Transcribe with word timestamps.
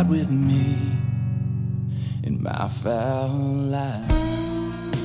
ride 0.00 0.08
with 0.08 0.30
me 0.30 0.78
in 2.24 2.42
my 2.42 2.68
fowl 2.68 3.28
life. 3.28 4.10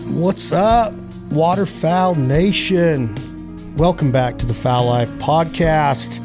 What's 0.07 0.53
up, 0.53 0.94
Waterfowl 1.31 2.15
Nation? 2.15 3.13
Welcome 3.76 4.13
back 4.13 4.37
to 4.37 4.46
the 4.46 4.53
Fowl 4.53 4.85
Life 4.85 5.10
Podcast, 5.19 6.21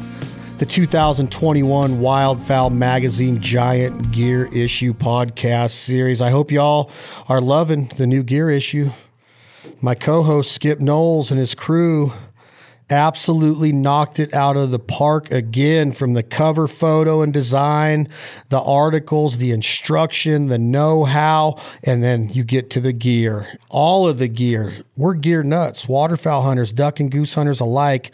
the 0.59 0.65
2021 0.65 1.99
Wildfowl 1.99 2.71
Magazine 2.71 3.41
Giant 3.41 4.09
Gear 4.13 4.47
Issue 4.53 4.93
Podcast 4.93 5.71
series. 5.71 6.21
I 6.21 6.29
hope 6.29 6.49
y'all 6.49 6.91
are 7.27 7.41
loving 7.41 7.91
the 7.97 8.07
new 8.07 8.23
gear 8.23 8.49
issue. 8.49 8.91
My 9.81 9.95
co 9.95 10.23
host 10.23 10.53
Skip 10.53 10.79
Knowles 10.79 11.29
and 11.29 11.39
his 11.39 11.55
crew 11.55 12.13
absolutely 12.91 13.71
knocked 13.71 14.19
it 14.19 14.33
out 14.33 14.57
of 14.57 14.71
the 14.71 14.79
park 14.79 15.31
again 15.31 15.91
from 15.91 16.13
the 16.13 16.23
cover 16.23 16.67
photo 16.67 17.21
and 17.21 17.33
design, 17.33 18.07
the 18.49 18.61
articles, 18.61 19.37
the 19.37 19.51
instruction, 19.51 20.47
the 20.47 20.59
know 20.59 21.05
how, 21.05 21.57
and 21.83 22.03
then 22.03 22.29
you 22.29 22.43
get 22.43 22.69
to 22.71 22.79
the 22.79 22.93
gear. 22.93 23.57
All 23.69 24.07
of 24.07 24.17
the 24.17 24.27
gear. 24.27 24.73
We're 24.97 25.13
gear 25.13 25.43
nuts, 25.43 25.87
waterfowl 25.87 26.43
hunters, 26.43 26.71
duck 26.71 26.99
and 26.99 27.09
goose 27.09 27.33
hunters 27.33 27.59
alike. 27.59 28.11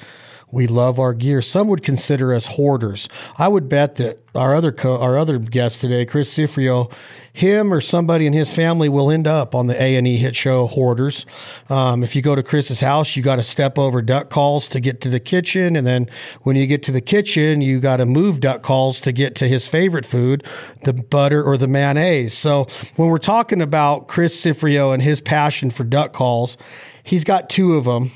We 0.50 0.66
love 0.68 0.98
our 0.98 1.14
gear. 1.14 1.42
Some 1.42 1.68
would 1.68 1.84
consider 1.84 2.34
us 2.34 2.46
hoarders. 2.46 3.10
I 3.38 3.50
would 3.50 3.68
bet 3.68 3.98
that 3.98 4.20
our 4.34 4.56
other 4.56 4.72
co- 4.72 4.98
our 4.98 5.18
other 5.18 5.40
guest 5.40 5.82
today, 5.82 6.06
Chris 6.06 6.34
Cifreo, 6.34 6.92
him 7.38 7.72
or 7.72 7.80
somebody 7.80 8.26
in 8.26 8.34
his 8.34 8.52
family 8.52 8.90
will 8.90 9.12
end 9.12 9.28
up 9.28 9.54
on 9.54 9.68
the 9.68 9.80
A 9.80 9.96
and 9.96 10.08
E 10.08 10.18
hit 10.18 10.36
show 10.36 10.66
Hoarders. 10.66 11.24
Um, 11.70 12.04
if 12.04 12.16
you 12.16 12.24
go 12.24 12.34
to 12.34 12.42
Chris's 12.42 12.82
house, 12.82 13.16
you 13.16 13.22
got 13.22 13.36
to 13.36 13.44
step 13.44 13.78
over 13.78 14.02
duck 14.02 14.32
calls 14.32 14.68
to 14.70 14.80
get 14.80 15.02
to 15.02 15.10
the 15.10 15.20
kitchen, 15.20 15.76
and 15.76 15.86
then 15.86 16.10
when 16.42 16.56
you 16.56 16.66
get 16.66 16.82
to 16.84 16.92
the 16.92 17.00
kitchen, 17.00 17.62
you 17.62 17.80
got 17.80 17.98
to 17.98 18.08
move 18.08 18.40
duck 18.40 18.64
calls 18.64 19.00
to 19.02 19.12
get 19.12 19.36
to 19.36 19.48
his 19.48 19.68
favorite 19.68 20.06
food, 20.06 20.44
the 20.84 20.94
butter 20.94 21.44
or 21.44 21.58
the 21.58 21.68
mayonnaise. 21.68 22.34
So 22.34 22.68
when 22.96 23.10
we're 23.10 23.20
talking 23.20 23.62
about 23.62 24.08
Chris 24.08 24.44
Cifreo 24.44 24.92
and 24.92 25.04
his 25.04 25.22
passion 25.22 25.70
for 25.70 25.84
duck 25.84 26.14
calls, 26.14 26.58
he's 27.04 27.24
got 27.24 27.52
two 27.52 27.76
of 27.76 27.86
them. 27.86 28.12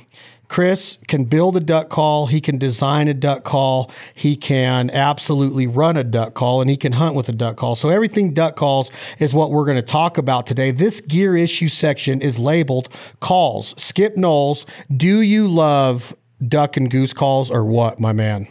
Chris 0.52 0.98
can 1.08 1.24
build 1.24 1.56
a 1.56 1.62
duck 1.62 1.88
call. 1.88 2.28
He 2.28 2.42
can 2.42 2.58
design 2.58 3.08
a 3.08 3.14
duck 3.14 3.46
call. 3.46 3.90
He 4.14 4.36
can 4.36 4.90
absolutely 4.90 5.66
run 5.66 5.96
a 5.96 6.04
duck 6.04 6.34
call 6.34 6.60
and 6.60 6.70
he 6.70 6.76
can 6.76 6.92
hunt 6.92 7.16
with 7.16 7.30
a 7.30 7.32
duck 7.32 7.56
call. 7.56 7.78
So 7.78 7.88
everything 7.88 8.34
duck 8.34 8.58
calls 8.58 8.92
is 9.18 9.34
what 9.34 9.52
we're 9.52 9.64
going 9.64 9.78
to 9.78 9.82
talk 9.82 10.18
about 10.18 10.46
today. 10.46 10.72
This 10.72 11.00
gear 11.00 11.38
issue 11.38 11.70
section 11.70 12.22
is 12.22 12.38
labeled 12.38 12.90
calls. 13.22 13.74
Skip 13.82 14.18
Knowles, 14.18 14.66
do 14.98 15.22
you 15.22 15.48
love 15.48 16.14
duck 16.46 16.76
and 16.76 16.92
goose 16.92 17.14
calls 17.14 17.50
or 17.50 17.64
what, 17.64 18.02
my 18.02 18.12
man? 18.12 18.46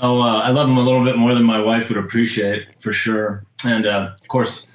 Oh, 0.00 0.20
uh, 0.20 0.42
I 0.42 0.50
love 0.50 0.68
them 0.68 0.76
a 0.76 0.82
little 0.82 1.02
bit 1.02 1.16
more 1.16 1.32
than 1.32 1.44
my 1.44 1.60
wife 1.60 1.88
would 1.88 1.96
appreciate 1.96 2.78
for 2.78 2.92
sure. 2.92 3.46
And 3.64 3.86
uh, 3.86 4.10
of 4.20 4.28
course, 4.28 4.66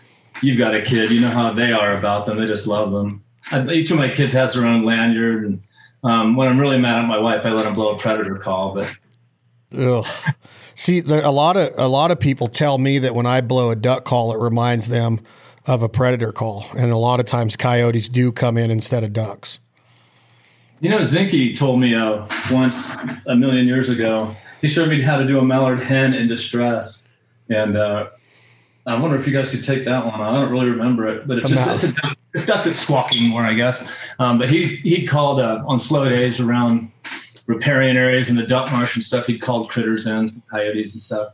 you've 0.42 0.58
got 0.58 0.74
a 0.74 0.82
kid. 0.82 1.12
You 1.12 1.22
know 1.22 1.30
how 1.30 1.54
they 1.54 1.72
are 1.72 1.94
about 1.94 2.26
them. 2.26 2.40
They 2.40 2.48
just 2.48 2.66
love 2.66 2.92
them. 2.92 3.24
I, 3.52 3.64
each 3.70 3.92
of 3.92 3.98
my 4.00 4.10
kids 4.10 4.34
has 4.34 4.56
their 4.56 4.66
own 4.66 4.84
lanyard 4.84 5.46
and 5.46 5.62
um, 6.04 6.36
when 6.36 6.48
I'm 6.48 6.60
really 6.60 6.78
mad 6.78 6.98
at 6.98 7.08
my 7.08 7.18
wife, 7.18 7.46
I 7.46 7.52
let 7.52 7.66
him 7.66 7.74
blow 7.74 7.90
a 7.90 7.98
predator 7.98 8.36
call. 8.36 8.74
But 8.74 8.90
Ugh. 9.78 10.06
see, 10.76 11.00
there, 11.00 11.24
a 11.24 11.32
lot 11.32 11.58
of 11.58 11.74
a 11.78 11.88
lot 11.88 12.12
of 12.12 12.20
people 12.20 12.48
tell 12.48 12.78
me 12.78 13.00
that 13.00 13.16
when 13.16 13.26
I 13.26 13.42
blow 13.42 13.72
a 13.72 13.76
duck 13.76 14.06
call, 14.06 14.34
it 14.34 14.40
reminds 14.40 14.90
them 14.90 15.22
of 15.66 15.84
a 15.84 15.90
predator 15.90 16.32
call, 16.32 16.66
and 16.78 16.92
a 16.92 16.98
lot 16.98 17.20
of 17.20 17.26
times 17.26 17.56
coyotes 17.56 18.10
do 18.10 18.32
come 18.32 18.58
in 18.58 18.72
instead 18.72 19.04
of 19.04 19.14
ducks. 19.14 19.60
You 20.80 20.90
know, 20.90 21.04
Zink 21.04 21.58
told 21.58 21.82
me 21.82 21.94
uh, 21.94 22.26
once 22.52 22.90
a 23.28 23.36
million 23.36 23.68
years 23.68 23.90
ago. 23.90 24.34
He 24.62 24.68
showed 24.68 24.90
me 24.90 25.02
how 25.02 25.18
to 25.18 25.28
do 25.28 25.40
a 25.40 25.44
mallard 25.44 25.82
hen 25.82 26.14
in 26.14 26.28
distress, 26.28 27.10
and 27.50 27.76
uh, 27.76 28.10
I 28.90 29.00
wonder 29.00 29.18
if 29.18 29.28
you 29.28 29.34
guys 29.34 29.50
could 29.50 29.64
take 29.64 29.86
that 29.86 30.06
one. 30.06 30.20
I 30.20 30.32
don't 30.32 30.52
really 30.52 30.70
remember 30.70 31.08
it, 31.08 31.28
but 31.28 31.38
it's 31.38 31.50
just 31.50 31.84
it's 31.84 31.98
a 31.98 32.16
it's 32.34 32.48
not 32.48 32.64
that 32.64 32.76
squawking 32.76 33.28
more, 33.28 33.44
I 33.44 33.54
guess. 33.54 33.88
Um, 34.20 34.38
but 34.38 34.50
he 34.50 34.78
he'd 34.78 35.08
called 35.08 35.40
uh, 35.40 35.64
on 35.68 35.80
slow 35.80 36.08
days 36.08 36.40
around 36.40 36.92
riparian 37.48 37.98
areas 37.98 38.30
in 38.30 38.36
the 38.36 38.46
duck 38.46 38.72
marsh 38.72 38.96
and 38.96 39.04
stuff. 39.04 39.28
He'd 39.28 39.40
called 39.40 39.70
critters 39.70 40.06
in, 40.06 40.28
coyotes 40.50 40.94
and 40.94 41.02
stuff, 41.02 41.34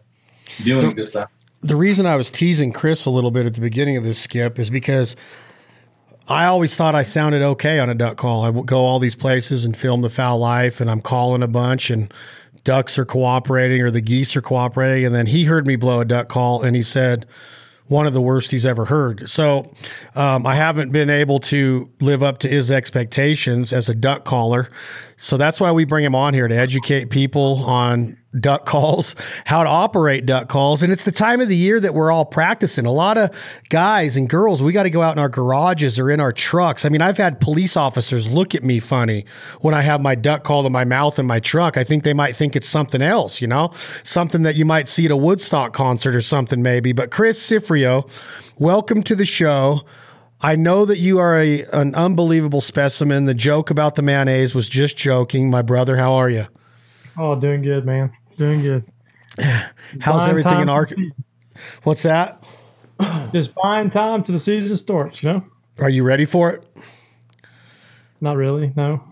doing 0.63 0.87
the, 0.87 0.93
good 0.93 1.09
stuff. 1.09 1.29
The 1.61 1.75
reason 1.75 2.05
I 2.05 2.15
was 2.15 2.29
teasing 2.29 2.71
Chris 2.71 3.05
a 3.05 3.09
little 3.09 3.31
bit 3.31 3.45
at 3.45 3.53
the 3.53 3.61
beginning 3.61 3.97
of 3.97 4.03
this 4.03 4.19
skip 4.19 4.59
is 4.59 4.69
because 4.69 5.15
I 6.27 6.45
always 6.45 6.75
thought 6.75 6.95
I 6.95 7.03
sounded 7.03 7.41
okay 7.41 7.79
on 7.79 7.89
a 7.89 7.95
duck 7.95 8.17
call. 8.17 8.43
I 8.43 8.49
would 8.49 8.65
go 8.65 8.79
all 8.79 8.99
these 8.99 9.15
places 9.15 9.65
and 9.65 9.75
film 9.75 10.01
the 10.01 10.09
fowl 10.09 10.39
life, 10.39 10.81
and 10.81 10.89
I'm 10.89 11.01
calling 11.01 11.43
a 11.43 11.47
bunch, 11.47 11.89
and 11.89 12.13
ducks 12.65 12.97
are 12.97 13.05
cooperating 13.05 13.81
or 13.81 13.89
the 13.89 14.01
geese 14.01 14.35
are 14.35 14.41
cooperating. 14.41 15.05
And 15.05 15.15
then 15.15 15.27
he 15.27 15.45
heard 15.45 15.65
me 15.65 15.77
blow 15.77 16.01
a 16.01 16.05
duck 16.05 16.27
call, 16.27 16.61
and 16.61 16.75
he 16.75 16.83
said 16.83 17.25
one 17.87 18.07
of 18.07 18.13
the 18.13 18.21
worst 18.21 18.51
he's 18.51 18.65
ever 18.65 18.85
heard. 18.85 19.29
So 19.29 19.71
um, 20.15 20.45
I 20.45 20.55
haven't 20.55 20.91
been 20.91 21.09
able 21.09 21.39
to 21.41 21.89
live 22.01 22.23
up 22.23 22.39
to 22.39 22.49
his 22.49 22.71
expectations 22.71 23.71
as 23.71 23.87
a 23.87 23.95
duck 23.95 24.25
caller. 24.25 24.69
So 25.17 25.37
that's 25.37 25.61
why 25.61 25.71
we 25.71 25.85
bring 25.85 26.03
him 26.03 26.15
on 26.15 26.33
here 26.33 26.47
to 26.47 26.55
educate 26.55 27.09
people 27.09 27.63
on 27.65 28.17
duck 28.37 28.65
calls, 28.65 29.15
how 29.45 29.63
to 29.63 29.69
operate 29.69 30.25
duck 30.25 30.49
calls. 30.49 30.83
And 30.83 30.91
it's 30.91 31.05
the 31.05 31.11
time 31.11 31.39
of 31.39 31.47
the 31.47 31.55
year 31.55 31.79
that 31.79 31.93
we're 31.93 32.11
all 32.11 32.25
practicing. 32.25 32.85
A 32.85 32.91
lot 32.91 33.17
of 33.17 33.33
guys 33.69 34.17
and 34.17 34.29
girls, 34.29 34.61
we 34.61 34.73
got 34.73 34.83
to 34.83 34.89
go 34.89 35.01
out 35.01 35.13
in 35.13 35.19
our 35.19 35.29
garages 35.29 35.97
or 35.97 36.11
in 36.11 36.19
our 36.19 36.33
trucks. 36.33 36.83
I 36.83 36.89
mean, 36.89 37.01
I've 37.01 37.17
had 37.17 37.39
police 37.39 37.77
officers 37.77 38.27
look 38.27 38.53
at 38.53 38.63
me 38.63 38.79
funny 38.79 39.25
when 39.61 39.73
I 39.73 39.83
have 39.83 40.01
my 40.01 40.15
duck 40.15 40.43
call 40.43 40.63
to 40.63 40.69
my 40.69 40.83
mouth 40.83 41.17
in 41.17 41.25
my 41.25 41.39
truck. 41.39 41.77
I 41.77 41.85
think 41.85 42.03
they 42.03 42.13
might 42.13 42.35
think 42.35 42.55
it's 42.55 42.67
something 42.67 43.01
else, 43.01 43.39
you 43.39 43.47
know, 43.47 43.71
something 44.03 44.43
that 44.43 44.55
you 44.55 44.65
might 44.65 44.89
see 44.89 45.05
at 45.05 45.11
a 45.11 45.17
Woodstock 45.17 45.71
concert 45.71 46.13
or 46.13 46.21
something 46.21 46.61
maybe. 46.61 46.91
But 46.91 47.11
Chris 47.11 47.41
Cifreo, 47.41 48.09
welcome 48.57 49.01
to 49.03 49.15
the 49.15 49.25
show. 49.25 49.85
I 50.41 50.55
know 50.55 50.85
that 50.85 50.97
you 50.97 51.19
are 51.19 51.39
a, 51.39 51.63
an 51.73 51.95
unbelievable 51.95 52.61
specimen. 52.61 53.25
The 53.25 53.33
joke 53.33 53.69
about 53.69 53.95
the 53.95 54.01
mayonnaise 54.01 54.53
was 54.53 54.67
just 54.69 54.97
joking. 54.97 55.49
My 55.49 55.61
brother, 55.61 55.97
how 55.97 56.13
are 56.13 56.29
you? 56.29 56.47
Oh, 57.17 57.35
doing 57.35 57.61
good, 57.61 57.85
man. 57.85 58.11
Doing 58.37 58.61
good. 58.61 58.85
How's 60.01 60.17
buying 60.17 60.29
everything 60.29 60.59
in 60.59 60.69
Arkansas? 60.69 61.15
What's 61.83 62.03
that? 62.03 62.43
Just 63.33 63.53
buying 63.55 63.89
time 63.89 64.23
to 64.23 64.31
the 64.31 64.39
season 64.39 64.75
starts, 64.77 65.23
you 65.23 65.31
know? 65.31 65.43
Are 65.79 65.89
you 65.89 66.03
ready 66.03 66.25
for 66.25 66.51
it? 66.51 66.65
Not 68.21 68.37
really, 68.37 68.71
no. 68.75 69.03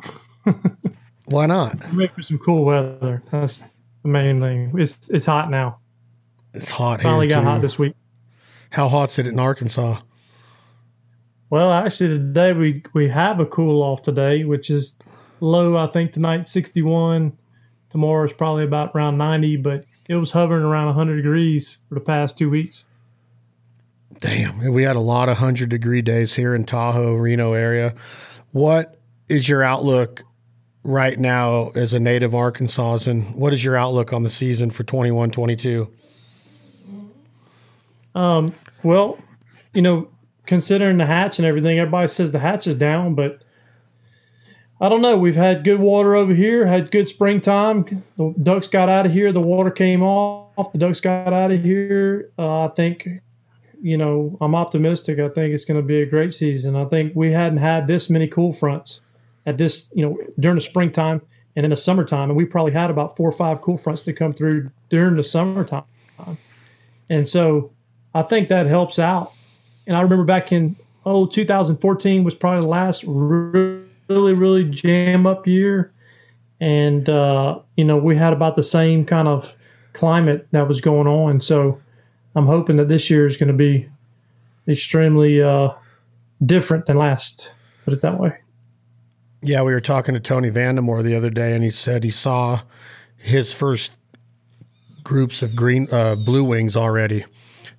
Why 1.25 1.45
not? 1.45 1.83
I'm 1.85 2.07
for 2.09 2.21
some 2.21 2.37
cool 2.39 2.65
weather. 2.65 3.21
That's 3.31 3.63
the 4.03 4.09
main 4.09 4.39
thing. 4.39 4.73
It's 4.77 5.09
it's 5.09 5.25
hot 5.25 5.49
now. 5.49 5.79
It's 6.53 6.69
hot 6.69 7.01
Finally 7.01 7.27
got 7.27 7.41
too. 7.41 7.45
hot 7.45 7.61
this 7.61 7.77
week. 7.77 7.95
How 8.69 8.87
hot's 8.87 9.19
it 9.19 9.27
in 9.27 9.39
Arkansas? 9.39 9.99
Well, 11.53 11.71
actually, 11.71 12.17
today 12.17 12.51
we 12.51 12.81
we 12.93 13.07
have 13.09 13.39
a 13.39 13.45
cool 13.45 13.83
off 13.83 14.01
today, 14.01 14.43
which 14.43 14.71
is 14.71 14.95
low. 15.39 15.77
I 15.77 15.85
think 15.85 16.11
tonight 16.11 16.49
sixty 16.49 16.81
one. 16.81 17.37
Tomorrow 17.91 18.25
is 18.25 18.33
probably 18.33 18.63
about 18.63 18.89
around 18.95 19.19
ninety, 19.19 19.55
but 19.55 19.85
it 20.09 20.15
was 20.15 20.31
hovering 20.31 20.63
around 20.63 20.91
hundred 20.95 21.17
degrees 21.17 21.77
for 21.87 21.93
the 21.93 22.01
past 22.01 22.39
two 22.39 22.49
weeks. 22.49 22.85
Damn, 24.19 24.73
we 24.73 24.81
had 24.81 24.95
a 24.95 24.99
lot 24.99 25.29
of 25.29 25.37
hundred 25.37 25.69
degree 25.69 26.01
days 26.01 26.33
here 26.33 26.55
in 26.55 26.63
Tahoe, 26.63 27.17
Reno 27.17 27.53
area. 27.53 27.93
What 28.51 28.97
is 29.29 29.47
your 29.47 29.61
outlook 29.61 30.23
right 30.83 31.19
now 31.19 31.69
as 31.75 31.93
a 31.93 31.99
native 31.99 32.31
Arkansasan? 32.31 33.35
What 33.35 33.53
is 33.53 33.63
your 33.63 33.77
outlook 33.77 34.11
on 34.11 34.23
the 34.23 34.31
season 34.31 34.71
for 34.71 34.83
21 34.83 35.29
22? 35.29 35.87
Um, 38.15 38.55
well, 38.81 39.19
you 39.75 39.83
know, 39.83 40.07
considering 40.45 40.97
the 40.97 41.05
hatch 41.05 41.39
and 41.39 41.45
everything, 41.45 41.79
everybody 41.79 42.07
says 42.07 42.31
the 42.31 42.39
hatch 42.39 42.67
is 42.67 42.75
down, 42.75 43.15
but 43.15 43.43
I 44.81 44.89
don't 44.89 45.01
know. 45.01 45.17
We've 45.17 45.35
had 45.35 45.63
good 45.63 45.79
water 45.79 46.15
over 46.15 46.33
here, 46.33 46.65
had 46.65 46.91
good 46.91 47.07
springtime. 47.07 48.03
The 48.17 48.33
ducks 48.43 48.67
got 48.67 48.89
out 48.89 49.05
of 49.05 49.13
here. 49.13 49.31
The 49.31 49.39
water 49.39 49.71
came 49.71 50.03
off. 50.03 50.73
The 50.73 50.77
ducks 50.77 50.99
got 50.99 51.31
out 51.31 51.51
of 51.51 51.63
here. 51.63 52.31
Uh, 52.37 52.65
I 52.65 52.67
think, 52.69 53.07
you 53.81 53.97
know, 53.97 54.37
I'm 54.41 54.55
optimistic. 54.55 55.19
I 55.19 55.29
think 55.29 55.53
it's 55.53 55.63
going 55.63 55.79
to 55.79 55.87
be 55.87 56.01
a 56.01 56.05
great 56.05 56.33
season. 56.33 56.75
I 56.75 56.85
think 56.85 57.13
we 57.15 57.31
hadn't 57.31 57.59
had 57.59 57.87
this 57.87 58.09
many 58.09 58.27
cool 58.27 58.51
fronts 58.51 58.99
at 59.45 59.57
this, 59.57 59.87
you 59.93 60.05
know, 60.05 60.17
during 60.39 60.55
the 60.55 60.61
springtime 60.61 61.21
and 61.55 61.65
in 61.65 61.69
the 61.69 61.77
summertime. 61.77 62.29
And 62.29 62.35
we 62.35 62.43
probably 62.43 62.73
had 62.73 62.89
about 62.89 63.15
four 63.15 63.29
or 63.29 63.33
five 63.33 63.61
cool 63.61 63.77
fronts 63.77 64.03
that 64.05 64.13
come 64.13 64.33
through 64.33 64.69
during 64.89 65.15
the 65.15 65.23
summertime. 65.23 65.85
And 67.09 67.29
so 67.29 67.71
I 68.13 68.23
think 68.23 68.49
that 68.49 68.65
helps 68.65 68.99
out. 68.99 69.33
And 69.87 69.97
I 69.97 70.01
remember 70.01 70.23
back 70.23 70.51
in, 70.51 70.75
oh, 71.05 71.25
2014 71.25 72.23
was 72.23 72.35
probably 72.35 72.61
the 72.61 72.67
last 72.67 73.03
really, 73.05 73.83
really 74.07 74.63
jam 74.65 75.27
up 75.27 75.47
year. 75.47 75.91
And, 76.59 77.09
uh, 77.09 77.59
you 77.75 77.83
know, 77.83 77.97
we 77.97 78.15
had 78.15 78.33
about 78.33 78.55
the 78.55 78.63
same 78.63 79.05
kind 79.05 79.27
of 79.27 79.55
climate 79.93 80.47
that 80.51 80.67
was 80.67 80.81
going 80.81 81.07
on. 81.07 81.41
So 81.41 81.79
I'm 82.35 82.45
hoping 82.45 82.77
that 82.77 82.87
this 82.87 83.09
year 83.09 83.27
is 83.27 83.37
going 83.37 83.47
to 83.47 83.53
be 83.53 83.89
extremely 84.67 85.41
uh, 85.41 85.69
different 86.45 86.85
than 86.85 86.97
last, 86.97 87.51
put 87.85 87.93
it 87.93 88.01
that 88.01 88.19
way. 88.19 88.37
Yeah, 89.41 89.61
we 89.63 89.73
were 89.73 89.81
talking 89.81 90.13
to 90.13 90.21
Tony 90.21 90.49
Vandemore 90.49 91.03
the 91.03 91.15
other 91.15 91.29
day, 91.29 91.53
and 91.53 91.63
he 91.63 91.69
said 91.69 92.05
he 92.05 92.11
saw 92.11 92.61
his 93.17 93.51
first 93.51 93.91
groups 95.03 95.41
of 95.41 95.53
green 95.53 95.87
uh, 95.91 96.15
blue 96.15 96.45
wings 96.45 96.77
already. 96.77 97.25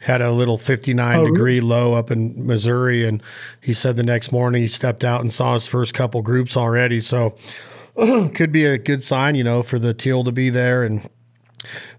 Had 0.00 0.20
a 0.20 0.30
little 0.30 0.58
59 0.58 1.20
Oh, 1.20 1.24
degree 1.26 1.60
low 1.60 1.94
up 1.94 2.10
in 2.10 2.46
Missouri, 2.46 3.04
and 3.04 3.22
he 3.60 3.72
said 3.72 3.96
the 3.96 4.02
next 4.02 4.32
morning 4.32 4.62
he 4.62 4.68
stepped 4.68 5.04
out 5.04 5.20
and 5.20 5.32
saw 5.32 5.54
his 5.54 5.66
first 5.66 5.94
couple 5.94 6.20
groups 6.22 6.56
already. 6.56 7.00
So 7.00 7.36
could 7.96 8.52
be 8.52 8.64
a 8.64 8.78
good 8.78 9.02
sign, 9.02 9.34
you 9.34 9.44
know, 9.44 9.62
for 9.62 9.78
the 9.78 9.94
teal 9.94 10.24
to 10.24 10.32
be 10.32 10.50
there 10.50 10.84
and 10.84 11.08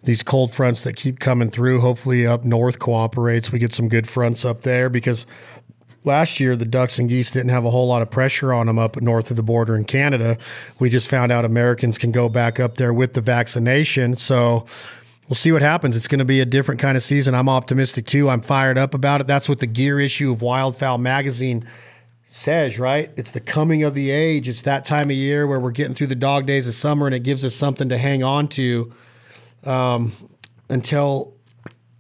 these 0.04 0.22
cold 0.24 0.54
fronts 0.54 0.82
that 0.82 0.96
keep 0.96 1.20
coming 1.20 1.50
through. 1.50 1.82
Hopefully, 1.82 2.28
up 2.28 2.46
north 2.46 2.80
cooperates. 2.80 3.52
We 3.52 3.60
get 3.60 3.74
some 3.74 3.90
good 3.90 4.08
fronts 4.08 4.46
up 4.46 4.62
there 4.62 4.90
because 4.90 5.26
last 6.04 6.40
year 6.40 6.56
the 6.56 6.66
ducks 6.66 7.00
and 7.00 7.10
geese 7.10 7.32
didn't 7.32 7.50
have 7.50 7.66
a 7.66 7.72
whole 7.72 7.88
lot 7.88 8.02
of 8.02 8.12
pressure 8.12 8.54
on 8.54 8.68
them 8.68 8.78
up 8.78 9.02
north 9.02 9.32
of 9.32 9.38
the 9.38 9.44
border 9.44 9.76
in 9.76 9.86
Canada. 9.86 10.38
We 10.80 10.90
just 10.90 11.10
found 11.10 11.32
out 11.32 11.46
Americans 11.46 11.98
can 11.98 12.12
go 12.12 12.30
back 12.30 12.60
up 12.60 12.76
there 12.76 12.94
with 12.94 13.14
the 13.14 13.22
vaccination. 13.22 14.18
So 14.18 14.66
we'll 15.28 15.36
see 15.36 15.52
what 15.52 15.62
happens. 15.62 15.96
It's 15.96 16.08
going 16.08 16.20
to 16.20 16.26
be 16.26 16.40
a 16.40 16.46
different 16.46 16.80
kind 16.80 16.98
of 16.98 17.04
season. 17.04 17.36
I'm 17.36 17.50
optimistic 17.50 18.06
too. 18.06 18.30
I'm 18.30 18.42
fired 18.42 18.78
up 18.78 18.94
about 18.94 19.22
it. 19.22 19.28
That's 19.28 19.50
what 19.50 19.60
the 19.60 19.68
gear 19.68 20.00
issue 20.00 20.32
of 20.32 20.40
Wildfowl 20.40 21.00
magazine 21.00 21.68
says, 22.28 22.80
right? 22.80 23.12
It's 23.16 23.32
the 23.32 23.40
coming 23.40 23.84
of 23.84 23.94
the 23.94 24.12
age. 24.12 24.48
It's 24.48 24.64
that 24.64 24.86
time 24.86 25.10
of 25.10 25.16
year 25.16 25.48
where 25.48 25.60
we're 25.60 25.72
getting 25.72 25.94
through 25.94 26.08
the 26.08 26.16
dog 26.16 26.46
days 26.46 26.68
of 26.68 26.74
summer 26.74 27.06
and 27.06 27.16
it 27.16 27.24
gives 27.24 27.46
us 27.46 27.56
something 27.56 27.90
to 27.90 27.98
hang 27.98 28.24
on 28.24 28.48
to 28.50 28.94
um, 29.64 30.12
until 30.70 31.34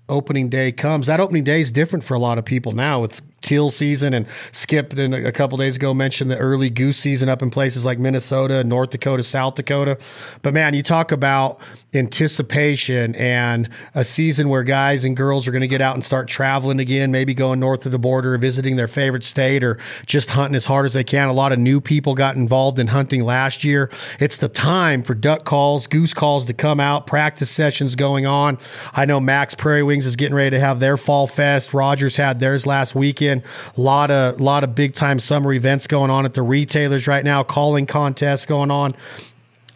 opening 0.09 0.49
day 0.49 0.71
comes. 0.71 1.07
That 1.07 1.19
opening 1.19 1.43
day 1.43 1.61
is 1.61 1.71
different 1.71 2.03
for 2.03 2.13
a 2.13 2.19
lot 2.19 2.37
of 2.37 2.45
people 2.45 2.73
now 2.73 2.99
with 2.99 3.21
teal 3.45 3.69
season 3.69 4.13
and 4.13 4.25
Skip 4.51 4.93
and 4.97 5.13
a 5.13 5.31
couple 5.31 5.57
days 5.57 5.75
ago 5.75 5.93
mentioned 5.93 6.31
the 6.31 6.37
early 6.37 6.69
goose 6.69 6.97
season 6.97 7.29
up 7.29 7.41
in 7.41 7.49
places 7.49 7.85
like 7.85 7.99
Minnesota, 7.99 8.63
North 8.63 8.89
Dakota, 8.89 9.23
South 9.23 9.55
Dakota. 9.55 9.97
But 10.41 10.53
man, 10.53 10.73
you 10.73 10.83
talk 10.83 11.11
about 11.11 11.59
anticipation 11.93 13.15
and 13.15 13.69
a 13.93 14.03
season 14.03 14.49
where 14.49 14.63
guys 14.63 15.03
and 15.03 15.15
girls 15.15 15.47
are 15.47 15.51
going 15.51 15.61
to 15.61 15.67
get 15.67 15.81
out 15.81 15.93
and 15.93 16.03
start 16.03 16.27
traveling 16.27 16.79
again, 16.79 17.11
maybe 17.11 17.33
going 17.33 17.59
north 17.59 17.85
of 17.85 17.91
the 17.91 17.99
border, 17.99 18.37
visiting 18.37 18.75
their 18.75 18.87
favorite 18.87 19.23
state 19.23 19.63
or 19.63 19.77
just 20.05 20.31
hunting 20.31 20.55
as 20.55 20.65
hard 20.65 20.85
as 20.85 20.93
they 20.93 21.03
can. 21.03 21.29
A 21.29 21.33
lot 21.33 21.51
of 21.51 21.59
new 21.59 21.79
people 21.79 22.15
got 22.15 22.35
involved 22.35 22.79
in 22.79 22.87
hunting 22.87 23.23
last 23.23 23.63
year. 23.63 23.89
It's 24.19 24.37
the 24.37 24.49
time 24.49 25.03
for 25.03 25.13
duck 25.13 25.45
calls, 25.45 25.87
goose 25.87 26.13
calls 26.13 26.45
to 26.45 26.53
come 26.53 26.79
out, 26.79 27.07
practice 27.07 27.49
sessions 27.49 27.95
going 27.95 28.25
on. 28.25 28.57
I 28.93 29.05
know 29.05 29.19
Mack's 29.19 29.55
Prairie 29.55 29.83
Wings 29.83 30.05
is 30.05 30.15
getting 30.15 30.35
ready 30.35 30.51
to 30.51 30.59
have 30.59 30.79
their 30.79 30.97
fall 30.97 31.27
fest. 31.27 31.73
Rogers 31.73 32.15
had 32.15 32.39
theirs 32.39 32.65
last 32.65 32.95
weekend. 32.95 33.34
A 33.75 33.81
lot 33.81 34.11
of 34.11 34.39
lot 34.39 34.63
of 34.63 34.75
big 34.75 34.93
time 34.93 35.19
summer 35.19 35.53
events 35.53 35.87
going 35.87 36.11
on 36.11 36.25
at 36.25 36.33
the 36.33 36.41
retailers 36.41 37.07
right 37.07 37.23
now. 37.23 37.43
Calling 37.43 37.85
contests 37.85 38.45
going 38.45 38.71
on. 38.71 38.95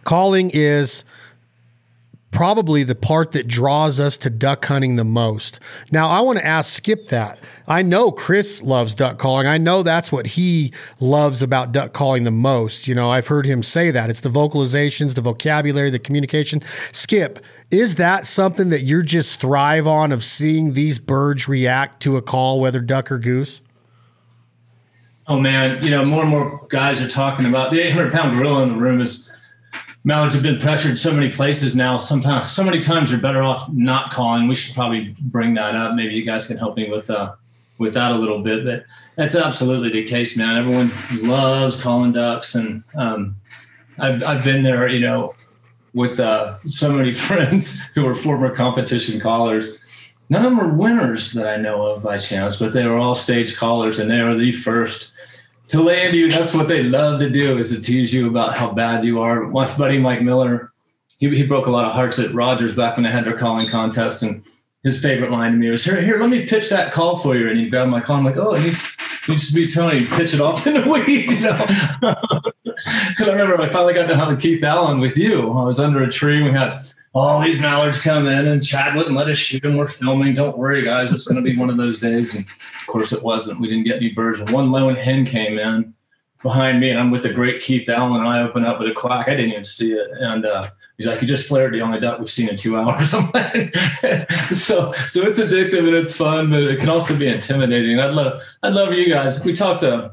Calling 0.04 0.52
is 0.54 1.04
probably 2.32 2.84
the 2.84 2.96
part 2.96 3.32
that 3.32 3.48
draws 3.48 4.00
us 4.00 4.16
to 4.18 4.30
duck 4.30 4.64
hunting 4.66 4.96
the 4.96 5.04
most. 5.04 5.60
Now, 5.92 6.10
I 6.10 6.22
want 6.22 6.40
to 6.40 6.46
ask 6.46 6.72
Skip 6.74 7.08
that. 7.08 7.40
I 7.68 7.82
know 7.82 8.12
Chris 8.12 8.62
loves 8.62 8.96
duck 8.96 9.18
calling. 9.18 9.48
I 9.48 9.58
know 9.58 9.84
that's 9.84 10.12
what 10.12 10.28
he 10.28 10.74
loves 11.00 11.42
about 11.42 11.72
duck 11.72 11.94
calling 11.94 12.24
the 12.24 12.32
most. 12.32 12.88
You 12.88 12.96
know, 12.96 13.10
I've 13.10 13.28
heard 13.28 13.46
him 13.46 13.64
say 13.64 13.92
that. 13.92 14.10
It's 14.10 14.22
the 14.22 14.30
vocalizations, 14.30 15.16
the 15.16 15.22
vocabulary, 15.22 15.90
the 15.90 16.00
communication. 16.00 16.62
Skip, 16.92 17.40
is 17.72 17.96
that 17.96 18.26
something 18.26 18.70
that 18.70 18.82
you're 18.82 19.04
just 19.04 19.40
thrive 19.40 19.88
on 19.88 20.12
of 20.12 20.24
seeing 20.24 20.74
these 20.74 20.98
birds 21.00 21.48
react 21.48 22.02
to 22.04 22.18
a 22.18 22.22
call, 22.22 22.60
whether 22.60 22.80
duck 22.80 23.12
or 23.12 23.20
goose? 23.20 23.62
Oh 25.28 25.40
man, 25.40 25.84
you 25.84 25.92
know, 25.92 26.04
more 26.04 26.22
and 26.22 26.30
more 26.32 26.66
guys 26.70 27.00
are 27.00 27.08
talking 27.08 27.46
about 27.46 27.72
the 27.72 27.80
800 27.80 28.12
pound 28.12 28.36
gorilla 28.36 28.64
in 28.64 28.70
the 28.70 28.76
room 28.76 29.00
is 29.00 29.32
mallards 30.04 30.34
have 30.34 30.42
been 30.42 30.58
pressured 30.58 30.98
so 30.98 31.14
many 31.14 31.30
places 31.32 31.76
now. 31.76 31.98
Sometimes, 31.98 32.50
so 32.50 32.64
many 32.64 32.80
times, 32.80 33.12
you're 33.12 33.20
better 33.20 33.44
off 33.44 33.70
not 33.72 34.12
calling. 34.12 34.48
We 34.48 34.56
should 34.56 34.74
probably 34.74 35.16
bring 35.20 35.54
that 35.54 35.76
up. 35.76 35.94
Maybe 35.94 36.16
you 36.16 36.26
guys 36.26 36.48
can 36.48 36.58
help 36.58 36.76
me 36.76 36.90
with 36.90 37.12
uh, 37.12 37.34
with 37.78 37.94
that 37.94 38.12
a 38.12 38.16
little 38.16 38.42
bit. 38.42 38.66
But 38.66 38.86
that's 39.16 39.36
absolutely 39.36 39.90
the 39.90 40.08
case, 40.08 40.36
man. 40.36 40.58
Everyone 40.58 40.92
loves 41.22 41.80
calling 41.80 42.12
ducks, 42.12 42.56
and 42.56 42.84
um, 42.96 43.36
I've 44.00 44.24
I've 44.24 44.44
been 44.44 44.64
there, 44.64 44.88
you 44.88 45.02
know, 45.02 45.36
with 45.94 46.20
uh, 46.20 46.58
so 46.66 46.92
many 46.92 47.14
friends 47.28 47.80
who 47.96 48.06
are 48.06 48.16
former 48.16 48.56
competition 48.56 49.20
callers. 49.20 49.78
None 50.30 50.46
of 50.46 50.52
them 50.52 50.60
are 50.60 50.74
winners 50.74 51.34
that 51.34 51.48
I 51.48 51.58
know 51.58 51.86
of 51.88 52.04
by 52.04 52.18
chance, 52.18 52.56
but 52.56 52.74
they 52.74 52.86
were 52.86 52.98
all 52.98 53.16
stage 53.16 53.58
callers, 53.58 53.98
and 53.98 54.12
they 54.12 54.20
are 54.20 54.36
the 54.36 54.52
first 54.52 55.12
to 55.70 55.82
land 55.82 56.16
you. 56.16 56.30
That's 56.30 56.54
what 56.54 56.68
they 56.68 56.84
love 56.84 57.20
to 57.20 57.30
do 57.30 57.58
is 57.58 57.72
to 57.72 57.82
tease 57.82 58.14
you 58.14 58.28
about 58.28 58.58
how 58.58 58.72
bad 58.72 59.04
you 59.04 59.22
are. 59.22 59.48
My 59.48 59.76
buddy 59.76 59.98
Mike 59.98 60.22
Miller, 60.22 60.72
he, 61.18 61.30
he 61.36 61.44
broke 61.44 61.66
a 61.66 61.72
lot 61.72 61.86
of 61.86 61.94
hearts 61.94 62.20
at 62.20 62.34
Rogers 62.34 62.74
back 62.74 62.96
when 62.96 63.04
they 63.04 63.12
had 63.12 63.26
their 63.26 63.38
calling 63.38 63.68
contest, 63.70 64.22
and 64.22 64.44
his 64.84 65.02
favorite 65.02 65.32
line 65.32 65.52
to 65.52 65.58
me 65.58 65.70
was, 65.70 65.84
"Here, 65.84 66.00
here, 66.02 66.20
let 66.20 66.30
me 66.30 66.46
pitch 66.46 66.70
that 66.70 66.94
call 66.94 67.18
for 67.18 67.36
you." 67.36 67.50
And 67.50 67.60
he 67.60 67.70
grabbed 67.70 67.90
my 67.90 68.02
call. 68.02 68.18
I'm 68.18 68.26
like, 68.26 68.38
"Oh, 68.38 68.54
it 68.54 68.62
needs 68.62 68.98
needs 69.28 69.48
to 69.48 69.54
be 69.54 69.68
Tony. 69.68 70.06
Pitch 70.06 70.34
it 70.34 70.42
off 70.42 70.66
in 70.68 70.76
the 70.76 70.88
weeds," 70.88 71.32
you 71.32 71.42
know. 71.42 71.66
and 73.18 73.30
I 73.30 73.32
remember 73.32 73.62
I 73.62 73.70
finally 73.70 73.94
got 73.94 74.08
to 74.08 74.18
hunt 74.18 74.42
Keith 74.42 74.64
Allen 74.64 75.00
with 75.00 75.18
you. 75.18 75.52
I 75.52 75.64
was 75.64 75.80
under 75.80 76.04
a 76.04 76.10
tree. 76.10 76.42
We 76.42 76.52
had 76.52 76.84
all 77.14 77.42
these 77.42 77.60
mallards 77.60 78.00
come 78.00 78.28
in, 78.28 78.48
and 78.48 78.64
Chad 78.64 78.96
wouldn't 78.96 79.16
let 79.16 79.30
us 79.30 79.38
shoot 79.38 79.64
them. 79.64 79.78
We're 79.78 79.88
filming. 79.88 80.36
Don't 80.36 80.58
worry, 80.58 80.84
guys. 80.84 81.12
It's 81.12 81.26
going 81.26 81.38
to 81.38 81.42
be 81.42 81.58
one 81.58 81.70
of 81.70 81.78
those 81.78 81.98
days. 81.98 82.36
And 82.36 82.46
of 82.46 82.88
course, 82.88 83.12
it 83.12 83.24
wasn't. 83.24 83.60
We 83.60 83.68
didn't 83.68 83.86
get 83.86 83.98
any 83.98 84.10
birds. 84.10 84.40
One 84.52 84.72
lone 84.72 84.96
hen 84.96 85.26
came 85.26 85.58
in 85.58 85.94
behind 86.44 86.80
me, 86.80 86.90
and 86.90 87.00
I'm 87.00 87.12
with 87.12 87.24
the 87.24 87.34
great 87.34 87.62
Keith 87.62 87.90
Allen, 87.90 88.20
and 88.20 88.28
I 88.28 88.42
open 88.42 88.64
up 88.64 88.80
with 88.80 88.90
a 88.90 88.94
quack. 88.94 89.28
I 89.28 89.32
didn't 89.32 89.52
even 89.52 89.64
see 89.64 89.94
it, 89.94 90.08
and 90.20 90.46
uh, 90.46 90.70
he's 90.98 91.08
like, 91.08 91.22
"You 91.22 91.28
just 91.28 91.48
flared 91.48 91.74
the 91.74 91.82
only 91.82 92.00
duck 92.00 92.20
we've 92.20 92.30
seen 92.30 92.48
in 92.48 92.56
two 92.56 92.78
hours." 92.78 93.14
I'm 93.16 93.32
like, 93.32 93.76
so, 94.54 94.94
so 95.08 95.22
it's 95.24 95.40
addictive 95.40 95.88
and 95.88 95.96
it's 95.96 96.16
fun, 96.16 96.52
but 96.52 96.64
it 96.64 96.80
can 96.80 96.90
also 96.90 97.18
be 97.18 97.28
intimidating. 97.28 98.00
I'd 98.00 98.14
love, 98.14 98.44
I'd 98.62 98.74
love 98.74 98.94
you 98.94 99.10
guys. 99.10 99.44
We 99.44 99.54
talked 99.54 99.84
uh, 99.84 100.12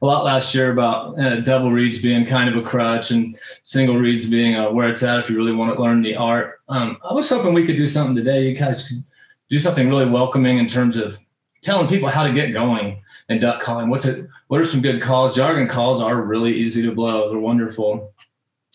a 0.00 0.06
lot 0.06 0.24
last 0.24 0.54
year 0.54 0.70
about 0.70 1.18
uh, 1.18 1.40
double 1.40 1.70
reeds 1.70 2.00
being 2.00 2.24
kind 2.24 2.48
of 2.48 2.56
a 2.56 2.66
crutch 2.66 3.10
and 3.10 3.38
single 3.62 3.96
reeds 3.96 4.26
being 4.26 4.56
uh, 4.56 4.70
where 4.70 4.88
it's 4.88 5.02
at 5.02 5.18
if 5.18 5.28
you 5.28 5.36
really 5.36 5.52
want 5.52 5.74
to 5.74 5.82
learn 5.82 6.02
the 6.02 6.14
art. 6.14 6.60
Um, 6.68 6.98
I 7.08 7.12
was 7.12 7.28
hoping 7.28 7.54
we 7.54 7.66
could 7.66 7.76
do 7.76 7.88
something 7.88 8.14
today. 8.14 8.48
You 8.48 8.56
guys 8.56 8.88
could 8.88 9.04
do 9.48 9.58
something 9.58 9.88
really 9.88 10.08
welcoming 10.08 10.58
in 10.58 10.66
terms 10.66 10.96
of 10.96 11.18
telling 11.62 11.88
people 11.88 12.08
how 12.08 12.22
to 12.22 12.32
get 12.32 12.52
going 12.52 13.02
in 13.28 13.40
duck 13.40 13.62
calling. 13.62 13.88
What's 13.90 14.04
it? 14.04 14.28
What 14.48 14.60
are 14.60 14.64
some 14.64 14.82
good 14.82 15.02
calls? 15.02 15.34
Jargon 15.34 15.68
calls 15.68 16.00
are 16.00 16.22
really 16.22 16.54
easy 16.54 16.82
to 16.82 16.92
blow. 16.92 17.30
They're 17.30 17.38
wonderful. 17.38 18.14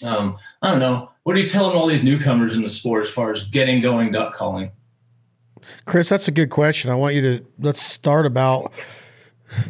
Um, 0.04 0.38
I 0.62 0.70
don't 0.70 0.80
know. 0.80 1.10
What 1.24 1.36
are 1.36 1.40
you 1.40 1.48
telling 1.48 1.78
all 1.78 1.88
these 1.88 2.04
newcomers 2.04 2.54
in 2.54 2.62
the 2.62 2.70
sport 2.70 3.04
as 3.04 3.10
far 3.10 3.32
as 3.32 3.44
getting 3.46 3.82
going 3.82 4.12
duck 4.12 4.34
calling? 4.34 4.72
Chris, 5.86 6.10
that's 6.10 6.28
a 6.28 6.32
good 6.32 6.50
question. 6.50 6.92
I 6.92 6.96
want 6.96 7.16
you 7.16 7.22
to 7.22 7.46
let's 7.60 7.82
start 7.82 8.26
about 8.26 8.74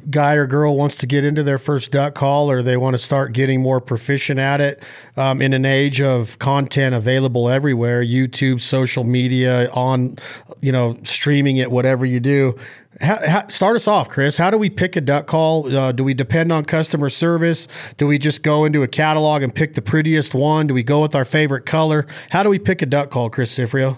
guy 0.10 0.34
or 0.34 0.48
girl 0.48 0.76
wants 0.76 0.96
to 0.96 1.08
get 1.08 1.24
into 1.24 1.44
their 1.44 1.58
first 1.58 1.92
duck 1.92 2.16
call 2.16 2.50
or 2.50 2.62
they 2.62 2.78
want 2.78 2.94
to 2.94 2.98
start 2.98 3.34
getting 3.34 3.62
more 3.62 3.80
proficient 3.80 4.40
at 4.40 4.62
it 4.62 4.82
um, 5.18 5.42
in 5.42 5.54
an 5.54 5.66
age 5.66 6.02
of 6.02 6.40
content 6.40 6.96
available 6.96 7.50
everywhere 7.50 8.04
youtube 8.04 8.62
social 8.62 9.04
media 9.04 9.70
on 9.72 10.16
you 10.62 10.72
know 10.72 10.98
streaming 11.04 11.58
it 11.58 11.72
whatever 11.72 12.06
you 12.06 12.20
do 12.20 12.56
ha, 13.02 13.20
ha, 13.28 13.46
start 13.48 13.76
us 13.76 13.88
off 13.88 14.10
chris. 14.10 14.38
How 14.38 14.50
do 14.50 14.58
we 14.58 14.70
pick 14.70 14.96
a 14.96 15.02
duck 15.02 15.28
call? 15.28 15.76
Uh, 15.76 15.92
do 15.92 16.04
we 16.04 16.14
depend 16.14 16.52
on 16.52 16.66
customer 16.66 17.10
service? 17.10 17.68
Do 17.98 18.08
we 18.08 18.18
just 18.18 18.44
go 18.44 18.66
into 18.66 18.84
a 18.84 18.88
catalog 18.88 19.44
and 19.44 19.54
pick 19.54 19.74
the 19.76 19.82
prettiest 19.82 20.34
one? 20.34 20.68
Do 20.68 20.74
we 20.74 20.84
go 20.84 21.02
with 21.02 21.16
our 21.16 21.26
favorite 21.26 21.66
color? 21.66 22.08
How 22.30 22.44
do 22.44 22.50
we 22.50 22.60
pick 22.60 22.82
a 22.82 22.86
duck 22.86 23.10
call 23.10 23.30
chris 23.30 23.58
cifreo? 23.58 23.98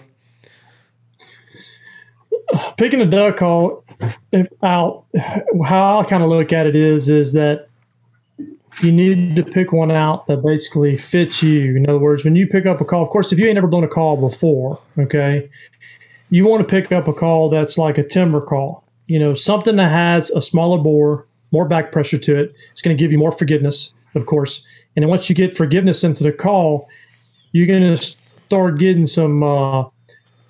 Picking 2.76 3.00
a 3.00 3.06
duck 3.06 3.36
call 3.36 3.84
how 4.62 5.04
i 5.12 6.04
kind 6.08 6.22
of 6.22 6.28
look 6.28 6.52
at 6.52 6.66
it 6.66 6.76
is 6.76 7.08
is 7.08 7.32
that 7.32 7.68
you 8.82 8.92
need 8.92 9.36
to 9.36 9.42
pick 9.42 9.72
one 9.72 9.90
out 9.90 10.26
that 10.26 10.42
basically 10.42 10.96
fits 10.96 11.42
you. 11.42 11.76
In 11.76 11.88
other 11.88 11.98
words 11.98 12.24
when 12.24 12.36
you 12.36 12.46
pick 12.46 12.66
up 12.66 12.80
a 12.80 12.84
call 12.84 13.02
of 13.02 13.10
course 13.10 13.32
if 13.32 13.38
you 13.38 13.46
ain't 13.46 13.54
never 13.54 13.66
blown 13.66 13.84
a 13.84 13.88
call 13.88 14.16
before 14.16 14.80
okay 14.98 15.48
you 16.30 16.44
want 16.44 16.60
to 16.60 16.68
pick 16.68 16.92
up 16.92 17.08
a 17.08 17.12
call 17.12 17.48
that's 17.48 17.78
like 17.78 17.98
a 17.98 18.02
timber 18.02 18.40
call. 18.40 18.84
You 19.06 19.18
know 19.18 19.34
something 19.34 19.76
that 19.76 19.90
has 19.90 20.30
a 20.30 20.42
smaller 20.42 20.78
bore 20.78 21.26
more 21.52 21.66
back 21.66 21.92
pressure 21.92 22.18
to 22.18 22.38
it 22.38 22.54
it's 22.72 22.82
going 22.82 22.96
to 22.96 23.02
give 23.02 23.12
you 23.12 23.18
more 23.18 23.32
forgiveness 23.32 23.94
of 24.14 24.26
course. 24.26 24.64
And 24.94 25.02
then 25.02 25.10
once 25.10 25.28
you 25.28 25.34
get 25.34 25.56
forgiveness 25.56 26.04
into 26.04 26.24
the 26.24 26.32
call 26.32 26.88
you're 27.52 27.66
going 27.66 27.96
to 27.96 27.96
start 27.96 28.78
getting 28.78 29.06
some 29.06 29.42
uh, 29.42 29.84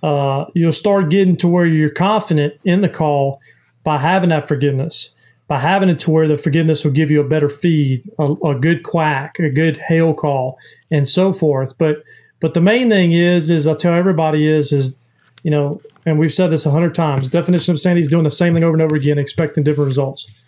uh, 0.02 0.44
you'll 0.54 0.72
start 0.72 1.10
getting 1.10 1.36
to 1.38 1.48
where 1.48 1.66
you're 1.66 1.90
confident 1.90 2.54
in 2.64 2.80
the 2.80 2.88
call 2.88 3.40
by 3.84 3.98
having 3.98 4.30
that 4.30 4.46
forgiveness, 4.48 5.10
by 5.48 5.58
having 5.58 5.88
it 5.88 6.00
to 6.00 6.10
where 6.10 6.28
the 6.28 6.36
forgiveness 6.36 6.84
will 6.84 6.92
give 6.92 7.10
you 7.10 7.20
a 7.20 7.28
better 7.28 7.48
feed, 7.48 8.02
a, 8.18 8.32
a 8.44 8.54
good 8.54 8.82
quack, 8.82 9.38
a 9.38 9.50
good 9.50 9.76
hail 9.76 10.12
call, 10.12 10.58
and 10.90 11.08
so 11.08 11.32
forth. 11.32 11.72
But 11.78 12.02
but 12.40 12.54
the 12.54 12.60
main 12.60 12.90
thing 12.90 13.12
is, 13.12 13.50
is 13.50 13.66
I 13.66 13.74
tell 13.74 13.94
everybody 13.94 14.46
is, 14.46 14.72
is 14.72 14.94
you 15.42 15.50
know, 15.50 15.80
and 16.04 16.18
we've 16.18 16.34
said 16.34 16.50
this 16.50 16.66
a 16.66 16.70
hundred 16.70 16.94
times. 16.94 17.28
Definition 17.28 17.72
of 17.72 17.80
sanity 17.80 18.02
is 18.02 18.08
doing 18.08 18.24
the 18.24 18.30
same 18.30 18.54
thing 18.54 18.64
over 18.64 18.74
and 18.74 18.82
over 18.82 18.96
again, 18.96 19.18
expecting 19.18 19.64
different 19.64 19.88
results. 19.88 20.44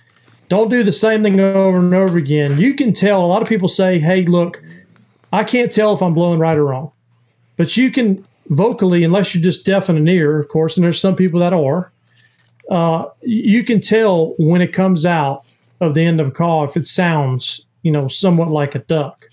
Don't 0.48 0.70
do 0.70 0.82
the 0.82 0.92
same 0.92 1.22
thing 1.22 1.38
over 1.40 1.78
and 1.78 1.94
over 1.94 2.18
again. 2.18 2.58
You 2.58 2.74
can 2.74 2.92
tell. 2.92 3.24
A 3.24 3.26
lot 3.26 3.42
of 3.42 3.48
people 3.48 3.68
say, 3.68 3.98
"Hey, 3.98 4.24
look, 4.24 4.62
I 5.32 5.44
can't 5.44 5.72
tell 5.72 5.94
if 5.94 6.02
I'm 6.02 6.14
blowing 6.14 6.38
right 6.38 6.56
or 6.56 6.64
wrong," 6.64 6.90
but 7.56 7.76
you 7.76 7.90
can 7.90 8.24
vocally, 8.48 9.04
unless 9.04 9.34
you're 9.34 9.42
just 9.42 9.64
deaf 9.64 9.90
in 9.90 9.96
an 9.96 10.08
ear, 10.08 10.38
of 10.38 10.48
course, 10.48 10.76
and 10.76 10.84
there's 10.84 11.00
some 11.00 11.16
people 11.16 11.40
that 11.40 11.52
are, 11.52 11.92
uh, 12.70 13.04
you 13.22 13.64
can 13.64 13.80
tell 13.80 14.34
when 14.38 14.60
it 14.60 14.72
comes 14.72 15.06
out 15.06 15.44
of 15.80 15.94
the 15.94 16.04
end 16.04 16.20
of 16.20 16.28
a 16.28 16.30
call 16.30 16.64
if 16.64 16.76
it 16.76 16.86
sounds, 16.86 17.64
you 17.82 17.92
know, 17.92 18.08
somewhat 18.08 18.48
like 18.48 18.74
a 18.74 18.80
duck. 18.80 19.26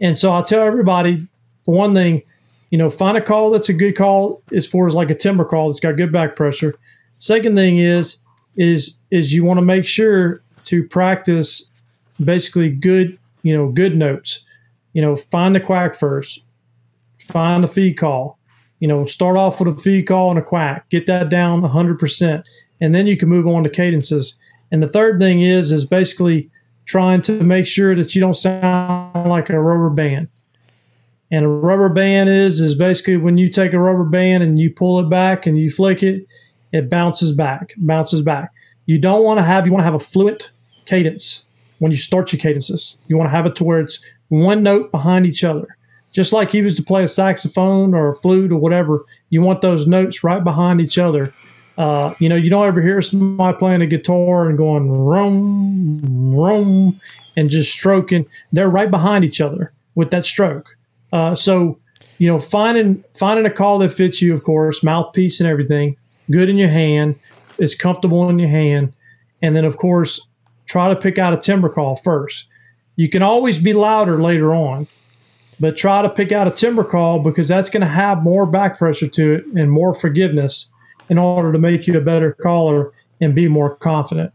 And 0.00 0.18
so 0.18 0.32
I'll 0.32 0.42
tell 0.42 0.62
everybody, 0.62 1.26
for 1.60 1.74
one 1.74 1.94
thing, 1.94 2.22
you 2.70 2.78
know, 2.78 2.90
find 2.90 3.16
a 3.16 3.20
call 3.20 3.50
that's 3.50 3.68
a 3.68 3.72
good 3.72 3.96
call 3.96 4.42
as 4.52 4.66
far 4.66 4.86
as 4.86 4.94
like 4.94 5.10
a 5.10 5.14
timber 5.14 5.44
call 5.44 5.68
that's 5.68 5.80
got 5.80 5.96
good 5.96 6.12
back 6.12 6.36
pressure. 6.36 6.74
Second 7.18 7.56
thing 7.56 7.78
is, 7.78 8.18
is 8.56 8.96
is 9.10 9.32
you 9.32 9.44
want 9.44 9.58
to 9.58 9.64
make 9.64 9.86
sure 9.86 10.42
to 10.64 10.86
practice 10.88 11.70
basically 12.22 12.68
good, 12.68 13.18
you 13.42 13.56
know, 13.56 13.68
good 13.70 13.96
notes. 13.96 14.44
You 14.92 15.02
know, 15.02 15.16
find 15.16 15.54
the 15.54 15.60
quack 15.60 15.94
first, 15.94 16.40
find 17.18 17.64
the 17.64 17.68
feed 17.68 17.94
call. 17.94 18.37
You 18.80 18.88
know, 18.88 19.04
start 19.06 19.36
off 19.36 19.60
with 19.60 19.76
a 19.76 19.80
feed 19.80 20.06
call 20.06 20.30
and 20.30 20.38
a 20.38 20.42
quack. 20.42 20.88
Get 20.90 21.06
that 21.06 21.28
down 21.28 21.62
100%, 21.62 22.42
and 22.80 22.94
then 22.94 23.06
you 23.06 23.16
can 23.16 23.28
move 23.28 23.46
on 23.46 23.64
to 23.64 23.70
cadences. 23.70 24.38
And 24.70 24.82
the 24.82 24.88
third 24.88 25.18
thing 25.18 25.42
is 25.42 25.72
is 25.72 25.84
basically 25.84 26.50
trying 26.84 27.22
to 27.22 27.32
make 27.42 27.66
sure 27.66 27.94
that 27.94 28.14
you 28.14 28.20
don't 28.20 28.34
sound 28.34 29.28
like 29.28 29.50
a 29.50 29.60
rubber 29.60 29.90
band. 29.90 30.28
And 31.30 31.44
a 31.44 31.48
rubber 31.48 31.90
band 31.90 32.30
is 32.30 32.60
is 32.60 32.74
basically 32.74 33.16
when 33.16 33.36
you 33.36 33.48
take 33.48 33.72
a 33.72 33.78
rubber 33.78 34.04
band 34.04 34.42
and 34.42 34.58
you 34.58 34.70
pull 34.70 34.98
it 35.00 35.10
back 35.10 35.46
and 35.46 35.58
you 35.58 35.70
flick 35.70 36.02
it, 36.02 36.26
it 36.72 36.88
bounces 36.88 37.32
back, 37.32 37.74
bounces 37.76 38.22
back. 38.22 38.52
You 38.86 38.98
don't 38.98 39.24
want 39.24 39.38
to 39.38 39.44
have 39.44 39.66
you 39.66 39.72
want 39.72 39.80
to 39.80 39.84
have 39.84 39.94
a 39.94 39.98
fluent 39.98 40.50
cadence 40.86 41.44
when 41.78 41.92
you 41.92 41.98
start 41.98 42.32
your 42.32 42.40
cadences. 42.40 42.96
You 43.08 43.16
want 43.16 43.28
to 43.28 43.36
have 43.36 43.46
it 43.46 43.54
to 43.56 43.64
where 43.64 43.80
it's 43.80 44.00
one 44.28 44.62
note 44.62 44.90
behind 44.90 45.26
each 45.26 45.44
other. 45.44 45.76
Just 46.12 46.32
like 46.32 46.54
you 46.54 46.62
used 46.62 46.76
to 46.78 46.82
play 46.82 47.04
a 47.04 47.08
saxophone 47.08 47.94
or 47.94 48.10
a 48.10 48.16
flute 48.16 48.50
or 48.50 48.56
whatever, 48.56 49.04
you 49.30 49.42
want 49.42 49.60
those 49.60 49.86
notes 49.86 50.24
right 50.24 50.42
behind 50.42 50.80
each 50.80 50.98
other. 50.98 51.32
Uh, 51.76 52.14
you 52.18 52.28
know, 52.28 52.34
you 52.34 52.50
don't 52.50 52.66
ever 52.66 52.82
hear 52.82 53.00
somebody 53.00 53.56
playing 53.56 53.82
a 53.82 53.86
guitar 53.86 54.48
and 54.48 54.58
going 54.58 54.90
rum, 54.90 56.34
rum, 56.34 57.00
and 57.36 57.50
just 57.50 57.72
stroking. 57.72 58.26
They're 58.52 58.68
right 58.68 58.90
behind 58.90 59.24
each 59.24 59.40
other 59.40 59.72
with 59.94 60.10
that 60.10 60.24
stroke. 60.24 60.76
Uh, 61.12 61.34
so, 61.34 61.78
you 62.18 62.26
know, 62.26 62.40
finding 62.40 63.04
finding 63.14 63.46
a 63.46 63.50
call 63.50 63.78
that 63.78 63.92
fits 63.92 64.20
you, 64.20 64.34
of 64.34 64.42
course, 64.42 64.82
mouthpiece 64.82 65.40
and 65.40 65.48
everything, 65.48 65.96
good 66.30 66.48
in 66.48 66.58
your 66.58 66.68
hand, 66.68 67.14
is 67.58 67.74
comfortable 67.74 68.28
in 68.28 68.38
your 68.38 68.48
hand, 68.48 68.94
and 69.40 69.54
then 69.54 69.64
of 69.64 69.76
course, 69.76 70.20
try 70.66 70.88
to 70.88 70.96
pick 70.96 71.18
out 71.18 71.32
a 71.32 71.36
timber 71.36 71.68
call 71.68 71.96
first. 71.96 72.46
You 72.96 73.08
can 73.08 73.22
always 73.22 73.58
be 73.58 73.72
louder 73.72 74.20
later 74.20 74.52
on, 74.52 74.88
but 75.60 75.76
try 75.76 76.02
to 76.02 76.08
pick 76.08 76.32
out 76.32 76.46
a 76.46 76.50
timber 76.50 76.84
call 76.84 77.18
because 77.20 77.48
that's 77.48 77.70
going 77.70 77.82
to 77.82 77.88
have 77.88 78.22
more 78.22 78.46
back 78.46 78.78
pressure 78.78 79.08
to 79.08 79.34
it 79.34 79.44
and 79.56 79.70
more 79.70 79.94
forgiveness 79.94 80.70
in 81.08 81.18
order 81.18 81.52
to 81.52 81.58
make 81.58 81.86
you 81.86 81.96
a 81.96 82.00
better 82.00 82.32
caller 82.32 82.92
and 83.20 83.34
be 83.34 83.48
more 83.48 83.74
confident. 83.76 84.32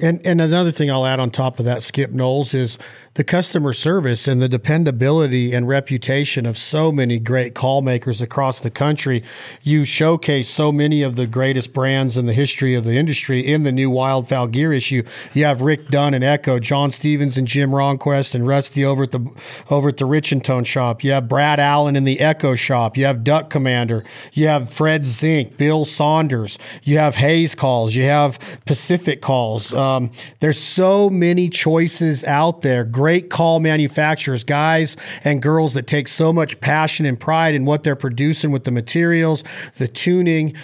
And 0.00 0.24
and 0.26 0.40
another 0.40 0.70
thing 0.70 0.90
I'll 0.90 1.06
add 1.06 1.20
on 1.20 1.30
top 1.30 1.58
of 1.58 1.64
that, 1.64 1.82
Skip 1.82 2.10
Knowles, 2.10 2.52
is 2.52 2.76
the 3.16 3.24
customer 3.24 3.72
service 3.72 4.28
and 4.28 4.42
the 4.42 4.48
dependability 4.48 5.54
and 5.54 5.66
reputation 5.66 6.44
of 6.44 6.58
so 6.58 6.92
many 6.92 7.18
great 7.18 7.54
call 7.54 7.80
makers 7.80 8.20
across 8.20 8.60
the 8.60 8.70
country. 8.70 9.24
You 9.62 9.86
showcase 9.86 10.50
so 10.50 10.70
many 10.70 11.02
of 11.02 11.16
the 11.16 11.26
greatest 11.26 11.72
brands 11.72 12.18
in 12.18 12.26
the 12.26 12.34
history 12.34 12.74
of 12.74 12.84
the 12.84 12.96
industry 12.96 13.40
in 13.40 13.62
the 13.62 13.72
new 13.72 13.90
Wildfowl 13.90 14.50
gear 14.50 14.70
issue. 14.70 15.02
You 15.32 15.46
have 15.46 15.62
Rick 15.62 15.88
Dunn 15.88 16.12
and 16.12 16.22
Echo, 16.22 16.58
John 16.58 16.92
Stevens 16.92 17.38
and 17.38 17.48
Jim 17.48 17.70
Ronquest 17.70 18.34
and 18.34 18.46
Rusty 18.46 18.84
over 18.84 19.04
at 19.04 19.12
the 19.12 19.26
over 19.70 19.88
at 19.88 19.96
the 19.96 20.04
Rich-N-Tone 20.04 20.64
shop. 20.64 21.02
You 21.02 21.12
have 21.12 21.26
Brad 21.26 21.58
Allen 21.58 21.96
in 21.96 22.04
the 22.04 22.20
Echo 22.20 22.54
shop. 22.54 22.98
You 22.98 23.06
have 23.06 23.24
Duck 23.24 23.48
Commander. 23.48 24.04
You 24.34 24.48
have 24.48 24.70
Fred 24.70 25.06
Zink, 25.06 25.56
Bill 25.56 25.86
Saunders. 25.86 26.58
You 26.82 26.98
have 26.98 27.14
Hayes 27.14 27.54
calls. 27.54 27.94
You 27.94 28.04
have 28.04 28.38
Pacific 28.66 29.22
calls. 29.22 29.72
Um, 29.72 30.10
there's 30.40 30.60
so 30.60 31.08
many 31.08 31.48
choices 31.48 32.22
out 32.24 32.60
there. 32.60 32.84
Great 32.84 33.05
call 33.30 33.60
manufacturers, 33.60 34.44
guys 34.44 34.96
and 35.24 35.40
girls 35.40 35.74
that 35.74 35.86
take 35.86 36.08
so 36.08 36.32
much 36.32 36.60
passion 36.60 37.06
and 37.06 37.18
pride 37.18 37.54
in 37.54 37.64
what 37.64 37.84
they're 37.84 37.96
producing 37.96 38.50
with 38.50 38.64
the 38.64 38.70
materials, 38.70 39.44
the 39.78 39.88
tuning, 39.88 40.54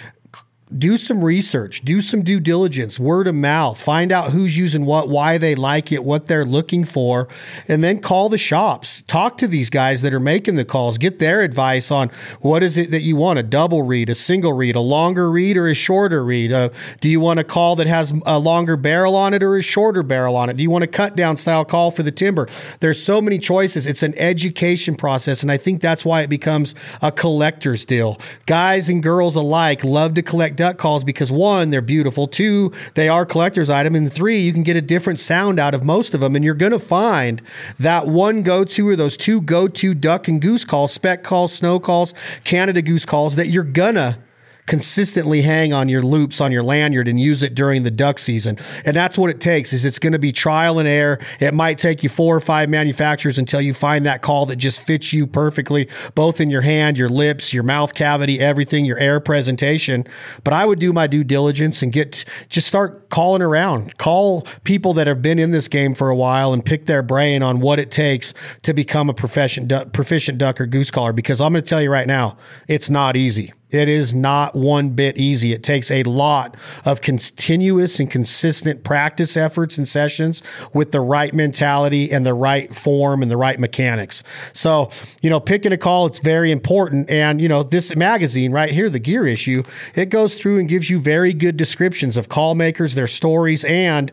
do 0.77 0.97
some 0.97 1.23
research, 1.23 1.81
do 1.81 2.01
some 2.01 2.23
due 2.23 2.39
diligence, 2.39 2.99
word 2.99 3.27
of 3.27 3.35
mouth, 3.35 3.79
find 3.79 4.11
out 4.11 4.31
who's 4.31 4.57
using 4.57 4.85
what, 4.85 5.09
why 5.09 5.37
they 5.37 5.55
like 5.55 5.91
it, 5.91 6.03
what 6.03 6.27
they're 6.27 6.45
looking 6.45 6.83
for, 6.85 7.27
and 7.67 7.83
then 7.83 7.99
call 7.99 8.29
the 8.29 8.37
shops. 8.37 9.03
Talk 9.07 9.37
to 9.37 9.47
these 9.47 9.69
guys 9.69 10.01
that 10.01 10.13
are 10.13 10.19
making 10.19 10.55
the 10.55 10.65
calls, 10.65 10.97
get 10.97 11.19
their 11.19 11.41
advice 11.41 11.91
on 11.91 12.09
what 12.41 12.63
is 12.63 12.77
it 12.77 12.91
that 12.91 13.01
you 13.01 13.15
want 13.15 13.39
a 13.39 13.43
double 13.43 13.83
reed, 13.83 14.09
a 14.09 14.15
single 14.15 14.53
reed, 14.53 14.75
a 14.75 14.81
longer 14.81 15.29
reed, 15.29 15.57
or 15.57 15.67
a 15.67 15.73
shorter 15.73 16.23
reed. 16.23 16.51
Uh, 16.51 16.69
do 17.01 17.09
you 17.09 17.19
want 17.19 17.39
a 17.39 17.43
call 17.43 17.75
that 17.75 17.87
has 17.87 18.13
a 18.25 18.39
longer 18.39 18.75
barrel 18.75 19.15
on 19.15 19.33
it 19.33 19.43
or 19.43 19.57
a 19.57 19.61
shorter 19.61 20.03
barrel 20.03 20.35
on 20.35 20.49
it? 20.49 20.57
Do 20.57 20.63
you 20.63 20.69
want 20.69 20.83
a 20.83 20.87
cut 20.87 21.15
down 21.15 21.37
style 21.37 21.65
call 21.65 21.91
for 21.91 22.03
the 22.03 22.11
timber? 22.11 22.47
There's 22.79 23.01
so 23.01 23.21
many 23.21 23.37
choices. 23.37 23.85
It's 23.85 24.03
an 24.03 24.17
education 24.17 24.95
process, 24.95 25.43
and 25.43 25.51
I 25.51 25.57
think 25.57 25.81
that's 25.81 26.05
why 26.05 26.21
it 26.21 26.29
becomes 26.29 26.73
a 27.01 27.11
collector's 27.11 27.85
deal. 27.85 28.19
Guys 28.45 28.89
and 28.89 29.03
girls 29.03 29.35
alike 29.35 29.83
love 29.83 30.13
to 30.15 30.21
collect 30.21 30.55
duck 30.63 30.77
calls 30.77 31.03
because 31.03 31.29
one, 31.29 31.71
they're 31.71 31.81
beautiful. 31.81 32.25
Two, 32.25 32.71
they 32.93 33.09
are 33.09 33.25
collector's 33.25 33.69
item. 33.69 33.95
And 33.95 34.09
three, 34.09 34.39
you 34.39 34.53
can 34.53 34.63
get 34.63 34.77
a 34.77 34.81
different 34.81 35.19
sound 35.19 35.59
out 35.59 35.73
of 35.73 35.83
most 35.83 36.13
of 36.13 36.21
them. 36.21 36.37
And 36.37 36.45
you're 36.45 36.53
going 36.53 36.71
to 36.71 36.79
find 36.79 37.41
that 37.79 38.07
one 38.07 38.43
go 38.43 38.63
to 38.63 38.87
or 38.87 38.95
those 38.95 39.17
two 39.17 39.41
go 39.41 39.67
to 39.67 39.93
duck 39.93 40.29
and 40.29 40.41
goose 40.41 40.63
calls, 40.63 40.93
spec 40.93 41.21
calls, 41.21 41.51
snow 41.51 41.81
calls, 41.81 42.13
Canada 42.45 42.81
goose 42.81 43.03
calls 43.05 43.35
that 43.35 43.47
you're 43.47 43.65
going 43.65 43.95
to 43.95 44.17
consistently 44.65 45.41
hang 45.41 45.73
on 45.73 45.89
your 45.89 46.01
loops 46.01 46.39
on 46.39 46.51
your 46.51 46.63
lanyard 46.63 47.07
and 47.07 47.19
use 47.19 47.43
it 47.43 47.55
during 47.55 47.83
the 47.83 47.91
duck 47.91 48.19
season. 48.19 48.57
And 48.85 48.95
that's 48.95 49.17
what 49.17 49.29
it 49.29 49.41
takes 49.41 49.73
is 49.73 49.85
it's 49.85 49.99
going 49.99 50.13
to 50.13 50.19
be 50.19 50.31
trial 50.31 50.79
and 50.79 50.87
error. 50.87 51.19
It 51.39 51.53
might 51.53 51.77
take 51.77 52.03
you 52.03 52.09
four 52.09 52.35
or 52.35 52.39
five 52.39 52.69
manufacturers 52.69 53.37
until 53.37 53.61
you 53.61 53.73
find 53.73 54.05
that 54.05 54.21
call 54.21 54.45
that 54.47 54.55
just 54.55 54.81
fits 54.81 55.11
you 55.11 55.27
perfectly, 55.27 55.89
both 56.15 56.39
in 56.39 56.49
your 56.49 56.61
hand, 56.61 56.97
your 56.97 57.09
lips, 57.09 57.53
your 57.53 57.63
mouth 57.63 57.93
cavity, 57.93 58.39
everything, 58.39 58.85
your 58.85 58.97
air 58.99 59.19
presentation. 59.19 60.05
But 60.43 60.53
I 60.53 60.65
would 60.65 60.79
do 60.79 60.93
my 60.93 61.07
due 61.07 61.23
diligence 61.23 61.81
and 61.81 61.91
get 61.91 62.23
just 62.49 62.67
start 62.67 63.09
calling 63.09 63.41
around. 63.41 63.97
Call 63.97 64.43
people 64.63 64.93
that 64.93 65.07
have 65.07 65.21
been 65.21 65.39
in 65.39 65.51
this 65.51 65.67
game 65.67 65.93
for 65.93 66.09
a 66.09 66.15
while 66.15 66.53
and 66.53 66.63
pick 66.63 66.85
their 66.85 67.03
brain 67.03 67.43
on 67.43 67.59
what 67.59 67.79
it 67.79 67.91
takes 67.91 68.33
to 68.63 68.73
become 68.73 69.09
a 69.09 69.13
proficient 69.13 69.71
proficient 69.93 70.37
duck 70.37 70.61
or 70.61 70.65
goose 70.65 70.91
caller 70.91 71.13
because 71.13 71.41
I'm 71.41 71.53
going 71.53 71.63
to 71.63 71.67
tell 71.67 71.81
you 71.81 71.91
right 71.91 72.07
now, 72.07 72.37
it's 72.67 72.89
not 72.89 73.15
easy. 73.15 73.53
It 73.73 73.89
is 73.89 74.13
not 74.13 74.55
one 74.55 74.91
bit 74.91 75.17
easy. 75.17 75.51
It 75.51 75.63
takes 75.63 75.89
a 75.89 76.03
lot 76.03 76.55
of 76.85 77.01
continuous 77.01 77.99
and 77.99 78.09
consistent 78.09 78.83
practice 78.83 79.35
efforts 79.35 79.79
and 79.79 79.87
sessions 79.87 80.43
with 80.73 80.91
the 80.91 81.01
right 81.01 81.33
mentality 81.33 82.11
and 82.11 82.23
the 82.25 82.35
right 82.35 82.73
form 82.73 83.23
and 83.23 83.31
the 83.31 83.37
right 83.37 83.59
mechanics. 83.59 84.23
So, 84.53 84.91
you 85.21 85.29
know, 85.29 85.39
picking 85.39 85.71
a 85.71 85.77
call, 85.77 86.05
it's 86.05 86.19
very 86.19 86.51
important. 86.51 87.09
And, 87.09 87.41
you 87.41 87.49
know, 87.49 87.63
this 87.63 87.95
magazine 87.95 88.51
right 88.51 88.69
here, 88.69 88.91
the 88.91 88.99
gear 88.99 89.25
issue, 89.25 89.63
it 89.95 90.09
goes 90.09 90.35
through 90.35 90.59
and 90.59 90.69
gives 90.69 90.91
you 90.91 90.99
very 90.99 91.33
good 91.33 91.57
descriptions 91.57 92.15
of 92.15 92.29
call 92.29 92.53
makers, 92.53 92.93
their 92.93 93.07
stories, 93.07 93.63
and 93.63 94.11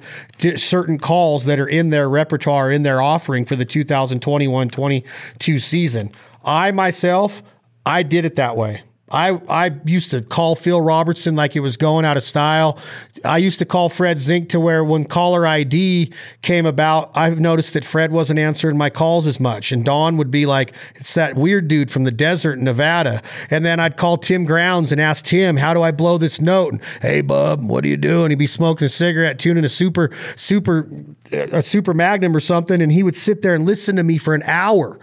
certain 0.57 0.99
calls 0.99 1.45
that 1.45 1.61
are 1.61 1.69
in 1.69 1.91
their 1.91 2.09
repertoire, 2.09 2.71
in 2.71 2.83
their 2.83 3.03
offering 3.03 3.45
for 3.45 3.57
the 3.57 3.67
2021 3.67 4.71
22 4.71 5.59
season. 5.59 6.11
I 6.45 6.71
myself, 6.71 7.43
I 7.85 8.03
did 8.03 8.25
it 8.25 8.37
that 8.37 8.57
way. 8.57 8.83
I, 9.11 9.41
I 9.49 9.73
used 9.85 10.11
to 10.13 10.23
call 10.23 10.55
Phil 10.55 10.81
Robertson 10.81 11.35
like 11.35 11.57
it 11.57 11.61
was 11.61 11.77
going 11.77 12.05
out 12.05 12.17
of 12.17 12.23
style. 12.23 12.79
I 13.25 13.39
used 13.39 13.59
to 13.59 13.65
call 13.65 13.89
Fred 13.89 14.21
Zink 14.21 14.49
to 14.51 14.61
where 14.61 14.85
when 14.85 15.05
caller 15.05 15.47
ID 15.47 16.13
came 16.43 16.65
about, 16.65 17.11
I've 17.15 17.41
noticed 17.41 17.75
that 17.75 17.85
Fred 17.85 18.13
wasn't 18.13 18.39
answering 18.39 18.79
my 18.79 18.89
calls 18.89 19.27
as 19.27 19.41
much. 19.41 19.73
And 19.73 19.85
Don 19.85 20.17
would 20.17 20.31
be 20.31 20.47
like, 20.47 20.73
it's 20.95 21.15
that 21.15 21.35
weird 21.35 21.67
dude 21.67 21.91
from 21.91 22.05
the 22.05 22.13
desert 22.13 22.59
in 22.59 22.65
Nevada. 22.65 23.21
And 23.51 23.67
then 23.67 23.81
I'd 23.81 23.97
call 23.97 24.17
Tim 24.17 24.45
Grounds 24.45 24.93
and 24.93 25.01
ask 25.01 25.25
Tim, 25.25 25.57
how 25.57 25.75
do 25.75 25.83
I 25.83 25.91
blow 25.91 26.17
this 26.17 26.41
note? 26.41 26.75
And, 26.75 26.83
hey, 27.03 27.21
bub, 27.21 27.65
what 27.65 27.85
are 27.85 27.89
you 27.89 27.97
doing? 27.97 28.31
He'd 28.31 28.39
be 28.39 28.47
smoking 28.47 28.87
a 28.87 28.89
cigarette, 28.89 29.41
tuning 29.41 29.65
a 29.65 29.69
super, 29.69 30.11
super, 30.37 30.89
uh, 31.33 31.49
a 31.51 31.63
super 31.65 31.95
magnum 31.95 32.35
or 32.35 32.41
something. 32.41 32.81
And 32.81 32.93
he 32.93 33.03
would 33.03 33.17
sit 33.17 33.43
there 33.43 33.57
and 33.57 33.67
listen 33.67 33.97
to 33.97 34.05
me 34.05 34.19
for 34.19 34.35
an 34.35 34.45
hour. 34.45 35.01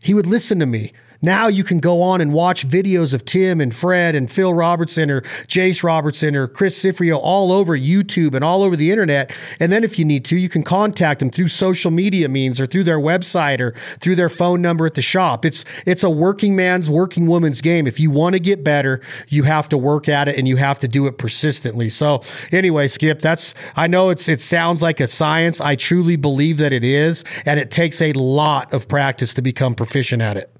He 0.00 0.12
would 0.12 0.26
listen 0.26 0.58
to 0.58 0.66
me. 0.66 0.92
Now 1.20 1.48
you 1.48 1.64
can 1.64 1.80
go 1.80 2.00
on 2.00 2.20
and 2.20 2.32
watch 2.32 2.68
videos 2.68 3.12
of 3.12 3.24
Tim 3.24 3.60
and 3.60 3.74
Fred 3.74 4.14
and 4.14 4.30
Phil 4.30 4.54
Robertson 4.54 5.10
or 5.10 5.22
Jase 5.48 5.82
Robertson 5.82 6.36
or 6.36 6.46
Chris 6.46 6.80
Cifreo 6.80 7.18
all 7.20 7.50
over 7.50 7.76
YouTube 7.76 8.34
and 8.34 8.44
all 8.44 8.62
over 8.62 8.76
the 8.76 8.92
internet. 8.92 9.34
And 9.58 9.72
then 9.72 9.82
if 9.82 9.98
you 9.98 10.04
need 10.04 10.24
to, 10.26 10.36
you 10.36 10.48
can 10.48 10.62
contact 10.62 11.18
them 11.18 11.30
through 11.30 11.48
social 11.48 11.90
media 11.90 12.28
means 12.28 12.60
or 12.60 12.66
through 12.66 12.84
their 12.84 13.00
website 13.00 13.58
or 13.60 13.74
through 13.98 14.14
their 14.14 14.28
phone 14.28 14.62
number 14.62 14.86
at 14.86 14.94
the 14.94 15.02
shop. 15.02 15.44
It's 15.44 15.64
it's 15.84 16.04
a 16.04 16.10
working 16.10 16.54
man's, 16.54 16.88
working 16.88 17.26
woman's 17.26 17.60
game. 17.60 17.88
If 17.88 17.98
you 17.98 18.12
want 18.12 18.34
to 18.34 18.40
get 18.40 18.62
better, 18.62 19.00
you 19.26 19.42
have 19.42 19.68
to 19.70 19.78
work 19.78 20.08
at 20.08 20.28
it 20.28 20.38
and 20.38 20.46
you 20.46 20.56
have 20.56 20.78
to 20.80 20.88
do 20.88 21.08
it 21.08 21.18
persistently. 21.18 21.90
So 21.90 22.22
anyway, 22.52 22.86
Skip, 22.86 23.20
that's 23.20 23.54
I 23.74 23.88
know 23.88 24.10
it's 24.10 24.28
it 24.28 24.40
sounds 24.40 24.82
like 24.82 25.00
a 25.00 25.08
science. 25.08 25.60
I 25.60 25.74
truly 25.74 26.14
believe 26.14 26.58
that 26.58 26.72
it 26.72 26.84
is, 26.84 27.24
and 27.44 27.58
it 27.58 27.72
takes 27.72 28.00
a 28.00 28.12
lot 28.12 28.72
of 28.72 28.86
practice 28.86 29.34
to 29.34 29.42
become 29.42 29.74
proficient 29.74 30.22
at 30.22 30.36
it. 30.36 30.54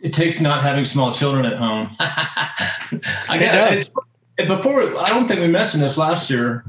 It 0.00 0.12
takes 0.12 0.40
not 0.40 0.62
having 0.62 0.84
small 0.84 1.12
children 1.12 1.44
at 1.44 1.58
home. 1.58 1.94
I 2.00 3.38
does. 3.38 3.90
Before, 4.36 4.98
I 4.98 5.08
don't 5.10 5.28
think 5.28 5.40
we 5.40 5.48
mentioned 5.48 5.82
this 5.82 5.98
last 5.98 6.30
year. 6.30 6.64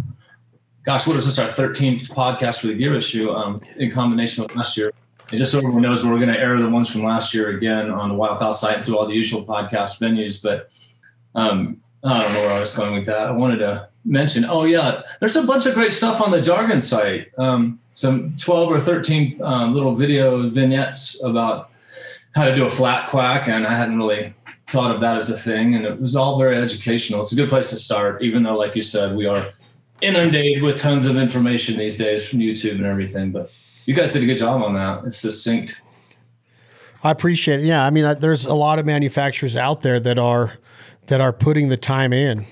Gosh, 0.84 1.08
what 1.08 1.16
is 1.16 1.26
this? 1.26 1.40
Our 1.40 1.48
13th 1.48 2.10
podcast 2.10 2.60
for 2.60 2.68
the 2.68 2.74
gear 2.74 2.96
issue 2.96 3.32
um, 3.32 3.62
in 3.78 3.92
combination 3.92 4.44
with 4.44 4.56
last 4.56 4.76
year. 4.76 4.92
And 5.30 5.38
just 5.38 5.54
so 5.54 5.60
everyone 5.60 5.82
knows, 5.82 6.04
we're 6.04 6.18
going 6.18 6.34
to 6.34 6.40
air 6.40 6.60
the 6.60 6.68
ones 6.68 6.90
from 6.90 7.04
last 7.04 7.34
year 7.34 7.56
again 7.56 7.90
on 7.90 8.10
the 8.10 8.16
Wildfowl 8.16 8.54
site 8.54 8.78
and 8.78 8.86
through 8.86 8.98
all 8.98 9.08
the 9.08 9.14
usual 9.14 9.46
podcast 9.46 10.00
venues. 10.00 10.42
But 10.42 10.70
um, 11.36 11.82
I 12.04 12.22
don't 12.22 12.34
know 12.34 12.42
where 12.42 12.52
I 12.52 12.60
was 12.60 12.76
going 12.76 12.96
with 12.96 13.06
that. 13.06 13.28
I 13.28 13.32
wanted 13.32 13.58
to 13.58 13.88
mention, 14.04 14.44
oh, 14.44 14.66
yeah, 14.66 15.04
there's 15.22 15.38
a 15.38 15.44
bunch 15.44 15.66
of 15.66 15.74
great 15.74 15.94
stuff 15.94 16.20
on 16.20 16.32
the 16.32 16.42
Jargon 16.42 16.82
site. 16.82 17.28
Um, 17.38 17.80
some 17.94 18.36
12 18.36 18.70
or 18.70 18.80
13 18.82 19.42
um, 19.42 19.74
little 19.74 19.96
video 19.96 20.50
vignettes 20.50 21.24
about 21.24 21.71
how 22.36 22.46
to 22.46 22.56
do 22.56 22.66
a 22.66 22.70
flat 22.70 23.10
quack. 23.10 23.48
And 23.48 23.66
I 23.68 23.76
hadn't 23.76 23.98
really 23.98 24.34
thought 24.68 24.94
of 24.94 25.02
that 25.02 25.18
as 25.18 25.30
a 25.30 25.38
thing. 25.38 25.76
And 25.76 25.86
it 25.86 26.00
was 26.00 26.16
all 26.16 26.38
very 26.38 26.58
educational. 26.58 27.22
It's 27.22 27.32
a 27.32 27.36
good 27.36 27.50
place 27.50 27.70
to 27.72 27.78
start, 27.78 28.22
even 28.22 28.44
though, 28.44 28.58
like 28.58 28.76
you 28.76 28.82
said, 28.82 29.16
we 29.16 29.26
are 29.26 29.50
inundated 30.02 30.64
with 30.64 30.78
tons 30.78 31.06
of 31.06 31.18
information 31.18 31.78
these 31.78 31.96
days 31.96 32.28
from 32.28 32.40
YouTube 32.40 32.76
and 32.76 32.86
everything. 32.86 33.32
But 33.32 33.52
you 33.86 33.94
guys 33.94 34.12
did 34.12 34.24
a 34.24 34.26
good 34.26 34.38
job 34.38 34.62
on 34.62 34.74
that. 34.76 35.06
It's 35.06 35.18
succinct. 35.18 35.82
I 37.04 37.12
appreciate 37.12 37.62
it. 37.62 37.66
Yeah, 37.66 37.86
I 37.86 37.90
mean, 37.90 38.16
there's 38.20 38.46
a 38.46 38.54
lot 38.54 38.80
of 38.80 38.86
manufacturers 38.86 39.58
out 39.58 39.82
there 39.82 40.00
that 40.00 40.20
are 40.20 40.54
that 41.08 41.20
are 41.20 41.34
putting 41.34 41.70
the 41.70 41.78
time 41.78 42.14
in 42.14 42.46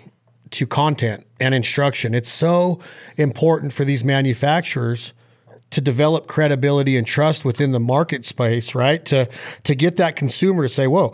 to 0.52 0.66
content 0.66 1.26
and 1.40 1.54
instruction. 1.54 2.16
It's 2.16 2.32
so 2.32 2.80
important 3.18 3.74
for 3.74 3.86
these 3.86 4.04
manufacturers 4.04 5.14
to 5.72 5.82
develop 5.82 6.28
credibility 6.28 6.98
and 6.98 7.06
trust 7.06 7.46
within 7.46 7.72
the 7.72 7.80
market 7.80 8.26
space, 8.26 8.74
right? 8.76 9.04
To 9.06 9.28
to 9.64 9.76
get 9.76 9.98
that 9.98 10.16
consumer 10.16 10.64
to 10.64 10.70
say, 10.70 10.88
"Whoa, 10.88 11.14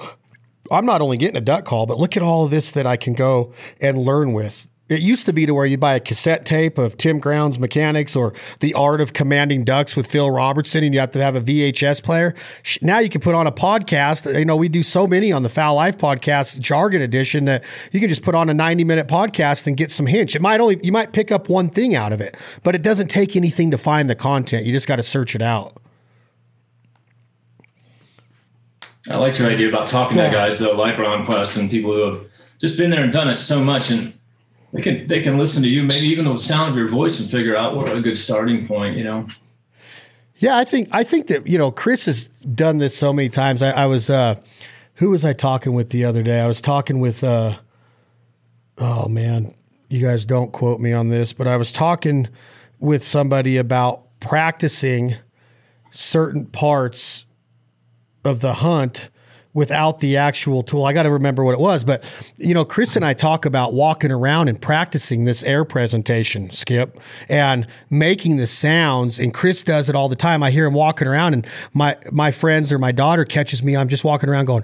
I'm 0.71 0.85
not 0.85 1.01
only 1.01 1.17
getting 1.17 1.37
a 1.37 1.41
duck 1.41 1.65
call, 1.65 1.85
but 1.85 1.99
look 1.99 2.15
at 2.15 2.23
all 2.23 2.47
this 2.47 2.71
that 2.71 2.85
I 2.85 2.97
can 2.97 3.13
go 3.13 3.53
and 3.81 3.97
learn 3.97 4.33
with." 4.33 4.67
It 4.87 5.01
used 5.01 5.25
to 5.25 5.33
be 5.33 5.47
to 5.47 5.53
where 5.53 5.65
you 5.65 5.79
buy 5.79 5.95
a 5.95 5.99
cassette 5.99 6.45
tape 6.45 6.77
of 6.77 6.95
Tim 6.95 7.17
Ground's 7.17 7.57
Mechanics 7.57 8.15
or 8.15 8.33
The 8.59 8.75
Art 8.75 9.01
of 9.01 9.13
Commanding 9.13 9.63
Ducks 9.63 9.95
with 9.95 10.05
Phil 10.05 10.29
Robertson, 10.29 10.83
and 10.83 10.93
you 10.93 10.99
have 10.99 11.09
to 11.11 11.23
have 11.23 11.35
a 11.35 11.41
VHS 11.41 12.03
player. 12.03 12.35
Now 12.83 12.99
you 12.99 13.09
can 13.09 13.19
put 13.19 13.33
on 13.33 13.47
a 13.47 13.51
podcast. 13.51 14.31
You 14.37 14.45
know, 14.45 14.55
we 14.55 14.69
do 14.69 14.83
so 14.83 15.07
many 15.07 15.31
on 15.31 15.41
the 15.41 15.49
Fowl 15.49 15.73
Life 15.73 15.97
podcast 15.97 16.59
jargon 16.59 17.01
edition 17.01 17.45
that 17.45 17.63
you 17.91 17.99
can 17.99 18.09
just 18.09 18.21
put 18.21 18.35
on 18.35 18.47
a 18.47 18.53
90 18.53 18.83
minute 18.83 19.07
podcast 19.07 19.65
and 19.65 19.75
get 19.75 19.89
some 19.89 20.05
hints. 20.05 20.35
It 20.35 20.41
might 20.43 20.59
only, 20.59 20.79
you 20.83 20.91
might 20.91 21.13
pick 21.13 21.31
up 21.31 21.49
one 21.49 21.67
thing 21.67 21.95
out 21.95 22.13
of 22.13 22.21
it, 22.21 22.37
but 22.61 22.75
it 22.75 22.83
doesn't 22.83 23.07
take 23.07 23.35
anything 23.35 23.71
to 23.71 23.79
find 23.79 24.07
the 24.07 24.15
content. 24.15 24.67
You 24.67 24.71
just 24.71 24.87
got 24.87 24.97
to 24.97 25.03
search 25.03 25.33
it 25.33 25.41
out. 25.41 25.81
I 29.09 29.17
liked 29.17 29.39
your 29.39 29.49
idea 29.49 29.67
about 29.67 29.87
talking 29.87 30.17
yeah. 30.17 30.27
to 30.27 30.31
guys 30.31 30.59
though, 30.59 30.75
like 30.75 30.95
Ronquest 30.95 31.57
and 31.57 31.71
people 31.71 31.91
who 31.93 32.01
have 32.01 32.25
just 32.59 32.77
been 32.77 32.91
there 32.91 33.03
and 33.03 33.11
done 33.11 33.29
it 33.29 33.37
so 33.37 33.63
much 33.63 33.89
and 33.89 34.13
they 34.75 34.81
can 34.81 35.07
they 35.07 35.21
can 35.21 35.37
listen 35.37 35.63
to 35.63 35.69
you, 35.69 35.83
maybe 35.83 36.05
even 36.07 36.25
the 36.25 36.37
sound 36.37 36.71
of 36.71 36.77
your 36.77 36.89
voice, 36.89 37.19
and 37.19 37.29
figure 37.29 37.55
out 37.55 37.75
what 37.75 37.91
a 37.91 38.01
good 38.01 38.17
starting 38.17 38.67
point. 38.67 38.97
You 38.97 39.05
know. 39.05 39.27
Yeah, 40.37 40.57
I 40.57 40.65
think 40.65 40.89
I 40.91 41.03
think 41.03 41.27
that 41.27 41.47
you 41.47 41.57
know 41.57 41.71
Chris 41.71 42.05
has 42.07 42.25
done 42.25 42.79
this 42.79 42.95
so 42.95 43.13
many 43.13 43.29
times. 43.29 43.61
I, 43.63 43.71
I 43.71 43.85
was 43.85 44.09
uh, 44.09 44.35
who 44.95 45.11
was 45.11 45.23
I 45.23 45.31
talking 45.31 45.73
with 45.73 45.91
the 45.91 46.03
other 46.03 46.23
day? 46.23 46.41
I 46.41 46.47
was 46.47 46.59
talking 46.59 46.99
with 46.99 47.23
uh, 47.23 47.57
oh 48.77 49.07
man, 49.07 49.53
you 49.87 50.05
guys 50.05 50.25
don't 50.25 50.51
quote 50.51 50.81
me 50.81 50.91
on 50.91 51.07
this, 51.07 51.31
but 51.31 51.47
I 51.47 51.55
was 51.55 51.71
talking 51.71 52.27
with 52.79 53.05
somebody 53.05 53.55
about 53.55 54.01
practicing 54.19 55.15
certain 55.91 56.45
parts 56.45 57.23
of 58.25 58.41
the 58.41 58.55
hunt 58.55 59.09
without 59.55 60.01
the 60.01 60.17
actual 60.17 60.61
tool. 60.61 60.85
I 60.85 60.93
got 60.93 61.03
to 61.03 61.09
remember 61.09 61.43
what 61.43 61.53
it 61.53 61.59
was, 61.59 61.83
but 61.83 62.03
you 62.37 62.53
know, 62.53 62.63
Chris 62.63 62.95
and 62.95 63.03
I 63.03 63.15
talk 63.15 63.45
about 63.45 63.73
walking 63.73 64.11
around 64.11 64.49
and 64.49 64.61
practicing 64.61 65.23
this 65.23 65.41
air 65.41 65.65
presentation, 65.65 66.51
Skip, 66.51 66.99
and 67.27 67.65
making 67.89 68.35
the 68.35 68.45
sounds. 68.45 69.17
And 69.17 69.33
Chris 69.33 69.63
does 69.63 69.89
it 69.89 69.95
all 69.95 70.09
the 70.09 70.15
time. 70.15 70.43
I 70.43 70.51
hear 70.51 70.67
him 70.67 70.75
walking 70.75 71.07
around, 71.07 71.33
and 71.33 71.47
my 71.73 71.97
my 72.11 72.31
friends 72.31 72.71
or 72.71 72.77
my 72.77 72.91
daughter 72.91 73.25
catches 73.25 73.63
me. 73.63 73.75
I'm 73.75 73.89
just 73.89 74.03
walking 74.03 74.29
around 74.29 74.45
going. 74.45 74.63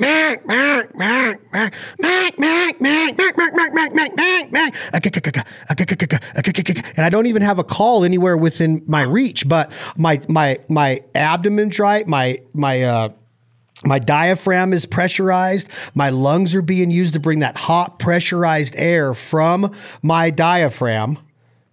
Mac, 0.00 0.46
mac, 0.46 0.94
mac, 0.94 1.40
mac, 1.52 1.74
mac, 1.98 2.38
mac, 2.38 2.80
mac, 2.80 2.80
mac, 2.80 3.36
mac, 3.36 3.54
mac, 3.56 3.74
mac, 3.74 3.94
mac, 3.94 4.16
mac, 4.16 4.52
mac, 4.52 4.74
and 6.96 7.04
I 7.04 7.08
don't 7.10 7.26
even 7.26 7.42
have 7.42 7.58
a 7.58 7.64
call 7.64 8.04
anywhere 8.04 8.36
within 8.36 8.82
my 8.86 9.02
reach, 9.02 9.48
but 9.48 9.72
my 9.96 10.20
my 10.28 10.58
my 10.68 11.00
abdomen's 11.14 11.78
right, 11.78 12.06
my 12.06 12.38
my 12.52 12.82
uh 12.82 13.08
my 13.84 13.98
diaphragm 13.98 14.72
is 14.72 14.86
pressurized. 14.86 15.68
My 15.94 16.10
lungs 16.10 16.54
are 16.54 16.62
being 16.62 16.90
used 16.90 17.14
to 17.14 17.20
bring 17.20 17.40
that 17.40 17.56
hot 17.56 17.98
pressurized 17.98 18.74
air 18.76 19.14
from 19.14 19.72
my 20.02 20.30
diaphragm, 20.30 21.18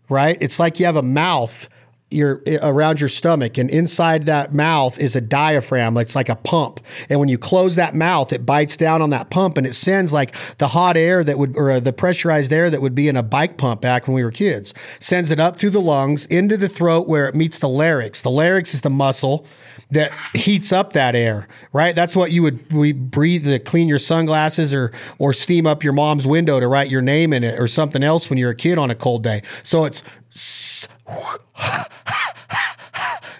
right? 0.08 0.38
It's 0.40 0.60
like 0.60 0.80
you 0.80 0.86
have 0.86 0.98
a 0.98 1.02
mouth 1.02 1.68
your 2.12 2.44
around 2.62 3.00
your 3.00 3.10
stomach 3.10 3.58
and 3.58 3.70
inside 3.70 4.28
that 4.28 4.54
mouth 4.54 5.00
is 5.00 5.16
a 5.16 5.22
diaphragm. 5.22 5.98
It's 5.98 6.16
like 6.16 6.30
a 6.30 6.36
pump. 6.36 6.80
And 7.10 7.20
when 7.20 7.30
you 7.30 7.38
close 7.38 7.76
that 7.76 7.96
mouth 7.96 8.32
it 8.32 8.46
bites 8.46 8.78
down 8.78 9.02
on 9.02 9.10
that 9.10 9.32
pump 9.32 9.58
and 9.58 9.66
it 9.66 9.74
sends 9.74 10.14
like 10.14 10.36
the 10.60 10.68
hot 10.68 10.98
air 10.98 11.24
that 11.24 11.40
would 11.40 11.58
or 11.58 11.72
uh, 11.72 11.80
the 11.80 11.92
pressurized 11.92 12.54
air 12.54 12.70
that 12.70 12.82
would 12.82 12.94
be 12.94 13.08
in 13.08 13.16
a 13.16 13.24
bike 13.24 13.58
pump 13.58 13.82
back 13.82 14.08
when 14.08 14.14
we 14.14 14.24
were 14.24 14.32
kids. 14.32 14.74
Sends 15.00 15.32
it 15.32 15.40
up 15.40 15.58
through 15.58 15.72
the 15.72 15.82
lungs 15.82 16.26
into 16.28 16.58
the 16.58 16.70
throat 16.70 17.08
where 17.08 17.28
it 17.28 17.34
meets 17.34 17.58
the 17.58 17.70
larynx. 17.70 18.22
The 18.22 18.30
larynx 18.30 18.76
is 18.76 18.82
the 18.82 18.92
muscle 18.92 19.46
that 19.90 20.12
heats 20.36 20.72
up 20.72 20.94
that 20.94 21.16
air 21.16 21.48
right? 21.74 21.96
That's 21.96 22.16
what 22.16 22.32
you 22.32 22.44
would 22.44 22.72
we 22.72 22.94
breathe 22.94 23.46
to 23.46 23.60
clean 23.60 23.88
your 23.88 24.00
sunglasses 24.00 24.74
or 24.74 24.92
or 25.18 25.34
steam 25.34 25.66
up 25.68 25.84
your 25.84 25.94
mom's 25.94 26.28
window 26.28 26.60
to 26.60 26.68
write 26.68 26.90
your 26.90 27.02
name 27.02 27.34
in 27.34 27.44
it 27.44 27.60
or 27.60 27.68
something 27.68 28.04
else 28.04 28.30
when 28.30 28.38
you're 28.38 28.52
a 28.52 28.56
kid 28.56 28.78
on 28.78 28.90
a 28.92 28.96
cold 28.96 29.24
day. 29.24 29.42
So 29.64 29.86
it's 29.86 30.04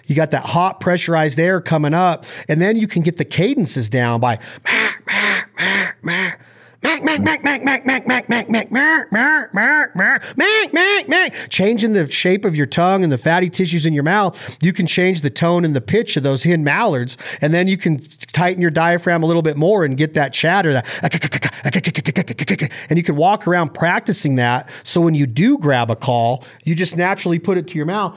you 0.06 0.14
got 0.14 0.30
that 0.30 0.44
hot 0.44 0.80
pressurized 0.80 1.38
air 1.38 1.60
coming 1.60 1.94
up, 1.94 2.24
and 2.48 2.60
then 2.60 2.76
you 2.76 2.86
can 2.86 3.02
get 3.02 3.16
the 3.16 3.24
cadences 3.24 3.88
down 3.88 4.20
by 4.20 4.38
Mac, 6.86 7.02
Mac, 7.02 7.20
Mac, 7.20 7.42
Mac, 7.42 7.64
Mac, 7.64 8.06
Mac, 8.06 8.06
Mac, 8.06 8.28
Mac, 8.28 8.48
Mac, 8.48 9.10
Mac, 9.10 9.10
Mac, 9.10 9.96
Mac, 9.96 10.36
Mac, 10.36 10.72
Mac, 10.72 11.08
Mac. 11.08 11.34
Changing 11.48 11.94
the 11.94 12.08
shape 12.08 12.44
of 12.44 12.54
your 12.54 12.66
tongue 12.66 13.02
and 13.02 13.10
the 13.10 13.18
fatty 13.18 13.50
tissues 13.50 13.86
in 13.86 13.92
your 13.92 14.04
mouth, 14.04 14.38
you 14.60 14.72
can 14.72 14.86
change 14.86 15.22
the 15.22 15.30
tone 15.30 15.64
and 15.64 15.74
the 15.74 15.80
pitch 15.80 16.16
of 16.16 16.22
those 16.22 16.44
hen 16.44 16.62
mallards, 16.62 17.18
and 17.40 17.52
then 17.52 17.66
you 17.66 17.76
can 17.76 17.98
tighten 18.32 18.62
your 18.62 18.70
diaphragm 18.70 19.24
a 19.24 19.26
little 19.26 19.42
bit 19.42 19.56
more 19.56 19.84
and 19.84 19.96
get 19.96 20.14
that 20.14 20.32
chatter. 20.32 20.80
And 22.88 22.96
you 22.96 23.02
can 23.02 23.16
walk 23.16 23.48
around 23.48 23.74
practicing 23.74 24.36
that. 24.36 24.70
So 24.84 25.00
when 25.00 25.16
you 25.16 25.26
do 25.26 25.58
grab 25.58 25.90
a 25.90 25.96
call, 25.96 26.44
you 26.62 26.76
just 26.76 26.96
naturally 26.96 27.40
put 27.40 27.58
it 27.58 27.66
to 27.68 27.74
your 27.74 27.86
mouth. 27.86 28.16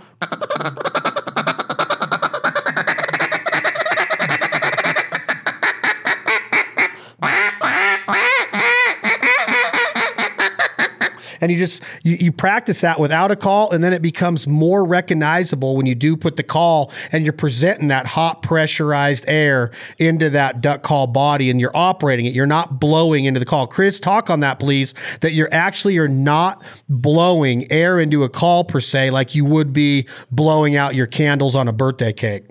And 11.41 11.52
you 11.52 11.58
just 11.58 11.82
you, 12.04 12.15
you 12.15 12.32
practice 12.32 12.82
that 12.82 12.99
without 12.99 13.32
a 13.32 13.36
call 13.36 13.71
and 13.71 13.84
then 13.84 13.93
it 13.93 14.02
becomes 14.02 14.47
more 14.47 14.86
recognizable 14.86 15.75
when 15.75 15.86
you 15.86 15.95
do 15.95 16.15
put 16.15 16.36
the 16.36 16.43
call 16.43 16.91
and 17.12 17.25
you're 17.25 17.34
presenting 17.34 17.88
that 17.88 18.06
hot 18.06 18.41
pressurized 18.41 19.25
air 19.28 19.71
into 19.97 20.30
that 20.30 20.62
duck 20.62 20.84
call 20.84 21.08
body 21.08 21.49
and 21.49 21.60
you're 21.60 21.75
operating 21.75 22.25
it 22.25 22.34
you're 22.34 22.47
not 22.47 22.80
blowing 22.80 23.25
into 23.25 23.39
the 23.39 23.45
call 23.45 23.67
chris 23.67 23.99
talk 23.99 24.30
on 24.30 24.39
that 24.39 24.60
please 24.60 24.93
that 25.21 25.34
you're 25.34 25.54
actually 25.54 25.93
you're 25.93 26.08
not 26.08 26.63
blowing 26.88 27.69
air 27.71 27.99
into 27.99 28.23
a 28.23 28.30
call 28.30 28.63
per 28.63 28.80
se 28.80 29.12
like 29.12 29.36
you 29.36 29.45
would 29.45 29.73
be 29.73 30.08
blowing 30.32 30.75
out 30.75 30.95
your 30.95 31.08
candles 31.08 31.56
on 31.56 31.67
a 31.67 31.73
birthday 31.73 32.13
cake 32.13 32.45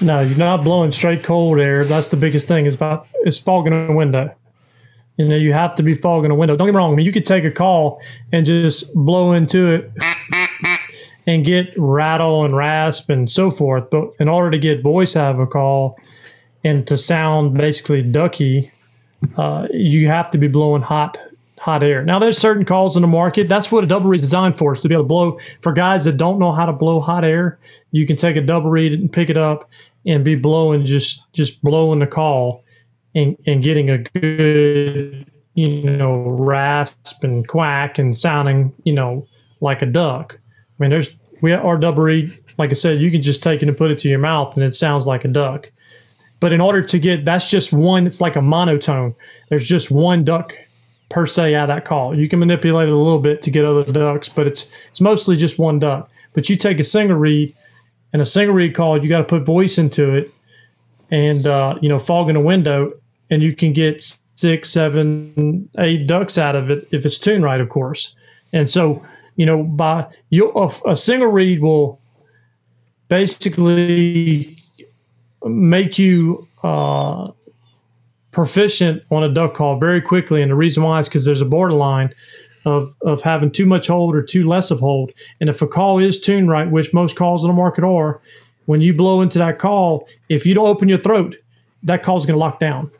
no, 0.00 0.20
you're 0.20 0.38
not 0.38 0.64
blowing 0.64 0.92
straight 0.92 1.22
cold 1.22 1.58
air. 1.58 1.84
That's 1.84 2.08
the 2.08 2.16
biggest 2.16 2.48
thing. 2.48 2.66
Is 2.66 2.74
about 2.74 3.06
is 3.26 3.38
fogging 3.38 3.74
a 3.74 3.92
window. 3.92 4.34
You 5.20 5.28
know, 5.28 5.36
you 5.36 5.52
have 5.52 5.74
to 5.74 5.82
be 5.82 5.94
fogging 5.94 6.30
a 6.30 6.34
window. 6.34 6.56
Don't 6.56 6.66
get 6.66 6.72
me 6.72 6.78
wrong. 6.78 6.94
I 6.94 6.96
mean, 6.96 7.04
you 7.04 7.12
could 7.12 7.26
take 7.26 7.44
a 7.44 7.50
call 7.50 8.00
and 8.32 8.46
just 8.46 8.90
blow 8.94 9.32
into 9.32 9.70
it 9.70 9.92
and 11.26 11.44
get 11.44 11.74
rattle 11.76 12.46
and 12.46 12.56
rasp 12.56 13.10
and 13.10 13.30
so 13.30 13.50
forth. 13.50 13.90
But 13.90 14.12
in 14.18 14.30
order 14.30 14.50
to 14.50 14.58
get 14.58 14.82
voice 14.82 15.16
out 15.16 15.34
of 15.34 15.38
a 15.38 15.46
call 15.46 15.98
and 16.64 16.86
to 16.86 16.96
sound 16.96 17.52
basically 17.52 18.00
ducky, 18.00 18.72
uh, 19.36 19.68
you 19.70 20.08
have 20.08 20.30
to 20.30 20.38
be 20.38 20.48
blowing 20.48 20.80
hot 20.80 21.18
hot 21.58 21.82
air. 21.82 22.02
Now, 22.02 22.18
there's 22.18 22.38
certain 22.38 22.64
calls 22.64 22.96
in 22.96 23.02
the 23.02 23.08
market. 23.08 23.46
That's 23.46 23.70
what 23.70 23.84
a 23.84 23.86
double 23.86 24.08
reed 24.08 24.20
is 24.20 24.26
designed 24.26 24.56
for, 24.56 24.72
is 24.72 24.80
to 24.80 24.88
be 24.88 24.94
able 24.94 25.04
to 25.04 25.08
blow. 25.08 25.38
For 25.60 25.74
guys 25.74 26.06
that 26.06 26.16
don't 26.16 26.38
know 26.38 26.52
how 26.52 26.64
to 26.64 26.72
blow 26.72 26.98
hot 26.98 27.26
air, 27.26 27.58
you 27.90 28.06
can 28.06 28.16
take 28.16 28.36
a 28.36 28.40
double 28.40 28.70
reed 28.70 28.94
and 28.94 29.12
pick 29.12 29.28
it 29.28 29.36
up 29.36 29.68
and 30.06 30.24
be 30.24 30.34
blowing 30.34 30.86
just 30.86 31.30
just 31.34 31.60
blowing 31.60 31.98
the 31.98 32.06
call 32.06 32.64
and, 33.14 33.36
and 33.46 33.62
getting 33.62 33.90
a 33.90 33.98
good, 33.98 35.30
you 35.54 35.82
know, 35.82 36.20
rasp 36.20 37.22
and 37.22 37.46
quack 37.48 37.98
and 37.98 38.16
sounding, 38.16 38.72
you 38.84 38.92
know, 38.92 39.26
like 39.60 39.82
a 39.82 39.86
duck. 39.86 40.38
I 40.38 40.82
mean, 40.82 40.90
there's 40.90 41.10
we 41.42 41.52
our 41.52 41.78
double 41.78 42.04
like 42.58 42.70
I 42.70 42.74
said, 42.74 43.00
you 43.00 43.10
can 43.10 43.22
just 43.22 43.42
take 43.42 43.62
it 43.62 43.68
and 43.68 43.76
put 43.76 43.90
it 43.90 43.98
to 44.00 44.08
your 44.08 44.18
mouth, 44.18 44.54
and 44.54 44.64
it 44.64 44.76
sounds 44.76 45.06
like 45.06 45.24
a 45.24 45.28
duck. 45.28 45.70
But 46.40 46.52
in 46.52 46.60
order 46.60 46.82
to 46.82 46.98
get 46.98 47.24
that's 47.24 47.50
just 47.50 47.72
one, 47.72 48.06
it's 48.06 48.20
like 48.20 48.36
a 48.36 48.42
monotone. 48.42 49.14
There's 49.48 49.66
just 49.66 49.90
one 49.90 50.24
duck 50.24 50.54
per 51.10 51.26
se 51.26 51.54
out 51.54 51.68
of 51.68 51.76
that 51.76 51.84
call. 51.84 52.16
You 52.16 52.28
can 52.28 52.38
manipulate 52.38 52.88
it 52.88 52.92
a 52.92 52.96
little 52.96 53.18
bit 53.18 53.42
to 53.42 53.50
get 53.50 53.64
other 53.64 53.90
ducks, 53.90 54.28
but 54.28 54.46
it's 54.46 54.70
it's 54.90 55.00
mostly 55.00 55.36
just 55.36 55.58
one 55.58 55.78
duck. 55.78 56.10
But 56.32 56.48
you 56.48 56.56
take 56.56 56.78
a 56.78 56.84
single 56.84 57.16
reed 57.16 57.54
and 58.12 58.22
a 58.22 58.26
single 58.26 58.54
reed 58.54 58.74
call, 58.74 59.02
you 59.02 59.08
got 59.08 59.18
to 59.18 59.24
put 59.24 59.44
voice 59.44 59.78
into 59.78 60.14
it, 60.14 60.32
and 61.10 61.46
uh, 61.46 61.78
you 61.82 61.88
know 61.88 61.98
fog 61.98 62.30
in 62.30 62.36
a 62.36 62.40
window, 62.40 62.92
and 63.30 63.42
you 63.42 63.54
can 63.54 63.72
get 63.72 64.18
six, 64.34 64.70
seven, 64.70 65.68
eight 65.78 66.06
ducks 66.06 66.38
out 66.38 66.56
of 66.56 66.70
it 66.70 66.88
if 66.90 67.06
it's 67.06 67.18
tuned 67.18 67.44
right, 67.44 67.60
of 67.60 67.68
course. 67.68 68.14
And 68.52 68.70
so 68.70 69.04
you 69.36 69.46
know 69.46 69.62
by 69.62 70.06
you 70.30 70.50
a, 70.52 70.70
a 70.90 70.96
single 70.96 71.28
reed 71.28 71.62
will 71.62 72.00
basically 73.08 74.62
make 75.44 75.98
you 75.98 76.46
uh, 76.62 77.30
proficient 78.30 79.02
on 79.10 79.24
a 79.24 79.28
duck 79.28 79.54
call 79.54 79.78
very 79.78 80.00
quickly. 80.00 80.42
And 80.42 80.50
the 80.50 80.56
reason 80.56 80.82
why 80.82 81.00
is 81.00 81.08
because 81.08 81.24
there's 81.24 81.42
a 81.42 81.46
borderline 81.46 82.14
of, 82.64 82.94
of 83.02 83.22
having 83.22 83.50
too 83.50 83.66
much 83.66 83.88
hold 83.88 84.14
or 84.14 84.22
too 84.22 84.46
less 84.46 84.70
of 84.70 84.80
hold. 84.80 85.12
And 85.40 85.48
if 85.48 85.62
a 85.62 85.66
call 85.66 85.98
is 85.98 86.20
tuned 86.20 86.48
right, 86.48 86.70
which 86.70 86.92
most 86.92 87.16
calls 87.16 87.44
in 87.44 87.50
the 87.50 87.56
market 87.56 87.84
are, 87.84 88.20
when 88.66 88.80
you 88.80 88.94
blow 88.94 89.22
into 89.22 89.38
that 89.38 89.58
call, 89.58 90.06
if 90.28 90.46
you 90.46 90.54
don't 90.54 90.68
open 90.68 90.88
your 90.88 90.98
throat, 90.98 91.36
that 91.82 92.02
call 92.02 92.16
is 92.16 92.26
going 92.26 92.34
to 92.34 92.40
lock 92.40 92.60
down. 92.60 92.90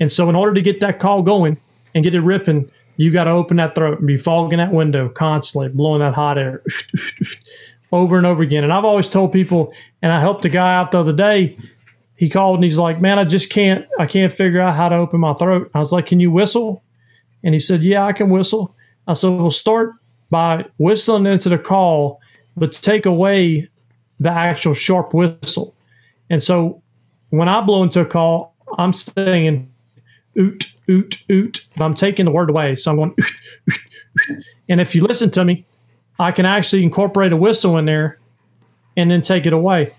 And 0.00 0.12
so, 0.12 0.28
in 0.28 0.36
order 0.36 0.54
to 0.54 0.62
get 0.62 0.80
that 0.80 0.98
call 0.98 1.22
going 1.22 1.58
and 1.94 2.04
get 2.04 2.14
it 2.14 2.20
ripping, 2.20 2.70
you 2.96 3.10
got 3.12 3.24
to 3.24 3.30
open 3.30 3.56
that 3.56 3.74
throat 3.74 3.98
and 3.98 4.06
be 4.06 4.16
fogging 4.16 4.58
that 4.58 4.72
window 4.72 5.08
constantly, 5.08 5.68
blowing 5.68 6.00
that 6.00 6.14
hot 6.14 6.36
air 6.36 6.62
over 7.92 8.16
and 8.18 8.26
over 8.26 8.42
again. 8.42 8.64
And 8.64 8.72
I've 8.72 8.84
always 8.84 9.08
told 9.08 9.32
people, 9.32 9.72
and 10.02 10.12
I 10.12 10.20
helped 10.20 10.44
a 10.44 10.48
guy 10.48 10.74
out 10.74 10.90
the 10.90 10.98
other 10.98 11.12
day. 11.12 11.58
He 12.16 12.28
called 12.28 12.56
and 12.56 12.64
he's 12.64 12.78
like, 12.78 13.00
"Man, 13.00 13.18
I 13.18 13.24
just 13.24 13.50
can't. 13.50 13.86
I 13.98 14.06
can't 14.06 14.32
figure 14.32 14.60
out 14.60 14.74
how 14.74 14.88
to 14.88 14.96
open 14.96 15.20
my 15.20 15.34
throat." 15.34 15.70
I 15.74 15.78
was 15.78 15.92
like, 15.92 16.06
"Can 16.06 16.20
you 16.20 16.30
whistle?" 16.30 16.82
And 17.44 17.54
he 17.54 17.60
said, 17.60 17.82
"Yeah, 17.84 18.04
I 18.04 18.12
can 18.12 18.30
whistle." 18.30 18.74
I 19.06 19.12
said, 19.12 19.28
"We'll 19.28 19.52
start 19.52 19.92
by 20.28 20.64
whistling 20.78 21.26
into 21.26 21.48
the 21.48 21.58
call, 21.58 22.20
but 22.56 22.72
take 22.72 23.06
away 23.06 23.68
the 24.18 24.30
actual 24.30 24.74
sharp 24.74 25.14
whistle." 25.14 25.74
And 26.28 26.42
so, 26.42 26.82
when 27.30 27.48
I 27.48 27.60
blow 27.60 27.84
into 27.84 28.00
a 28.00 28.04
call, 28.04 28.56
I'm 28.76 28.92
saying 28.92 29.70
"oot 30.38 30.72
oot 30.88 31.24
oot," 31.30 31.66
but 31.76 31.84
I'm 31.84 31.94
taking 31.94 32.24
the 32.24 32.30
word 32.30 32.50
away. 32.50 32.76
So 32.76 32.90
I'm 32.90 32.96
going, 32.96 33.14
oot, 33.20 33.32
oot, 33.70 33.80
oot. 34.30 34.44
and 34.68 34.80
if 34.80 34.94
you 34.94 35.02
listen 35.02 35.30
to 35.32 35.44
me, 35.44 35.66
I 36.18 36.32
can 36.32 36.46
actually 36.46 36.82
incorporate 36.82 37.32
a 37.32 37.36
whistle 37.36 37.78
in 37.78 37.84
there, 37.84 38.18
and 38.96 39.10
then 39.10 39.22
take 39.22 39.46
it 39.46 39.52
away. 39.52 39.92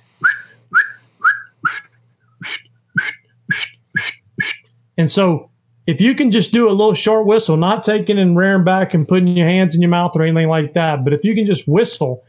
And 4.98 5.10
so 5.10 5.50
if 5.88 6.02
you 6.02 6.14
can 6.14 6.30
just 6.30 6.52
do 6.52 6.68
a 6.68 6.72
little 6.72 6.94
short 6.94 7.26
whistle, 7.26 7.56
not 7.56 7.86
taking 7.86 8.20
and 8.20 8.36
rearing 8.36 8.66
back 8.66 8.94
and 8.94 9.08
putting 9.08 9.30
your 9.30 9.48
hands 9.48 9.74
in 9.74 9.82
your 9.82 9.90
mouth 9.90 10.12
or 10.16 10.24
anything 10.24 10.50
like 10.50 10.74
that, 10.74 11.06
but 11.06 11.14
if 11.14 11.24
you 11.24 11.34
can 11.34 11.46
just 11.46 11.68
whistle, 11.70 12.24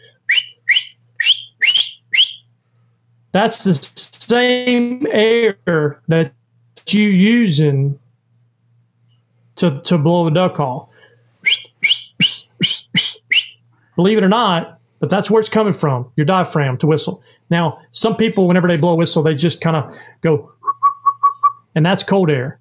that's 3.33 3.65
the 3.65 3.75
same 3.75 5.05
air 5.11 6.01
that 6.07 6.33
you 6.89 7.09
using 7.09 7.99
to 9.57 9.81
to 9.83 9.99
blow 9.99 10.27
a 10.27 10.31
duck 10.31 10.55
call. 10.55 10.91
Believe 13.97 14.19
it 14.19 14.25
or 14.25 14.29
not, 14.29 14.79
but 14.99 15.11
that's 15.11 15.31
where 15.31 15.41
it's 15.41 15.49
coming 15.49 15.73
from, 15.73 16.11
your 16.17 16.25
diaphragm 16.25 16.79
to 16.79 16.87
whistle. 16.87 17.23
Now, 17.51 17.81
some 17.91 18.17
people, 18.17 18.47
whenever 18.47 18.69
they 18.69 18.77
blow 18.77 18.93
a 18.93 18.97
whistle, 18.97 19.23
they 19.23 19.35
just 19.35 19.61
kind 19.61 19.77
of 19.77 19.95
go, 20.21 20.53
and 21.75 21.85
that's 21.85 22.03
cold 22.03 22.31
air. 22.31 22.59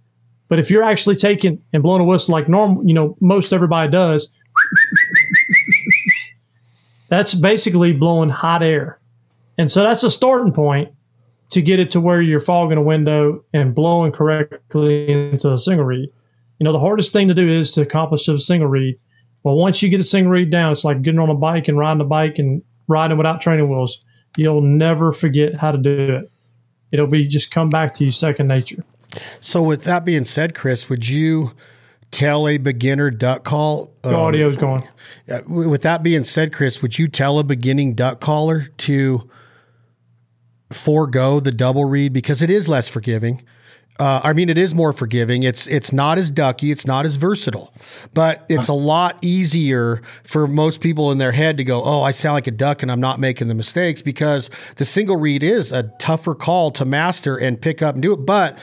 But 0.47 0.59
if 0.59 0.71
you're 0.71 0.83
actually 0.83 1.15
taking 1.15 1.61
and 1.71 1.83
blowing 1.83 2.01
a 2.01 2.05
whistle 2.05 2.33
like 2.33 2.49
normal, 2.49 2.83
you 2.85 2.93
know, 2.93 3.15
most 3.19 3.53
everybody 3.53 3.89
does, 3.89 4.29
that's 7.07 7.33
basically 7.33 7.93
blowing 7.93 8.29
hot 8.29 8.63
air. 8.63 8.99
And 9.57 9.71
so 9.71 9.83
that's 9.83 10.03
a 10.03 10.09
starting 10.09 10.53
point 10.53 10.91
to 11.49 11.61
get 11.61 11.79
it 11.79 11.91
to 11.91 11.99
where 11.99 12.21
you're 12.21 12.39
fogging 12.39 12.77
a 12.77 12.81
window 12.81 13.43
and 13.53 13.73
blowing 13.73 14.11
correctly 14.11 15.11
into 15.11 15.51
a 15.51 15.57
single 15.57 15.85
reed. 15.85 16.09
You 16.59 16.65
know, 16.65 16.71
the 16.71 16.79
hardest 16.79 17.13
thing 17.13 17.27
to 17.27 17.33
do 17.33 17.47
is 17.47 17.73
to 17.73 17.81
accomplish 17.81 18.27
a 18.27 18.39
single 18.39 18.69
reed. 18.69 18.99
But 19.43 19.53
once 19.53 19.81
you 19.81 19.89
get 19.89 19.99
a 19.99 20.03
single 20.03 20.31
reed 20.31 20.51
down, 20.51 20.71
it's 20.71 20.83
like 20.83 21.01
getting 21.01 21.19
on 21.19 21.29
a 21.29 21.35
bike 21.35 21.67
and 21.67 21.77
riding 21.77 22.01
a 22.01 22.05
bike 22.05 22.37
and 22.37 22.61
riding 22.87 23.17
without 23.17 23.41
training 23.41 23.69
wheels. 23.69 24.03
You'll 24.37 24.61
never 24.61 25.11
forget 25.11 25.55
how 25.55 25.71
to 25.71 25.77
do 25.77 26.17
it. 26.17 26.31
It'll 26.91 27.07
be 27.07 27.27
just 27.27 27.51
come 27.51 27.67
back 27.67 27.93
to 27.95 28.05
you 28.05 28.11
second 28.11 28.47
nature. 28.47 28.83
So, 29.39 29.63
with 29.63 29.83
that 29.85 30.05
being 30.05 30.25
said, 30.25 30.53
Chris, 30.53 30.89
would 30.89 31.07
you 31.07 31.53
tell 32.11 32.47
a 32.47 32.57
beginner 32.57 33.09
duck 33.09 33.43
call? 33.43 33.91
The 34.01 34.09
um, 34.09 34.15
audio's 34.15 34.57
going. 34.57 34.87
With 35.47 35.81
that 35.83 36.03
being 36.03 36.23
said, 36.23 36.53
Chris, 36.53 36.81
would 36.81 36.99
you 36.99 37.07
tell 37.07 37.39
a 37.39 37.43
beginning 37.43 37.93
duck 37.93 38.19
caller 38.19 38.67
to 38.79 39.29
forego 40.71 41.39
the 41.39 41.51
double 41.51 41.85
reed 41.85 42.13
because 42.13 42.41
it 42.41 42.49
is 42.49 42.67
less 42.67 42.87
forgiving? 42.87 43.41
Uh, 43.99 44.21
I 44.23 44.31
mean, 44.31 44.47
it 44.49 44.57
is 44.57 44.73
more 44.73 44.93
forgiving. 44.93 45.43
It's 45.43 45.67
it's 45.67 45.91
not 45.91 46.17
as 46.17 46.31
ducky. 46.31 46.71
It's 46.71 46.87
not 46.87 47.05
as 47.05 47.17
versatile, 47.17 47.73
but 48.13 48.45
it's 48.47 48.69
a 48.69 48.73
lot 48.73 49.17
easier 49.21 50.01
for 50.23 50.47
most 50.47 50.79
people 50.79 51.11
in 51.11 51.17
their 51.17 51.33
head 51.33 51.57
to 51.57 51.65
go, 51.65 51.83
"Oh, 51.83 52.01
I 52.01 52.11
sound 52.11 52.35
like 52.35 52.47
a 52.47 52.51
duck, 52.51 52.81
and 52.81 52.89
I'm 52.89 53.01
not 53.01 53.19
making 53.19 53.49
the 53.49 53.55
mistakes." 53.55 54.01
Because 54.01 54.49
the 54.77 54.85
single 54.85 55.17
reed 55.17 55.43
is 55.43 55.73
a 55.73 55.83
tougher 55.99 56.33
call 56.33 56.71
to 56.71 56.85
master 56.85 57.35
and 57.35 57.59
pick 57.59 57.81
up 57.81 57.95
and 57.95 58.01
do 58.01 58.13
it. 58.13 58.25
But 58.25 58.57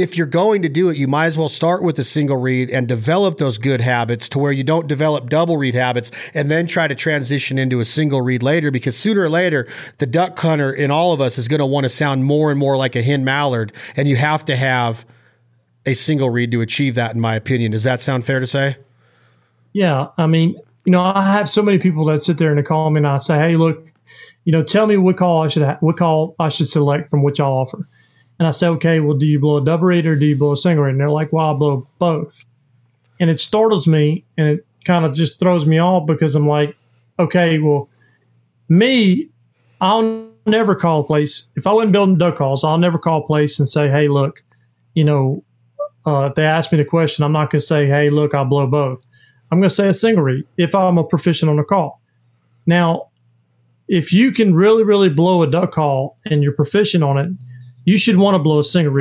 if 0.00 0.16
you're 0.16 0.26
going 0.26 0.62
to 0.62 0.68
do 0.68 0.88
it, 0.88 0.96
you 0.96 1.06
might 1.06 1.26
as 1.26 1.36
well 1.36 1.48
start 1.48 1.82
with 1.82 1.98
a 1.98 2.04
single 2.04 2.38
reed 2.38 2.70
and 2.70 2.88
develop 2.88 3.38
those 3.38 3.58
good 3.58 3.80
habits 3.80 4.28
to 4.30 4.38
where 4.38 4.50
you 4.50 4.64
don't 4.64 4.86
develop 4.86 5.28
double 5.28 5.58
reed 5.58 5.74
habits 5.74 6.10
and 6.32 6.50
then 6.50 6.66
try 6.66 6.88
to 6.88 6.94
transition 6.94 7.58
into 7.58 7.80
a 7.80 7.84
single 7.84 8.22
reed 8.22 8.42
later 8.42 8.70
because 8.70 8.96
sooner 8.96 9.20
or 9.22 9.28
later, 9.28 9.68
the 9.98 10.06
duck 10.06 10.38
hunter 10.38 10.72
in 10.72 10.90
all 10.90 11.12
of 11.12 11.20
us 11.20 11.36
is 11.36 11.48
going 11.48 11.60
to 11.60 11.66
want 11.66 11.84
to 11.84 11.90
sound 11.90 12.24
more 12.24 12.50
and 12.50 12.58
more 12.58 12.76
like 12.76 12.96
a 12.96 13.02
hen 13.02 13.24
mallard. 13.24 13.72
And 13.94 14.08
you 14.08 14.16
have 14.16 14.44
to 14.46 14.56
have 14.56 15.04
a 15.84 15.94
single 15.94 16.30
reed 16.30 16.50
to 16.52 16.60
achieve 16.60 16.94
that, 16.94 17.14
in 17.14 17.20
my 17.20 17.36
opinion. 17.36 17.72
Does 17.72 17.84
that 17.84 18.00
sound 18.00 18.24
fair 18.24 18.40
to 18.40 18.46
say? 18.46 18.76
Yeah. 19.72 20.08
I 20.16 20.26
mean, 20.26 20.56
you 20.84 20.92
know, 20.92 21.02
I 21.02 21.22
have 21.30 21.48
so 21.48 21.62
many 21.62 21.78
people 21.78 22.06
that 22.06 22.22
sit 22.22 22.38
there 22.38 22.48
and 22.48 22.58
they 22.58 22.62
call 22.62 22.90
me 22.90 22.98
and 22.98 23.06
I 23.06 23.18
say, 23.18 23.36
hey, 23.36 23.56
look, 23.56 23.86
you 24.44 24.52
know, 24.52 24.62
tell 24.62 24.86
me 24.86 24.96
what 24.96 25.16
call 25.18 25.42
I 25.42 25.48
should 25.48 25.62
ha- 25.62 25.76
what 25.80 25.96
call 25.96 26.34
I 26.38 26.48
should 26.48 26.68
select 26.68 27.10
from 27.10 27.22
which 27.22 27.38
I'll 27.38 27.52
offer. 27.52 27.86
And 28.40 28.46
I 28.46 28.52
say, 28.52 28.68
okay, 28.68 29.00
well, 29.00 29.18
do 29.18 29.26
you 29.26 29.38
blow 29.38 29.58
a 29.58 29.64
double 29.64 29.84
reed 29.84 30.06
or 30.06 30.16
do 30.16 30.24
you 30.24 30.34
blow 30.34 30.52
a 30.52 30.56
single 30.56 30.84
reed? 30.84 30.92
And 30.92 31.00
they're 31.00 31.10
like, 31.10 31.30
well, 31.30 31.50
I 31.50 31.52
blow 31.52 31.86
both. 31.98 32.42
And 33.20 33.28
it 33.28 33.38
startles 33.38 33.86
me 33.86 34.24
and 34.38 34.48
it 34.48 34.66
kind 34.86 35.04
of 35.04 35.12
just 35.12 35.38
throws 35.38 35.66
me 35.66 35.78
off 35.78 36.06
because 36.06 36.34
I'm 36.34 36.48
like, 36.48 36.74
okay, 37.18 37.58
well, 37.58 37.90
me, 38.70 39.28
I'll 39.82 40.26
never 40.46 40.74
call 40.74 41.00
a 41.00 41.04
place. 41.04 41.48
If 41.54 41.66
I 41.66 41.72
wasn't 41.72 41.92
building 41.92 42.16
duck 42.16 42.38
calls, 42.38 42.64
I'll 42.64 42.78
never 42.78 42.98
call 42.98 43.22
a 43.22 43.26
place 43.26 43.58
and 43.58 43.68
say, 43.68 43.90
hey, 43.90 44.06
look, 44.06 44.42
you 44.94 45.04
know, 45.04 45.44
uh, 46.06 46.28
if 46.30 46.34
they 46.34 46.46
ask 46.46 46.72
me 46.72 46.78
the 46.78 46.84
question, 46.86 47.24
I'm 47.24 47.32
not 47.32 47.50
going 47.50 47.60
to 47.60 47.66
say, 47.66 47.86
hey, 47.86 48.08
look, 48.08 48.32
I'll 48.32 48.46
blow 48.46 48.66
both. 48.66 49.02
I'm 49.52 49.60
going 49.60 49.68
to 49.68 49.74
say 49.74 49.88
a 49.88 49.92
single 49.92 50.24
reed 50.24 50.46
if 50.56 50.74
I'm 50.74 50.96
a 50.96 51.04
proficient 51.04 51.50
on 51.50 51.58
a 51.58 51.64
call. 51.64 52.00
Now, 52.64 53.08
if 53.86 54.14
you 54.14 54.32
can 54.32 54.54
really, 54.54 54.82
really 54.82 55.10
blow 55.10 55.42
a 55.42 55.46
duck 55.46 55.72
call 55.72 56.16
and 56.24 56.42
you're 56.42 56.52
proficient 56.52 57.04
on 57.04 57.18
it, 57.18 57.30
you 57.84 57.98
should 57.98 58.16
want 58.16 58.34
to 58.34 58.38
blow 58.38 58.58
a 58.58 58.64
single 58.64 58.94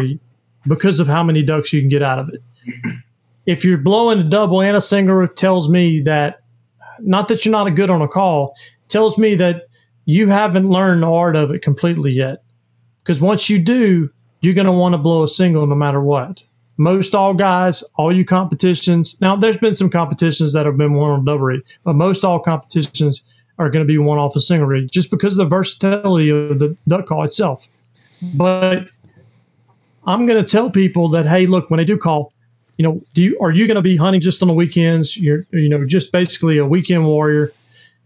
because 0.67 0.99
of 0.99 1.07
how 1.07 1.23
many 1.23 1.41
ducks 1.41 1.73
you 1.73 1.81
can 1.81 1.89
get 1.89 2.01
out 2.01 2.19
of 2.19 2.29
it. 2.29 2.41
If 3.45 3.63
you're 3.63 3.77
blowing 3.77 4.19
a 4.19 4.23
double 4.23 4.61
and 4.61 4.77
a 4.77 4.81
single, 4.81 5.27
tells 5.27 5.69
me 5.69 6.01
that 6.01 6.41
not 6.99 7.27
that 7.29 7.45
you're 7.45 7.51
not 7.51 7.67
a 7.67 7.71
good 7.71 7.89
on 7.89 8.01
a 8.01 8.07
call, 8.07 8.55
tells 8.87 9.17
me 9.17 9.35
that 9.35 9.67
you 10.05 10.27
haven't 10.29 10.69
learned 10.69 11.03
the 11.03 11.07
art 11.07 11.35
of 11.35 11.51
it 11.51 11.61
completely 11.61 12.11
yet. 12.11 12.43
Because 13.03 13.21
once 13.21 13.49
you 13.49 13.59
do, 13.59 14.09
you're 14.41 14.53
going 14.53 14.65
to 14.65 14.71
want 14.71 14.93
to 14.93 14.97
blow 14.97 15.23
a 15.23 15.27
single 15.27 15.65
no 15.65 15.75
matter 15.75 16.01
what. 16.01 16.41
Most 16.77 17.13
all 17.13 17.33
guys, 17.33 17.83
all 17.95 18.15
you 18.15 18.23
competitions. 18.23 19.19
Now, 19.19 19.35
there's 19.35 19.57
been 19.57 19.75
some 19.75 19.89
competitions 19.89 20.53
that 20.53 20.65
have 20.65 20.77
been 20.77 20.93
one 20.93 21.11
on 21.11 21.25
double 21.25 21.39
reed, 21.39 21.61
but 21.83 21.93
most 21.93 22.23
all 22.23 22.39
competitions 22.39 23.21
are 23.57 23.69
going 23.69 23.85
to 23.85 23.87
be 23.87 23.97
one 23.97 24.17
off 24.17 24.35
a 24.35 24.41
single 24.41 24.67
reed 24.67 24.89
just 24.91 25.11
because 25.11 25.37
of 25.37 25.45
the 25.45 25.55
versatility 25.55 26.29
of 26.29 26.59
the 26.59 26.75
duck 26.87 27.05
call 27.05 27.23
itself. 27.23 27.67
But 28.21 28.87
I'm 30.05 30.25
going 30.25 30.43
to 30.43 30.49
tell 30.49 30.69
people 30.69 31.09
that, 31.09 31.25
hey, 31.25 31.45
look, 31.45 31.69
when 31.69 31.77
they 31.77 31.85
do 31.85 31.97
call, 31.97 32.33
you 32.77 32.83
know, 32.83 33.01
do 33.13 33.21
you 33.21 33.37
are 33.41 33.51
you 33.51 33.67
going 33.67 33.75
to 33.75 33.81
be 33.81 33.97
hunting 33.97 34.21
just 34.21 34.41
on 34.41 34.47
the 34.47 34.53
weekends? 34.53 35.17
You're, 35.17 35.45
you 35.51 35.69
know, 35.69 35.85
just 35.85 36.11
basically 36.11 36.57
a 36.57 36.65
weekend 36.65 37.05
warrior. 37.05 37.51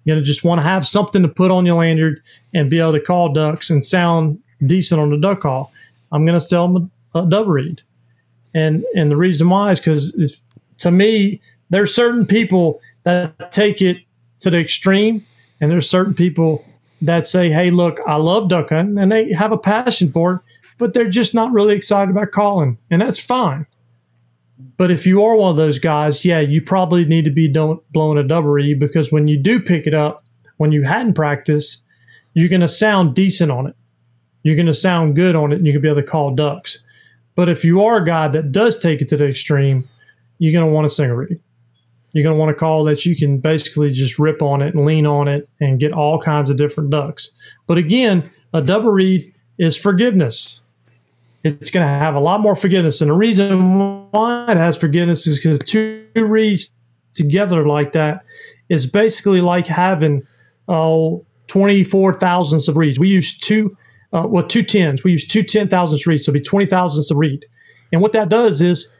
You're 0.04 0.16
going 0.16 0.24
to 0.24 0.26
just 0.26 0.44
want 0.44 0.60
to 0.60 0.64
have 0.64 0.88
something 0.88 1.22
to 1.22 1.30
put 1.30 1.52
on 1.52 1.66
your 1.66 1.78
lanyard 1.78 2.22
and 2.54 2.70
be 2.70 2.80
able 2.80 2.94
to 2.94 3.00
call 3.00 3.32
ducks 3.32 3.70
and 3.70 3.86
sound 3.86 4.40
decent 4.66 5.00
on 5.00 5.12
the 5.12 5.18
duck 5.18 5.42
call. 5.42 5.72
I'm 6.12 6.26
going 6.26 6.40
to 6.40 6.46
sell 6.46 6.68
them 6.68 6.92
a, 7.14 7.20
a 7.20 7.30
double 7.30 7.52
reed, 7.52 7.82
and 8.54 8.84
and 8.96 9.12
the 9.12 9.18
reason 9.18 9.50
why 9.50 9.72
is 9.72 9.80
because 9.80 10.44
to 10.80 10.92
me, 10.92 11.40
there's 11.70 11.94
certain 11.94 12.26
people 12.26 12.82
that 13.04 13.52
take 13.52 13.82
it 13.82 13.98
to 14.40 14.50
the 14.50 14.58
extreme 14.58 15.26
And 15.60 15.72
there's 15.72 15.90
certain 15.90 16.14
people 16.14 16.66
that 17.04 17.28
say, 17.28 17.50
hey, 17.50 17.70
look, 17.70 18.00
I 18.08 18.16
love 18.16 18.50
duck 18.50 18.70
hunting 18.70 18.98
and 18.98 19.12
they 19.12 19.32
have 19.34 19.52
a 19.52 19.58
passion 19.58 20.10
for 20.10 20.34
it, 20.34 20.42
but 20.78 20.94
they're 20.94 21.10
just 21.10 21.34
not 21.34 21.52
really 21.52 21.76
excited 21.76 22.10
about 22.10 22.32
calling. 22.32 22.78
And 22.90 23.02
that's 23.02 23.20
fine. 23.20 23.66
But 24.78 24.92
if 24.92 25.06
you 25.06 25.24
are 25.24 25.36
one 25.36 25.52
of 25.52 25.58
those 25.58 25.80
guys, 25.80 26.24
yeah, 26.24 26.40
you 26.40 26.62
probably 26.62 27.06
need 27.06 27.26
to 27.26 27.32
be 27.32 27.48
blowing 27.92 28.18
a 28.18 28.24
double 28.24 28.50
reed 28.50 28.80
because 28.80 29.12
when 29.12 29.28
you 29.28 29.38
do 29.38 29.60
pick 29.60 29.86
it 29.86 29.94
up, 29.94 30.24
when 30.58 30.72
you 30.72 30.84
hadn't 30.84 31.14
practiced, 31.14 31.84
you're 32.34 32.50
going 32.50 32.62
to 32.62 32.68
sound 32.68 33.16
decent 33.16 33.52
on 33.52 33.68
it. 33.68 33.76
You're 34.44 34.56
going 34.56 34.68
to 34.68 34.74
sound 34.74 35.16
good 35.16 35.36
on 35.36 35.52
it 35.52 35.58
and 35.58 35.68
you 35.68 35.74
can 35.74 35.82
be 35.82 35.90
able 35.90 36.02
to 36.02 36.08
call 36.08 36.34
ducks. 36.34 36.84
But 37.36 37.50
if 37.50 37.66
you 37.66 37.84
are 37.84 37.98
a 37.98 38.06
guy 38.06 38.28
that 38.30 38.52
does 38.52 38.78
take 38.78 39.02
it 39.02 39.10
to 39.10 39.18
the 39.18 39.28
extreme, 39.28 39.88
you're 40.38 40.54
going 40.54 40.66
to 40.66 40.74
want 40.74 40.86
to 40.86 40.94
sing 40.94 41.10
a 41.10 41.16
reed. 41.16 41.40
You're 42.14 42.24
going 42.24 42.36
to 42.36 42.40
want 42.40 42.50
to 42.50 42.56
call 42.56 42.84
that 42.86 43.06
you 43.06 43.16
can 43.16 43.40
basically 43.40 43.92
just 43.92 44.20
rip 44.20 44.42
on 44.42 44.62
it 44.62 44.76
and 44.76 44.86
lean 44.86 45.06
on 45.06 45.28
it 45.28 45.50
and 45.60 45.80
get 45.80 45.92
all 45.92 46.20
kinds 46.20 46.50
of 46.50 46.58
different 46.58 46.92
ducks. 46.92 47.32
But 47.68 47.78
again, 47.78 48.30
a 48.54 48.62
double 48.62 48.92
reed 48.92 49.34
is 49.58 49.76
forgiveness. 49.76 50.62
It's 51.44 51.72
going 51.72 51.86
to 51.86 51.92
have 51.92 52.16
a 52.16 52.20
lot 52.20 52.40
more 52.40 52.56
forgiveness. 52.56 53.02
And 53.02 53.10
the 53.10 53.16
reason 53.16 54.10
why 54.12 54.46
it 54.50 54.58
has 54.58 54.78
forgiveness 54.78 55.28
is 55.28 55.38
because 55.38 55.60
two 55.60 56.06
reeds 56.16 56.72
together 57.14 57.68
like 57.68 57.92
that 57.94 58.24
is 58.70 58.88
basically 58.88 59.42
like 59.42 59.68
having 59.68 60.26
oh, 60.68 61.26
24 61.48 62.14
thousandths 62.14 62.68
of 62.68 62.78
reeds. 62.78 63.00
We 63.00 63.10
use 63.10 63.38
two, 63.38 63.76
uh, 64.14 64.24
well, 64.28 64.48
two 64.48 64.64
tens. 64.64 65.04
We 65.04 65.12
use 65.12 65.28
two 65.28 65.44
ten 65.44 65.68
thousandths 65.68 66.08
reeds, 66.08 66.26
so 66.26 66.30
it'll 66.30 66.40
be 66.40 66.44
20 66.44 66.68
thousandths 66.68 67.12
of 67.12 67.18
reed. 67.18 67.46
And 67.92 68.02
what 68.02 68.14
that 68.14 68.30
does 68.30 68.62
is 68.62 68.92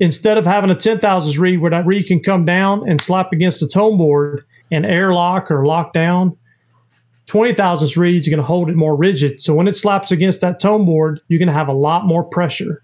instead 0.00 0.38
of 0.38 0.46
having 0.46 0.70
a 0.70 0.74
10 0.74 1.00
thousandths 1.00 1.38
reed 1.38 1.60
where 1.60 1.70
that 1.70 1.86
reed 1.86 2.06
can 2.06 2.20
come 2.20 2.44
down 2.44 2.88
and 2.88 3.00
slap 3.00 3.32
against 3.32 3.60
the 3.60 3.68
tone 3.68 3.96
board 3.96 4.44
and 4.70 4.84
airlock 4.84 5.50
or 5.50 5.66
lock 5.66 5.92
down, 5.92 6.36
20 7.26 7.54
thousandths 7.54 7.96
reeds 7.96 8.26
are 8.26 8.30
going 8.30 8.38
to 8.38 8.46
hold 8.46 8.68
it 8.68 8.76
more 8.76 8.96
rigid. 8.96 9.40
So 9.40 9.54
when 9.54 9.68
it 9.68 9.76
slaps 9.76 10.12
against 10.12 10.40
that 10.40 10.60
tone 10.60 10.84
board, 10.84 11.20
you're 11.28 11.38
going 11.38 11.48
to 11.48 11.54
have 11.54 11.68
a 11.68 11.72
lot 11.72 12.06
more 12.06 12.24
pressure 12.24 12.82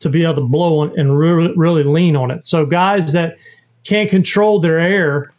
to 0.00 0.08
be 0.08 0.22
able 0.22 0.36
to 0.36 0.40
blow 0.42 0.80
on 0.80 0.98
and 0.98 1.18
really, 1.18 1.52
really 1.56 1.82
lean 1.82 2.14
on 2.14 2.30
it. 2.30 2.46
So 2.46 2.64
guys 2.64 3.12
that 3.14 3.36
can't 3.84 4.08
control 4.08 4.60
their 4.60 4.78
air, 4.78 5.32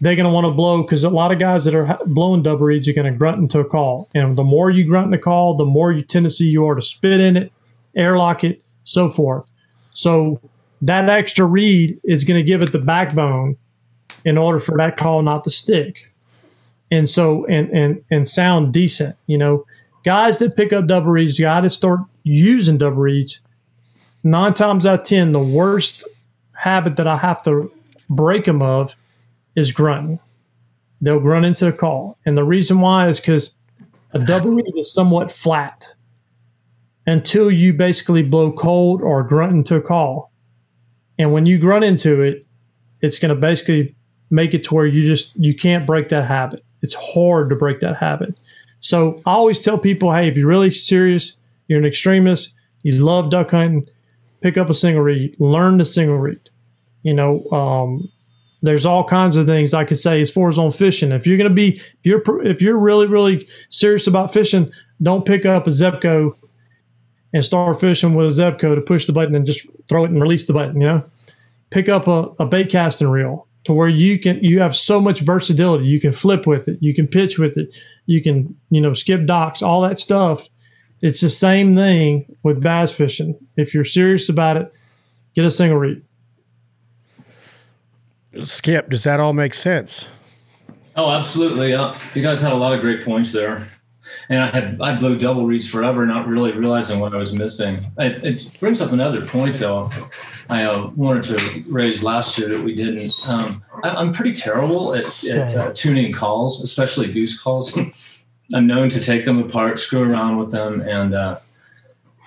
they're 0.00 0.14
going 0.14 0.28
to 0.28 0.32
want 0.32 0.46
to 0.46 0.52
blow 0.52 0.82
because 0.82 1.02
a 1.04 1.10
lot 1.10 1.32
of 1.32 1.38
guys 1.38 1.64
that 1.64 1.74
are 1.74 1.98
blowing 2.06 2.42
double 2.42 2.66
reeds 2.66 2.88
are 2.88 2.92
going 2.92 3.12
to 3.12 3.18
grunt 3.18 3.38
into 3.38 3.58
a 3.58 3.64
call. 3.64 4.08
And 4.14 4.38
the 4.38 4.44
more 4.44 4.70
you 4.70 4.84
grunt 4.84 5.08
in 5.08 5.14
a 5.14 5.18
call, 5.18 5.56
the 5.56 5.64
more 5.64 5.92
you 5.92 6.02
tendency 6.02 6.46
you 6.46 6.66
are 6.66 6.76
to 6.76 6.82
spit 6.82 7.20
in 7.20 7.36
it, 7.36 7.52
airlock 7.96 8.44
it, 8.44 8.62
so 8.84 9.08
forth. 9.08 9.49
So 10.00 10.40
that 10.80 11.10
extra 11.10 11.44
reed 11.44 12.00
is 12.04 12.24
going 12.24 12.38
to 12.38 12.42
give 12.42 12.62
it 12.62 12.72
the 12.72 12.78
backbone 12.78 13.56
in 14.24 14.38
order 14.38 14.58
for 14.58 14.76
that 14.78 14.96
call 14.96 15.22
not 15.22 15.44
to 15.44 15.50
stick. 15.50 16.10
And 16.90 17.08
so 17.08 17.44
and 17.46 17.68
and 17.70 18.02
and 18.10 18.26
sound 18.26 18.72
decent. 18.72 19.14
You 19.26 19.36
know, 19.36 19.66
guys 20.04 20.38
that 20.38 20.56
pick 20.56 20.72
up 20.72 20.86
double 20.86 21.12
reeds, 21.12 21.38
you 21.38 21.44
got 21.44 21.60
to 21.60 21.70
start 21.70 22.00
using 22.22 22.78
double 22.78 22.96
reeds. 22.96 23.40
Nine 24.24 24.54
times 24.54 24.86
out 24.86 25.00
of 25.00 25.04
ten, 25.06 25.32
the 25.32 25.38
worst 25.38 26.02
habit 26.52 26.96
that 26.96 27.06
I 27.06 27.18
have 27.18 27.42
to 27.44 27.70
break 28.08 28.46
them 28.46 28.62
of 28.62 28.96
is 29.54 29.70
grunting. 29.70 30.18
They'll 31.02 31.20
grunt 31.20 31.46
into 31.46 31.66
the 31.66 31.72
call, 31.72 32.18
and 32.24 32.36
the 32.36 32.44
reason 32.44 32.80
why 32.80 33.08
is 33.08 33.20
because 33.20 33.52
a 34.12 34.18
double 34.18 34.52
reed 34.52 34.64
is 34.76 34.92
somewhat 34.92 35.30
flat 35.30 35.86
until 37.10 37.50
you 37.50 37.72
basically 37.72 38.22
blow 38.22 38.52
cold 38.52 39.02
or 39.02 39.24
grunt 39.24 39.52
into 39.52 39.74
a 39.74 39.80
call. 39.80 40.30
And 41.18 41.32
when 41.32 41.44
you 41.44 41.58
grunt 41.58 41.84
into 41.84 42.22
it, 42.22 42.46
it's 43.00 43.18
going 43.18 43.34
to 43.34 43.40
basically 43.40 43.96
make 44.30 44.54
it 44.54 44.62
to 44.64 44.74
where 44.74 44.86
you 44.86 45.04
just 45.04 45.34
you 45.34 45.52
can't 45.52 45.84
break 45.86 46.08
that 46.10 46.24
habit. 46.28 46.64
It's 46.82 46.94
hard 46.94 47.50
to 47.50 47.56
break 47.56 47.80
that 47.80 47.96
habit. 47.96 48.38
So 48.78 49.20
I 49.26 49.32
always 49.32 49.58
tell 49.58 49.76
people, 49.76 50.12
hey, 50.12 50.28
if 50.28 50.36
you're 50.36 50.46
really 50.46 50.70
serious, 50.70 51.36
you're 51.66 51.80
an 51.80 51.84
extremist, 51.84 52.54
you 52.84 52.92
love 53.04 53.28
duck 53.28 53.50
hunting, 53.50 53.88
pick 54.40 54.56
up 54.56 54.70
a 54.70 54.74
single 54.74 55.02
reed, 55.02 55.34
learn 55.40 55.78
the 55.78 55.84
single 55.84 56.16
reed. 56.16 56.48
You 57.02 57.14
know, 57.14 57.44
um, 57.50 58.08
there's 58.62 58.86
all 58.86 59.02
kinds 59.02 59.36
of 59.36 59.48
things 59.48 59.74
I 59.74 59.84
could 59.84 59.98
say 59.98 60.22
as 60.22 60.30
far 60.30 60.48
as 60.48 60.60
on 60.60 60.70
fishing. 60.70 61.10
If 61.10 61.26
you're 61.26 61.38
going 61.38 61.50
to 61.50 61.54
be, 61.54 61.78
if 61.78 62.04
you're 62.04 62.46
if 62.46 62.62
you're 62.62 62.78
really 62.78 63.08
really 63.08 63.48
serious 63.68 64.06
about 64.06 64.32
fishing, 64.32 64.70
don't 65.02 65.26
pick 65.26 65.44
up 65.44 65.66
a 65.66 65.70
Zebco 65.70 66.36
and 67.32 67.44
start 67.44 67.80
fishing 67.80 68.14
with 68.14 68.26
a 68.26 68.42
Zebco 68.42 68.74
to 68.74 68.80
push 68.80 69.06
the 69.06 69.12
button 69.12 69.34
and 69.34 69.46
just 69.46 69.66
throw 69.88 70.04
it 70.04 70.10
and 70.10 70.20
release 70.20 70.46
the 70.46 70.52
button, 70.52 70.80
you 70.80 70.86
know? 70.86 71.04
Pick 71.70 71.88
up 71.88 72.08
a, 72.08 72.28
a 72.40 72.46
bait 72.46 72.70
casting 72.70 73.08
reel 73.08 73.46
to 73.64 73.72
where 73.72 73.88
you 73.88 74.18
can 74.18 74.42
you 74.42 74.60
have 74.60 74.74
so 74.74 75.00
much 75.00 75.20
versatility. 75.20 75.84
You 75.84 76.00
can 76.00 76.12
flip 76.12 76.46
with 76.46 76.66
it, 76.66 76.78
you 76.80 76.94
can 76.94 77.06
pitch 77.06 77.38
with 77.38 77.56
it, 77.56 77.76
you 78.06 78.22
can, 78.22 78.56
you 78.70 78.80
know, 78.80 78.94
skip 78.94 79.26
docks, 79.26 79.62
all 79.62 79.82
that 79.82 80.00
stuff. 80.00 80.48
It's 81.02 81.20
the 81.20 81.30
same 81.30 81.76
thing 81.76 82.36
with 82.42 82.60
bass 82.60 82.90
fishing. 82.90 83.38
If 83.56 83.72
you're 83.72 83.84
serious 83.84 84.28
about 84.28 84.56
it, 84.56 84.72
get 85.34 85.44
a 85.44 85.50
single 85.50 85.78
reed. 85.78 86.02
Skip, 88.44 88.90
does 88.90 89.04
that 89.04 89.20
all 89.20 89.32
make 89.32 89.54
sense? 89.54 90.08
Oh, 90.96 91.10
absolutely. 91.10 91.72
Uh, 91.72 91.96
you 92.14 92.22
guys 92.22 92.40
had 92.42 92.52
a 92.52 92.56
lot 92.56 92.74
of 92.74 92.80
great 92.80 93.04
points 93.04 93.32
there 93.32 93.70
and 94.28 94.42
I 94.42 94.46
had 94.46 94.80
I 94.80 94.96
blew 94.96 95.18
double 95.18 95.46
reeds 95.46 95.66
forever, 95.66 96.06
not 96.06 96.26
really 96.26 96.52
realizing 96.52 97.00
what 97.00 97.14
I 97.14 97.18
was 97.18 97.32
missing. 97.32 97.84
It, 97.98 98.24
it 98.24 98.60
brings 98.60 98.80
up 98.80 98.92
another 98.92 99.24
point 99.24 99.58
though. 99.58 99.90
I 100.48 100.64
uh, 100.64 100.90
wanted 100.96 101.22
to 101.24 101.64
raise 101.68 102.02
last 102.02 102.36
year 102.36 102.48
that 102.48 102.62
we 102.62 102.74
didn't. 102.74 103.12
Um, 103.26 103.62
I, 103.84 104.00
am 104.00 104.12
pretty 104.12 104.32
terrible 104.32 104.94
at, 104.94 105.24
at 105.24 105.54
uh, 105.54 105.72
tuning 105.74 106.12
calls, 106.12 106.60
especially 106.60 107.12
goose 107.12 107.40
calls. 107.40 107.78
I'm 108.54 108.66
known 108.66 108.88
to 108.88 109.00
take 109.00 109.24
them 109.24 109.38
apart, 109.38 109.78
screw 109.78 110.10
around 110.10 110.38
with 110.38 110.50
them, 110.50 110.80
and 110.80 111.14
uh, 111.14 111.38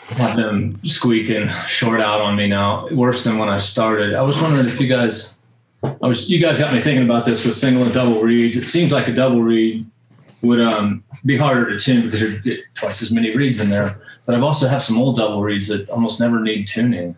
have 0.07 0.37
them 0.37 0.79
squeak 0.83 1.29
and 1.29 1.51
short 1.67 1.99
out 1.99 2.21
on 2.21 2.37
me 2.37 2.47
now. 2.47 2.87
Worse 2.89 3.25
than 3.25 3.37
when 3.37 3.49
I 3.49 3.57
started. 3.57 4.13
I 4.13 4.21
was 4.21 4.39
wondering 4.39 4.67
if 4.67 4.79
you 4.79 4.87
guys, 4.87 5.35
I 5.83 6.07
was 6.07 6.29
you 6.29 6.39
guys 6.39 6.57
got 6.57 6.73
me 6.73 6.81
thinking 6.81 7.03
about 7.03 7.25
this 7.25 7.45
with 7.45 7.55
single 7.55 7.83
and 7.83 7.93
double 7.93 8.21
reeds. 8.21 8.55
It 8.55 8.67
seems 8.67 8.93
like 8.93 9.09
a 9.09 9.13
double 9.13 9.41
reed 9.41 9.85
would 10.41 10.61
um, 10.61 11.03
be 11.25 11.37
harder 11.37 11.69
to 11.69 11.79
tune 11.83 12.03
because 12.05 12.21
you 12.21 12.39
get 12.39 12.59
twice 12.73 13.01
as 13.01 13.11
many 13.11 13.35
reeds 13.35 13.59
in 13.59 13.69
there. 13.69 14.01
But 14.25 14.35
I've 14.35 14.43
also 14.43 14.67
have 14.67 14.81
some 14.81 14.97
old 14.97 15.15
double 15.15 15.41
reeds 15.41 15.67
that 15.67 15.89
almost 15.89 16.19
never 16.19 16.39
need 16.39 16.67
tuning, 16.67 17.17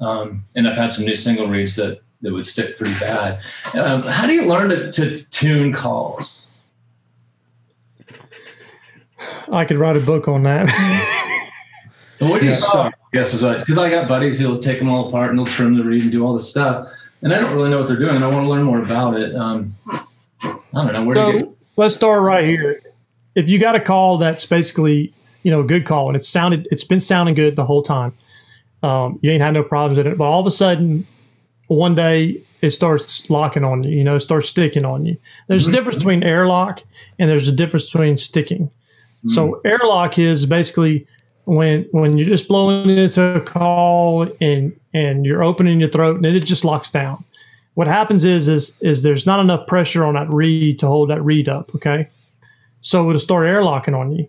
um, 0.00 0.44
and 0.54 0.68
I've 0.68 0.76
had 0.76 0.90
some 0.90 1.04
new 1.04 1.16
single 1.16 1.48
reeds 1.48 1.76
that 1.76 2.00
that 2.22 2.32
would 2.32 2.46
stick 2.46 2.78
pretty 2.78 2.98
bad. 2.98 3.42
Um, 3.74 4.02
how 4.04 4.26
do 4.26 4.32
you 4.32 4.46
learn 4.46 4.70
to, 4.70 4.90
to 4.92 5.22
tune 5.24 5.72
calls? 5.72 6.46
I 9.52 9.64
could 9.64 9.78
write 9.78 9.96
a 9.96 10.00
book 10.00 10.26
on 10.26 10.42
that. 10.44 10.70
Where 12.18 12.40
do 12.40 12.46
you 12.46 12.56
start? 12.56 12.94
Yes, 13.12 13.32
because 13.32 13.78
I 13.78 13.90
got 13.90 14.08
buddies 14.08 14.38
who'll 14.38 14.58
take 14.58 14.78
them 14.78 14.88
all 14.88 15.08
apart 15.08 15.30
and 15.30 15.38
they'll 15.38 15.46
trim 15.46 15.76
the 15.76 15.84
reed 15.84 16.02
and 16.02 16.12
do 16.12 16.24
all 16.24 16.32
this 16.34 16.48
stuff, 16.50 16.88
and 17.22 17.32
I 17.32 17.38
don't 17.38 17.54
really 17.54 17.70
know 17.70 17.78
what 17.78 17.86
they're 17.86 17.98
doing. 17.98 18.16
And 18.16 18.24
I 18.24 18.28
want 18.28 18.44
to 18.44 18.48
learn 18.48 18.62
more 18.62 18.82
about 18.82 19.20
it. 19.20 19.34
Um, 19.36 19.76
I 20.42 20.56
don't 20.72 20.92
know 20.92 21.04
where 21.04 21.16
so, 21.16 21.32
to 21.32 21.38
get 21.38 21.48
let's 21.76 21.94
start 21.94 22.22
right 22.22 22.44
here. 22.44 22.80
If 23.34 23.48
you 23.48 23.58
got 23.58 23.74
a 23.74 23.80
call 23.80 24.18
that's 24.18 24.46
basically, 24.46 25.12
you 25.42 25.50
know, 25.50 25.60
a 25.60 25.64
good 25.64 25.86
call 25.86 26.08
and 26.08 26.16
it's 26.16 26.28
sounded, 26.28 26.68
it's 26.70 26.84
been 26.84 27.00
sounding 27.00 27.34
good 27.34 27.56
the 27.56 27.64
whole 27.64 27.82
time. 27.82 28.12
Um, 28.82 29.18
you 29.22 29.30
ain't 29.30 29.42
had 29.42 29.54
no 29.54 29.62
problems 29.62 29.96
with 29.96 30.06
it, 30.06 30.18
but 30.18 30.24
all 30.24 30.40
of 30.40 30.46
a 30.46 30.50
sudden, 30.50 31.06
one 31.68 31.94
day 31.94 32.40
it 32.60 32.70
starts 32.70 33.28
locking 33.30 33.64
on 33.64 33.84
you. 33.84 33.96
You 33.98 34.04
know, 34.04 34.16
it 34.16 34.20
starts 34.20 34.48
sticking 34.48 34.84
on 34.84 35.06
you. 35.06 35.16
There's 35.48 35.64
mm-hmm. 35.64 35.70
a 35.70 35.76
difference 35.76 35.96
between 35.96 36.22
airlock 36.22 36.82
and 37.18 37.28
there's 37.28 37.48
a 37.48 37.52
difference 37.52 37.90
between 37.90 38.18
sticking. 38.18 38.66
Mm-hmm. 38.66 39.28
So 39.30 39.60
airlock 39.64 40.18
is 40.18 40.46
basically 40.46 41.06
when 41.46 41.86
when 41.92 42.18
you're 42.18 42.28
just 42.28 42.48
blowing 42.48 42.90
into 42.90 43.22
a 43.22 43.40
call 43.40 44.28
and 44.40 44.78
and 44.92 45.24
you're 45.24 45.42
opening 45.42 45.80
your 45.80 45.90
throat 45.90 46.16
and 46.16 46.26
it 46.26 46.44
just 46.44 46.64
locks 46.64 46.90
down 46.90 47.24
what 47.74 47.86
happens 47.86 48.24
is 48.24 48.48
is 48.48 48.74
is 48.80 49.02
there's 49.02 49.26
not 49.26 49.40
enough 49.40 49.66
pressure 49.66 50.04
on 50.04 50.14
that 50.14 50.30
reed 50.30 50.78
to 50.78 50.86
hold 50.86 51.10
that 51.10 51.22
reed 51.22 51.48
up. 51.48 51.74
Okay, 51.74 52.08
so 52.84 53.08
it'll 53.08 53.18
start 53.18 53.46
airlocking 53.46 53.98
on 53.98 54.12
you, 54.12 54.28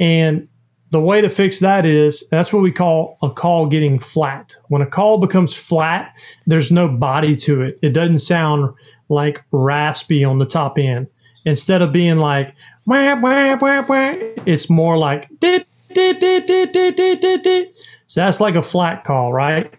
and 0.00 0.48
the 0.90 1.00
way 1.00 1.20
to 1.20 1.28
fix 1.28 1.58
that 1.58 1.84
is 1.84 2.26
that's 2.30 2.52
what 2.52 2.62
we 2.62 2.72
call 2.72 3.18
a 3.22 3.28
call 3.28 3.66
getting 3.66 3.98
flat. 3.98 4.56
When 4.68 4.80
a 4.80 4.86
call 4.86 5.18
becomes 5.18 5.52
flat, 5.52 6.16
there's 6.46 6.70
no 6.70 6.88
body 6.88 7.36
to 7.36 7.62
it. 7.62 7.78
It 7.82 7.90
doesn't 7.90 8.20
sound 8.20 8.74
like 9.08 9.44
raspy 9.50 10.24
on 10.24 10.38
the 10.38 10.46
top 10.46 10.78
end. 10.78 11.08
Instead 11.44 11.82
of 11.82 11.92
being 11.92 12.16
like 12.16 12.54
wah, 12.86 13.20
wah, 13.20 13.56
wah, 13.60 13.84
wah, 13.86 14.14
it's 14.46 14.70
more 14.70 14.96
like 14.96 15.28
dit, 15.40 15.66
dit, 15.92 16.18
dit, 16.18 16.46
dit, 16.46 16.72
dit, 16.72 17.20
dit, 17.20 17.42
dit. 17.42 17.74
So 18.06 18.20
that's 18.20 18.40
like 18.40 18.54
a 18.54 18.62
flat 18.62 19.04
call, 19.04 19.32
right? 19.32 19.70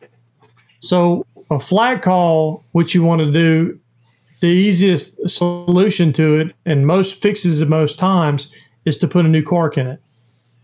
So 0.81 1.25
a 1.49 1.59
flat 1.59 2.01
call, 2.01 2.63
what 2.73 2.93
you 2.93 3.03
want 3.03 3.21
to 3.21 3.31
do, 3.31 3.79
the 4.45 4.51
easiest 4.51 5.27
solution 5.27 6.13
to 6.13 6.35
it, 6.35 6.55
and 6.67 6.85
most 6.85 7.19
fixes 7.19 7.61
it 7.61 7.67
most 7.67 7.97
times, 7.97 8.53
is 8.85 8.95
to 8.99 9.07
put 9.07 9.25
a 9.25 9.27
new 9.27 9.41
cork 9.41 9.75
in 9.75 9.87
it. 9.87 9.99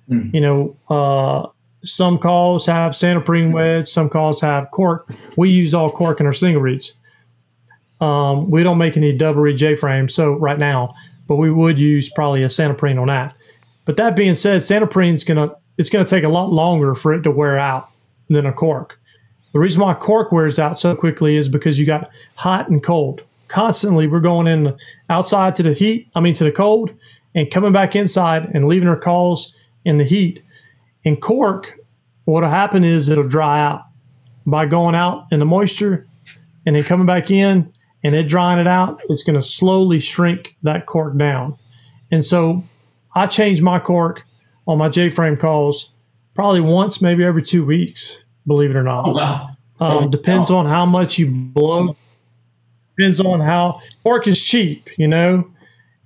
Mm. 0.08 0.34
You 0.36 0.42
know, 0.42 0.78
uh, 0.90 1.48
some 1.84 2.20
calls 2.20 2.64
have 2.68 2.92
Santoprene 2.92 3.52
wedge, 3.52 3.88
some 3.88 4.08
calls 4.08 4.40
have 4.42 4.70
cork. 4.70 5.12
We 5.36 5.50
use 5.50 5.74
all 5.74 5.90
cork 5.90 6.20
in 6.20 6.28
our 6.28 6.34
single 6.34 6.62
reeds. 6.62 6.94
Um, 8.02 8.52
we 8.52 8.62
don't 8.62 8.78
make 8.78 8.98
any 8.98 9.18
double 9.18 9.42
reed 9.42 9.58
J 9.58 9.76
frame, 9.76 10.08
so 10.10 10.34
right 10.34 10.60
now, 10.60 10.94
but 11.28 11.38
we 11.38 11.50
would 11.50 11.80
use 11.80 12.08
probably 12.12 12.44
a 12.44 12.50
Santoprene 12.50 13.02
on 13.02 13.08
that. 13.08 13.36
But 13.86 13.98
that 13.98 14.16
being 14.16 14.36
said, 14.36 14.62
Santoprene's 14.62 15.24
gonna 15.24 15.56
it's 15.80 15.90
gonna 15.90 16.06
take 16.06 16.24
a 16.24 16.30
lot 16.30 16.52
longer 16.52 16.94
for 16.94 17.14
it 17.14 17.24
to 17.24 17.32
wear 17.32 17.58
out 17.58 17.90
than 18.30 18.46
a 18.46 18.54
cork. 18.54 19.00
The 19.54 19.60
reason 19.60 19.82
why 19.82 19.96
cork 19.96 20.32
wears 20.32 20.60
out 20.60 20.78
so 20.78 20.96
quickly 20.96 21.36
is 21.36 21.50
because 21.50 21.80
you 21.80 21.88
got 21.88 22.12
hot 22.36 22.70
and 22.70 22.84
cold. 22.84 23.24
Constantly, 23.52 24.08
we're 24.08 24.22
going 24.22 24.48
in 24.48 24.74
outside 25.10 25.56
to 25.58 25.64
the 25.64 25.74
heat, 25.74 26.10
I 26.16 26.22
mean 26.22 26.34
to 26.36 26.46
the 26.46 26.54
cold, 26.54 26.90
and 27.36 27.52
coming 27.52 27.74
back 27.74 27.98
inside 27.98 28.50
and 28.54 28.66
leaving 28.66 28.88
our 28.88 29.00
calls 29.00 29.54
in 29.84 29.98
the 29.98 30.06
heat. 30.06 30.42
In 31.04 31.18
cork, 31.18 31.78
what'll 32.24 32.50
happen 32.50 32.86
is 32.86 33.10
it'll 33.10 33.28
dry 33.28 33.62
out 33.62 33.82
by 34.46 34.66
going 34.66 34.96
out 34.96 35.28
in 35.32 35.40
the 35.40 35.46
moisture 35.46 36.08
and 36.66 36.76
then 36.76 36.84
coming 36.86 37.06
back 37.06 37.30
in 37.30 37.74
and 38.04 38.16
it 38.16 38.30
drying 38.30 38.60
it 38.60 38.68
out. 38.68 39.02
It's 39.10 39.24
going 39.24 39.40
to 39.40 39.46
slowly 39.46 40.00
shrink 40.00 40.56
that 40.64 40.86
cork 40.86 41.18
down. 41.18 41.58
And 42.10 42.26
so 42.26 42.64
I 43.16 43.28
change 43.28 43.62
my 43.62 43.80
cork 43.80 44.24
on 44.66 44.78
my 44.78 44.88
J 44.88 45.10
frame 45.10 45.36
calls 45.36 45.92
probably 46.36 46.62
once, 46.62 47.02
maybe 47.02 47.26
every 47.26 47.44
two 47.44 47.66
weeks, 47.66 48.24
believe 48.48 48.70
it 48.70 48.78
or 48.78 48.84
not. 48.84 49.08
Oh, 49.08 49.12
wow. 49.12 49.50
Um, 49.82 50.10
depends 50.10 50.50
on 50.50 50.68
how 50.68 50.86
much 50.86 51.18
you 51.18 51.28
blow. 51.28 51.98
Depends 53.02 53.20
on 53.20 53.40
how 53.40 53.82
cork 54.04 54.28
is 54.28 54.40
cheap, 54.40 54.88
you 54.96 55.08
know, 55.08 55.50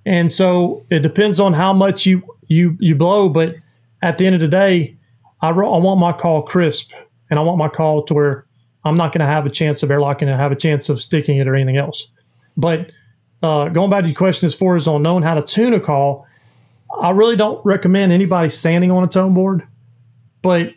and 0.06 0.32
so 0.32 0.86
it 0.90 1.02
depends 1.02 1.42
on 1.42 1.52
how 1.52 1.74
much 1.74 2.06
you 2.06 2.24
you 2.48 2.78
you 2.80 2.96
blow. 2.96 3.28
But 3.28 3.56
at 4.02 4.18
the 4.18 4.26
end 4.26 4.34
of 4.36 4.40
the 4.40 4.48
day, 4.48 4.96
I, 5.42 5.50
I 5.50 5.52
want 5.52 6.00
my 6.00 6.14
call 6.14 6.42
crisp, 6.44 6.94
and 7.30 7.38
I 7.38 7.42
want 7.42 7.58
my 7.58 7.68
call 7.68 8.04
to 8.04 8.14
where 8.14 8.46
I'm 8.86 8.96
not 8.96 9.12
going 9.12 9.20
to 9.20 9.26
have 9.26 9.46
a 9.46 9.50
chance 9.50 9.84
of 9.84 9.92
airlocking 9.92 10.30
and 10.30 10.40
have 10.40 10.54
a 10.54 10.56
chance 10.56 10.88
of 10.88 11.02
sticking 11.02 11.36
it 11.36 11.50
or 11.50 11.56
anything 11.56 11.76
else. 11.76 12.08
But 12.56 12.94
uh, 13.44 13.68
going 13.68 13.90
back 13.90 14.04
to 14.04 14.08
your 14.08 14.16
question 14.16 14.48
as 14.48 14.56
far 14.56 14.78
as 14.78 14.88
on 14.88 15.02
knowing 15.02 15.24
how 15.24 15.34
to 15.34 15.42
tune 15.42 15.74
a 15.74 15.82
call, 15.82 16.26
I 17.02 17.10
really 17.10 17.36
don't 17.36 17.60
recommend 17.66 18.14
anybody 18.14 18.50
sanding 18.50 18.90
on 18.90 19.04
a 19.04 19.08
tone 19.08 19.34
board. 19.34 19.68
But 20.42 20.74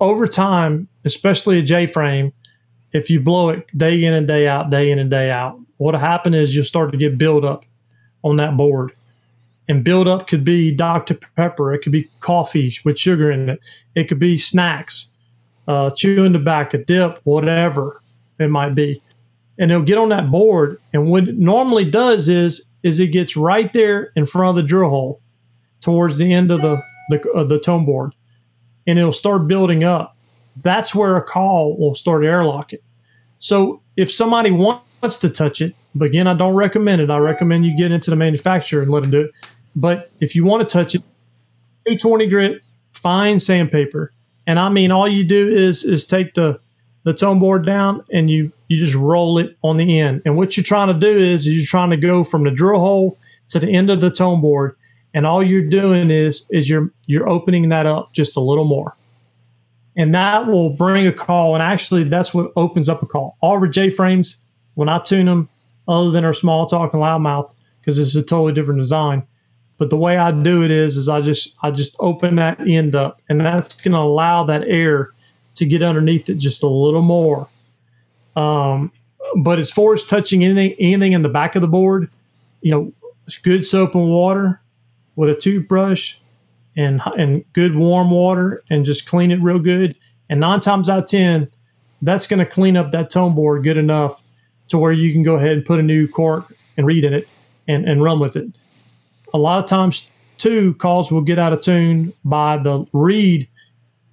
over 0.00 0.26
time, 0.26 0.88
especially 1.04 1.60
a 1.60 1.62
J 1.62 1.86
frame, 1.86 2.32
if 2.92 3.10
you 3.10 3.20
blow 3.20 3.48
it 3.50 3.66
day 3.76 4.04
in 4.04 4.14
and 4.14 4.26
day 4.26 4.46
out, 4.46 4.70
day 4.70 4.90
in 4.90 4.98
and 4.98 5.10
day 5.10 5.30
out, 5.30 5.58
what'll 5.78 6.00
happen 6.00 6.34
is 6.34 6.54
you'll 6.54 6.64
start 6.64 6.92
to 6.92 6.98
get 6.98 7.18
buildup 7.18 7.64
on 8.22 8.36
that 8.36 8.56
board. 8.56 8.92
And 9.68 9.84
buildup 9.84 10.26
could 10.26 10.44
be 10.44 10.70
Dr. 10.70 11.18
Pepper, 11.36 11.72
it 11.72 11.80
could 11.80 11.92
be 11.92 12.08
coffee 12.20 12.76
with 12.84 12.98
sugar 12.98 13.30
in 13.30 13.50
it, 13.50 13.60
it 13.94 14.04
could 14.04 14.18
be 14.18 14.36
snacks, 14.36 15.10
uh, 15.68 15.90
chewing 15.90 16.32
tobacco, 16.32 16.78
dip, 16.78 17.20
whatever 17.24 18.02
it 18.38 18.48
might 18.48 18.74
be. 18.74 19.00
And 19.58 19.70
it'll 19.70 19.84
get 19.84 19.98
on 19.98 20.08
that 20.08 20.30
board. 20.30 20.80
And 20.92 21.10
what 21.10 21.28
it 21.28 21.38
normally 21.38 21.84
does 21.84 22.28
is 22.28 22.64
is 22.82 22.98
it 22.98 23.08
gets 23.08 23.36
right 23.36 23.72
there 23.72 24.12
in 24.16 24.26
front 24.26 24.50
of 24.50 24.62
the 24.62 24.68
drill 24.68 24.90
hole 24.90 25.20
towards 25.80 26.18
the 26.18 26.32
end 26.32 26.50
of 26.50 26.60
the 26.62 26.82
the, 27.10 27.30
uh, 27.32 27.44
the 27.44 27.58
tone 27.58 27.84
board 27.84 28.12
and 28.86 28.98
it'll 28.98 29.12
start 29.12 29.46
building 29.46 29.84
up. 29.84 30.16
That's 30.56 30.94
where 30.94 31.16
a 31.16 31.22
call 31.22 31.76
will 31.76 31.94
start 31.94 32.22
airlocking. 32.22 32.80
So 33.38 33.80
if 33.96 34.12
somebody 34.12 34.50
wants 34.50 35.18
to 35.18 35.30
touch 35.30 35.60
it, 35.60 35.74
but 35.94 36.06
again, 36.06 36.26
I 36.26 36.34
don't 36.34 36.54
recommend 36.54 37.00
it. 37.00 37.10
I 37.10 37.18
recommend 37.18 37.66
you 37.66 37.76
get 37.76 37.92
into 37.92 38.10
the 38.10 38.16
manufacturer 38.16 38.82
and 38.82 38.90
let 38.90 39.02
them 39.02 39.10
do 39.10 39.20
it. 39.22 39.30
But 39.74 40.10
if 40.20 40.34
you 40.34 40.44
want 40.44 40.68
to 40.68 40.72
touch 40.72 40.94
it, 40.94 41.02
220 41.86 42.26
grit, 42.28 42.62
fine 42.92 43.40
sandpaper, 43.40 44.12
and 44.46 44.58
I 44.58 44.68
mean 44.68 44.92
all 44.92 45.08
you 45.08 45.24
do 45.24 45.48
is 45.48 45.84
is 45.84 46.06
take 46.06 46.34
the 46.34 46.60
the 47.04 47.12
tone 47.12 47.40
board 47.40 47.66
down 47.66 48.04
and 48.12 48.30
you 48.30 48.52
you 48.68 48.78
just 48.78 48.94
roll 48.94 49.38
it 49.38 49.56
on 49.62 49.76
the 49.76 49.98
end. 49.98 50.22
And 50.24 50.36
what 50.36 50.56
you're 50.56 50.64
trying 50.64 50.88
to 50.88 50.94
do 50.94 51.18
is 51.18 51.48
you're 51.48 51.66
trying 51.66 51.90
to 51.90 51.96
go 51.96 52.22
from 52.22 52.44
the 52.44 52.50
drill 52.50 52.78
hole 52.78 53.18
to 53.48 53.58
the 53.58 53.68
end 53.68 53.90
of 53.90 54.00
the 54.00 54.10
tone 54.10 54.40
board 54.40 54.76
and 55.14 55.26
all 55.26 55.42
you're 55.42 55.68
doing 55.68 56.10
is 56.10 56.44
is 56.50 56.68
you're 56.68 56.90
you're 57.06 57.28
opening 57.28 57.68
that 57.68 57.86
up 57.86 58.12
just 58.12 58.36
a 58.36 58.40
little 58.40 58.64
more 58.64 58.96
and 59.96 60.14
that 60.14 60.46
will 60.46 60.70
bring 60.70 61.06
a 61.06 61.12
call 61.12 61.54
and 61.54 61.62
actually 61.62 62.04
that's 62.04 62.32
what 62.32 62.52
opens 62.56 62.88
up 62.88 63.02
a 63.02 63.06
call. 63.06 63.36
All 63.40 63.56
of 63.56 63.62
our 63.62 63.68
j 63.68 63.90
frames 63.90 64.38
when 64.74 64.88
i 64.88 64.98
tune 64.98 65.26
them 65.26 65.48
other 65.88 66.10
than 66.10 66.24
our 66.24 66.34
small 66.34 66.66
talk 66.66 66.92
and 66.92 67.02
loudmouth 67.02 67.52
because 67.80 67.98
it's 67.98 68.14
a 68.14 68.22
totally 68.22 68.52
different 68.52 68.80
design. 68.80 69.22
But 69.78 69.90
the 69.90 69.96
way 69.96 70.16
i 70.16 70.30
do 70.30 70.62
it 70.62 70.70
is 70.70 70.96
is 70.96 71.08
i 71.08 71.20
just 71.20 71.54
i 71.62 71.70
just 71.70 71.96
open 72.00 72.36
that 72.36 72.60
end 72.66 72.94
up 72.94 73.20
and 73.28 73.40
that's 73.40 73.74
going 73.76 73.92
to 73.92 73.98
allow 73.98 74.44
that 74.44 74.66
air 74.66 75.10
to 75.54 75.66
get 75.66 75.82
underneath 75.82 76.28
it 76.28 76.36
just 76.36 76.62
a 76.62 76.68
little 76.68 77.02
more. 77.02 77.48
Um, 78.34 78.92
but 79.36 79.58
as 79.58 79.70
far 79.70 79.92
as 79.92 80.04
touching 80.04 80.44
anything 80.44 80.74
anything 80.78 81.12
in 81.12 81.22
the 81.22 81.28
back 81.28 81.54
of 81.54 81.62
the 81.62 81.68
board 81.68 82.10
you 82.60 82.70
know 82.70 82.92
good 83.42 83.66
soap 83.66 83.94
and 83.94 84.08
water 84.08 84.60
with 85.16 85.30
a 85.30 85.34
toothbrush 85.34 86.16
and 86.76 87.00
and 87.18 87.44
good 87.52 87.74
warm 87.74 88.10
water 88.10 88.62
and 88.70 88.84
just 88.84 89.06
clean 89.06 89.30
it 89.30 89.40
real 89.42 89.58
good. 89.58 89.96
And 90.30 90.40
nine 90.40 90.60
times 90.60 90.88
out 90.88 91.00
of 91.00 91.06
ten, 91.06 91.48
that's 92.00 92.26
going 92.26 92.40
to 92.40 92.46
clean 92.46 92.76
up 92.76 92.92
that 92.92 93.10
tone 93.10 93.34
board 93.34 93.64
good 93.64 93.76
enough 93.76 94.22
to 94.68 94.78
where 94.78 94.92
you 94.92 95.12
can 95.12 95.22
go 95.22 95.36
ahead 95.36 95.52
and 95.52 95.64
put 95.64 95.78
a 95.78 95.82
new 95.82 96.08
cork 96.08 96.52
and 96.76 96.86
reed 96.86 97.04
in 97.04 97.12
it 97.12 97.28
and, 97.68 97.86
and 97.88 98.02
run 98.02 98.18
with 98.18 98.36
it. 98.36 98.46
A 99.34 99.38
lot 99.38 99.62
of 99.62 99.68
times, 99.68 100.06
too, 100.38 100.74
calls 100.74 101.10
will 101.10 101.20
get 101.20 101.38
out 101.38 101.52
of 101.52 101.60
tune 101.60 102.12
by 102.24 102.56
the 102.56 102.86
reed. 102.92 103.48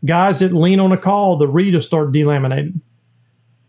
Guys 0.06 0.40
that 0.40 0.54
lean 0.54 0.80
on 0.80 0.92
a 0.92 0.98
call, 0.98 1.38
the 1.38 1.48
reed 1.48 1.74
will 1.74 1.82
start 1.82 2.12
delaminating. 2.12 2.82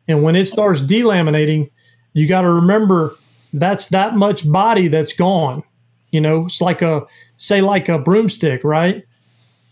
And 0.09 0.23
when 0.23 0.37
it 0.37 0.47
starts 0.49 0.81
delaminating, 0.81 1.71
you 2.13 2.27
got 2.27 2.43
to 2.43 2.51
remember 2.51 3.17
that's 3.53 3.89
that 3.89 4.17
much 4.17 4.51
body 4.51 4.89
that's 4.89 5.13
gone. 5.13 5.63
You 6.11 6.21
know, 6.21 6.47
it's 6.47 6.61
like 6.61 6.83
a 6.83 7.03
say 7.37 7.61
like 7.61 7.89
a 7.89 7.99
broomstick, 7.99 8.65
right? 8.65 9.05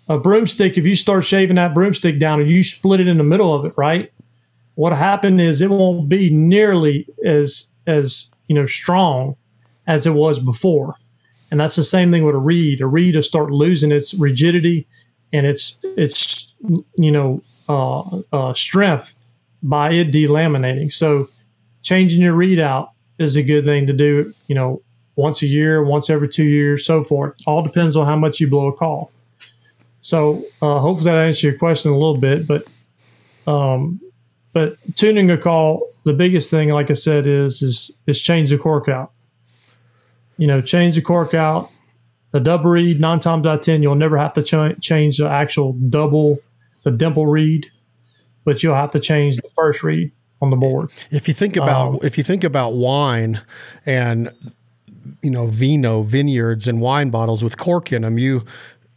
A 0.08 0.18
broomstick, 0.18 0.78
if 0.78 0.86
you 0.86 0.96
start 0.96 1.24
shaving 1.24 1.56
that 1.56 1.74
broomstick 1.74 2.18
down 2.18 2.40
and 2.40 2.50
you 2.50 2.64
split 2.64 3.00
it 3.00 3.08
in 3.08 3.18
the 3.18 3.24
middle 3.24 3.54
of 3.54 3.64
it, 3.64 3.74
right? 3.76 4.10
What 4.74 4.96
happened 4.96 5.40
is 5.40 5.60
it 5.60 5.70
won't 5.70 6.08
be 6.08 6.30
nearly 6.30 7.06
as 7.24 7.68
as 7.86 8.30
you 8.46 8.54
know 8.54 8.66
strong 8.66 9.36
as 9.86 10.06
it 10.06 10.12
was 10.14 10.38
before. 10.38 10.94
And 11.50 11.58
that's 11.58 11.76
the 11.76 11.84
same 11.84 12.12
thing 12.12 12.24
with 12.24 12.34
a 12.34 12.38
reed. 12.38 12.80
A 12.80 12.86
reed 12.86 13.14
will 13.14 13.22
start 13.22 13.50
losing 13.50 13.90
its 13.90 14.14
rigidity 14.14 14.86
and 15.32 15.46
its 15.46 15.78
its 15.82 16.54
you 16.96 17.10
know 17.10 17.42
uh, 17.68 18.20
uh, 18.32 18.54
strength 18.54 19.14
by 19.62 19.92
it 19.92 20.12
delaminating. 20.12 20.92
So 20.92 21.28
changing 21.82 22.22
your 22.22 22.34
reed 22.34 22.58
out 22.58 22.92
is 23.18 23.36
a 23.36 23.42
good 23.42 23.64
thing 23.64 23.86
to 23.86 23.92
do. 23.92 24.32
You 24.46 24.54
know, 24.54 24.82
once 25.18 25.42
a 25.42 25.48
year, 25.48 25.82
once 25.82 26.08
every 26.08 26.28
two 26.28 26.44
years, 26.44 26.86
so 26.86 27.02
forth. 27.02 27.34
All 27.44 27.60
depends 27.60 27.96
on 27.96 28.06
how 28.06 28.14
much 28.14 28.38
you 28.38 28.46
blow 28.46 28.68
a 28.68 28.72
call. 28.72 29.10
So 30.00 30.44
uh, 30.62 30.78
hopefully 30.78 31.10
that 31.10 31.18
answers 31.18 31.42
your 31.42 31.58
question 31.58 31.90
a 31.90 31.98
little 31.98 32.16
bit, 32.16 32.46
but 32.46 32.64
um, 33.48 34.00
but 34.52 34.76
tuning 34.94 35.28
a 35.30 35.36
call, 35.36 35.90
the 36.04 36.12
biggest 36.12 36.50
thing, 36.52 36.68
like 36.68 36.88
I 36.90 36.94
said, 36.94 37.26
is 37.26 37.62
is 37.62 37.90
is 38.06 38.22
change 38.22 38.50
the 38.50 38.58
cork 38.58 38.88
out. 38.88 39.10
You 40.36 40.46
know, 40.46 40.60
change 40.60 40.94
the 40.94 41.02
cork 41.02 41.34
out. 41.34 41.68
The 42.30 42.38
double 42.38 42.70
reed, 42.70 43.00
nine 43.00 43.18
times 43.18 43.44
out 43.44 43.58
of 43.58 43.60
ten, 43.62 43.82
you'll 43.82 43.96
never 43.96 44.18
have 44.18 44.34
to 44.34 44.42
ch- 44.42 44.80
change 44.80 45.18
the 45.18 45.28
actual 45.28 45.72
double, 45.72 46.38
the 46.84 46.92
dimple 46.92 47.26
reed, 47.26 47.66
but 48.44 48.62
you'll 48.62 48.76
have 48.76 48.92
to 48.92 49.00
change 49.00 49.38
the 49.38 49.48
first 49.56 49.82
reed 49.82 50.12
on 50.40 50.50
the 50.50 50.56
board. 50.56 50.90
If 51.10 51.26
you 51.26 51.34
think 51.34 51.56
about 51.56 51.88
um, 51.88 51.98
if 52.02 52.16
you 52.16 52.22
think 52.22 52.44
about 52.44 52.74
wine 52.74 53.40
and 53.84 54.30
you 55.22 55.30
know 55.30 55.46
vino 55.46 56.02
vineyards 56.02 56.68
and 56.68 56.80
wine 56.80 57.10
bottles 57.10 57.42
with 57.42 57.56
cork 57.56 57.92
in 57.92 58.02
them 58.02 58.18
you 58.18 58.44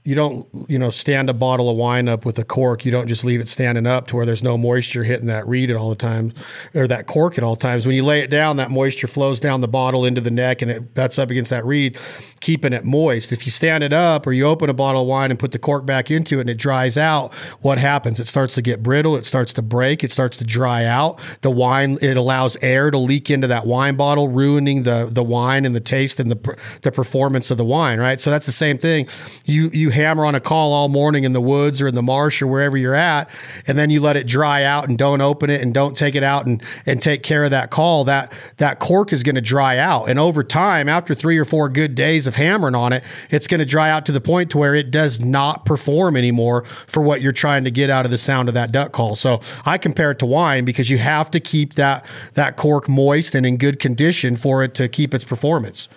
you 0.03 0.15
don't 0.15 0.47
you 0.67 0.79
know 0.79 0.89
stand 0.89 1.29
a 1.29 1.33
bottle 1.33 1.69
of 1.69 1.77
wine 1.77 2.07
up 2.07 2.25
with 2.25 2.39
a 2.39 2.43
cork. 2.43 2.85
You 2.85 2.91
don't 2.91 3.07
just 3.07 3.23
leave 3.23 3.39
it 3.39 3.47
standing 3.47 3.85
up 3.85 4.07
to 4.07 4.15
where 4.15 4.25
there's 4.25 4.41
no 4.41 4.57
moisture 4.57 5.03
hitting 5.03 5.27
that 5.27 5.47
reed 5.47 5.69
at 5.69 5.77
all 5.77 5.89
the 5.89 5.95
time 5.95 6.33
or 6.73 6.87
that 6.87 7.05
cork 7.05 7.37
at 7.37 7.43
all 7.43 7.55
times. 7.55 7.85
When 7.85 7.95
you 7.95 8.03
lay 8.03 8.21
it 8.21 8.31
down 8.31 8.57
that 8.57 8.71
moisture 8.71 9.07
flows 9.07 9.39
down 9.39 9.61
the 9.61 9.67
bottle 9.67 10.03
into 10.03 10.19
the 10.19 10.31
neck 10.31 10.63
and 10.63 10.71
it 10.71 10.95
butts 10.95 11.19
up 11.19 11.29
against 11.29 11.51
that 11.51 11.65
reed 11.65 11.99
keeping 12.39 12.73
it 12.73 12.83
moist. 12.83 13.31
If 13.31 13.45
you 13.45 13.51
stand 13.51 13.83
it 13.83 13.93
up 13.93 14.25
or 14.25 14.33
you 14.33 14.45
open 14.45 14.69
a 14.69 14.73
bottle 14.73 15.03
of 15.03 15.07
wine 15.07 15.29
and 15.29 15.39
put 15.39 15.51
the 15.51 15.59
cork 15.59 15.85
back 15.85 16.09
into 16.09 16.39
it 16.39 16.41
and 16.41 16.49
it 16.49 16.57
dries 16.57 16.97
out 16.97 17.31
what 17.61 17.77
happens? 17.77 18.19
It 18.19 18.27
starts 18.27 18.55
to 18.55 18.63
get 18.63 18.81
brittle. 18.81 19.15
It 19.15 19.25
starts 19.27 19.53
to 19.53 19.61
break. 19.61 20.03
It 20.03 20.11
starts 20.11 20.35
to 20.37 20.43
dry 20.43 20.85
out. 20.85 21.19
The 21.41 21.51
wine 21.51 21.99
it 22.01 22.17
allows 22.17 22.57
air 22.63 22.89
to 22.89 22.97
leak 22.97 23.29
into 23.29 23.45
that 23.47 23.67
wine 23.67 23.95
bottle 23.95 24.29
ruining 24.29 24.81
the 24.81 25.07
the 25.11 25.23
wine 25.23 25.63
and 25.63 25.75
the 25.75 25.79
taste 25.79 26.19
and 26.19 26.31
the 26.31 26.57
the 26.81 26.91
performance 26.91 27.51
of 27.51 27.57
the 27.57 27.65
wine 27.65 27.99
right? 27.99 28.19
So 28.19 28.31
that's 28.31 28.47
the 28.47 28.51
same 28.51 28.79
thing. 28.79 29.07
You 29.45 29.69
you 29.71 29.90
hammer 29.91 30.25
on 30.25 30.35
a 30.35 30.39
call 30.39 30.73
all 30.73 30.89
morning 30.89 31.23
in 31.23 31.33
the 31.33 31.41
woods 31.41 31.81
or 31.81 31.87
in 31.87 31.95
the 31.95 32.01
marsh 32.01 32.41
or 32.41 32.47
wherever 32.47 32.77
you're 32.77 32.95
at, 32.95 33.29
and 33.67 33.77
then 33.77 33.89
you 33.89 34.01
let 34.01 34.17
it 34.17 34.27
dry 34.27 34.63
out 34.63 34.87
and 34.87 34.97
don't 34.97 35.21
open 35.21 35.49
it 35.49 35.61
and 35.61 35.73
don't 35.73 35.95
take 35.95 36.15
it 36.15 36.23
out 36.23 36.45
and 36.45 36.61
and 36.85 37.01
take 37.01 37.23
care 37.23 37.43
of 37.43 37.51
that 37.51 37.69
call, 37.69 38.03
that 38.05 38.33
that 38.57 38.79
cork 38.79 39.13
is 39.13 39.23
going 39.23 39.35
to 39.35 39.41
dry 39.41 39.77
out. 39.77 40.09
And 40.09 40.19
over 40.19 40.43
time, 40.43 40.89
after 40.89 41.13
three 41.13 41.37
or 41.37 41.45
four 41.45 41.69
good 41.69 41.95
days 41.95 42.27
of 42.27 42.35
hammering 42.35 42.75
on 42.75 42.93
it, 42.93 43.03
it's 43.29 43.47
going 43.47 43.59
to 43.59 43.65
dry 43.65 43.89
out 43.89 44.05
to 44.07 44.11
the 44.11 44.21
point 44.21 44.49
to 44.51 44.57
where 44.57 44.75
it 44.75 44.91
does 44.91 45.19
not 45.19 45.65
perform 45.65 46.15
anymore 46.15 46.63
for 46.87 47.01
what 47.01 47.21
you're 47.21 47.31
trying 47.31 47.63
to 47.63 47.71
get 47.71 47.89
out 47.89 48.05
of 48.05 48.11
the 48.11 48.17
sound 48.17 48.47
of 48.47 48.53
that 48.53 48.71
duck 48.71 48.91
call. 48.91 49.15
So 49.15 49.41
I 49.65 49.77
compare 49.77 50.11
it 50.11 50.19
to 50.19 50.25
wine 50.25 50.65
because 50.65 50.89
you 50.89 50.97
have 50.97 51.31
to 51.31 51.39
keep 51.39 51.73
that 51.73 52.05
that 52.33 52.57
cork 52.57 52.87
moist 52.89 53.35
and 53.35 53.45
in 53.45 53.57
good 53.57 53.79
condition 53.79 54.35
for 54.35 54.63
it 54.63 54.73
to 54.75 54.87
keep 54.87 55.13
its 55.13 55.25
performance. 55.25 55.87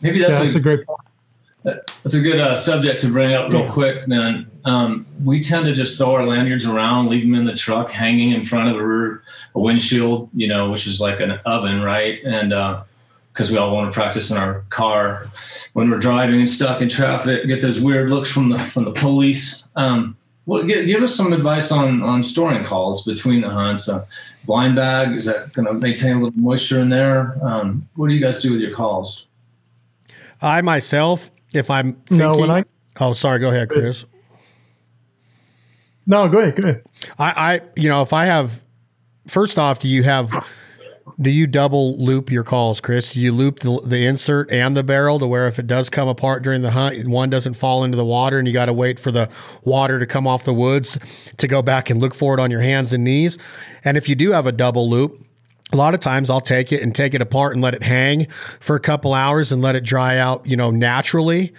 Maybe 0.00 0.20
that's, 0.20 0.38
Yeah, 0.38 0.38
that's 0.40 0.54
a, 0.54 0.58
a 0.58 0.60
great 0.60 0.86
point. 0.86 1.07
That's 1.64 2.14
a 2.14 2.20
good 2.20 2.40
uh, 2.40 2.54
subject 2.54 3.00
to 3.00 3.08
bring 3.08 3.34
up 3.34 3.52
real 3.52 3.70
quick. 3.70 4.06
Then 4.06 4.50
um, 4.64 5.06
we 5.24 5.42
tend 5.42 5.66
to 5.66 5.72
just 5.72 5.98
throw 5.98 6.14
our 6.14 6.26
lanyards 6.26 6.64
around, 6.64 7.08
leave 7.08 7.24
them 7.24 7.34
in 7.34 7.44
the 7.44 7.54
truck, 7.54 7.90
hanging 7.90 8.32
in 8.32 8.44
front 8.44 8.70
of 8.70 8.76
a, 8.76 8.86
rear, 8.86 9.22
a 9.54 9.60
windshield, 9.60 10.30
you 10.34 10.46
know, 10.46 10.70
which 10.70 10.86
is 10.86 11.00
like 11.00 11.20
an 11.20 11.32
oven, 11.44 11.80
right? 11.82 12.22
And 12.24 12.50
because 13.32 13.50
we 13.50 13.56
all 13.56 13.74
want 13.74 13.92
to 13.92 13.94
practice 13.94 14.30
in 14.30 14.36
our 14.36 14.64
car 14.70 15.26
when 15.72 15.90
we're 15.90 15.98
driving 15.98 16.40
and 16.40 16.48
stuck 16.48 16.80
in 16.80 16.88
traffic, 16.88 17.46
get 17.46 17.60
those 17.60 17.80
weird 17.80 18.10
looks 18.10 18.30
from 18.30 18.50
the 18.50 18.58
from 18.58 18.84
the 18.84 18.92
police. 18.92 19.64
Um, 19.76 20.16
well, 20.46 20.64
give, 20.64 20.86
give 20.86 21.02
us 21.02 21.14
some 21.14 21.32
advice 21.32 21.70
on 21.70 22.02
on 22.02 22.22
storing 22.22 22.64
calls 22.64 23.04
between 23.04 23.40
the 23.42 23.50
hunts. 23.50 23.88
Uh, 23.88 24.06
blind 24.44 24.76
bag 24.76 25.14
is 25.14 25.26
that 25.26 25.52
going 25.52 25.66
to 25.66 25.74
maintain 25.74 26.16
a 26.16 26.20
little 26.22 26.40
moisture 26.40 26.80
in 26.80 26.88
there? 26.88 27.36
Um, 27.42 27.86
what 27.96 28.08
do 28.08 28.14
you 28.14 28.20
guys 28.20 28.40
do 28.40 28.50
with 28.50 28.60
your 28.60 28.74
calls? 28.74 29.26
I 30.40 30.62
myself, 30.62 31.30
if 31.52 31.70
I'm 31.70 31.94
thinking, 32.06 32.18
No, 32.18 32.38
when 32.38 32.50
I 32.50 32.64
oh, 33.00 33.12
sorry, 33.12 33.38
go 33.38 33.50
ahead, 33.50 33.68
Chris. 33.68 34.04
no, 36.06 36.28
go 36.28 36.38
ahead, 36.38 36.60
go 36.60 36.68
ahead. 36.68 36.82
I, 37.18 37.54
I, 37.54 37.60
you 37.76 37.88
know, 37.88 38.02
if 38.02 38.12
I 38.12 38.26
have, 38.26 38.62
first 39.26 39.58
off, 39.58 39.78
do 39.80 39.88
you 39.88 40.02
have, 40.02 40.46
do 41.20 41.30
you 41.30 41.46
double 41.46 41.98
loop 41.98 42.30
your 42.30 42.44
calls, 42.44 42.80
Chris? 42.80 43.12
Do 43.12 43.20
you 43.20 43.32
loop 43.32 43.60
the, 43.60 43.80
the 43.84 44.04
insert 44.04 44.50
and 44.50 44.76
the 44.76 44.84
barrel 44.84 45.18
to 45.18 45.26
where 45.26 45.48
if 45.48 45.58
it 45.58 45.66
does 45.66 45.90
come 45.90 46.08
apart 46.08 46.42
during 46.42 46.62
the 46.62 46.70
hunt, 46.70 47.06
one 47.08 47.28
doesn't 47.30 47.54
fall 47.54 47.84
into 47.84 47.96
the 47.96 48.04
water 48.04 48.38
and 48.38 48.46
you 48.46 48.54
got 48.54 48.66
to 48.66 48.72
wait 48.72 49.00
for 49.00 49.10
the 49.10 49.28
water 49.64 49.98
to 49.98 50.06
come 50.06 50.26
off 50.26 50.44
the 50.44 50.54
woods 50.54 50.98
to 51.38 51.48
go 51.48 51.60
back 51.62 51.90
and 51.90 52.00
look 52.00 52.14
for 52.14 52.34
it 52.34 52.40
on 52.40 52.50
your 52.50 52.60
hands 52.60 52.92
and 52.92 53.04
knees? 53.04 53.38
And 53.84 53.96
if 53.96 54.08
you 54.08 54.14
do 54.14 54.32
have 54.32 54.46
a 54.46 54.52
double 54.52 54.88
loop, 54.88 55.24
a 55.72 55.76
lot 55.76 55.94
of 55.94 56.00
times 56.00 56.30
I'll 56.30 56.40
take 56.40 56.72
it 56.72 56.82
and 56.82 56.94
take 56.94 57.14
it 57.14 57.20
apart 57.20 57.54
and 57.54 57.62
let 57.62 57.74
it 57.74 57.82
hang 57.82 58.28
for 58.60 58.76
a 58.76 58.80
couple 58.80 59.12
hours 59.12 59.52
and 59.52 59.60
let 59.60 59.76
it 59.76 59.84
dry 59.84 60.18
out, 60.18 60.46
you 60.46 60.56
know, 60.56 60.70
naturally. 60.70 61.52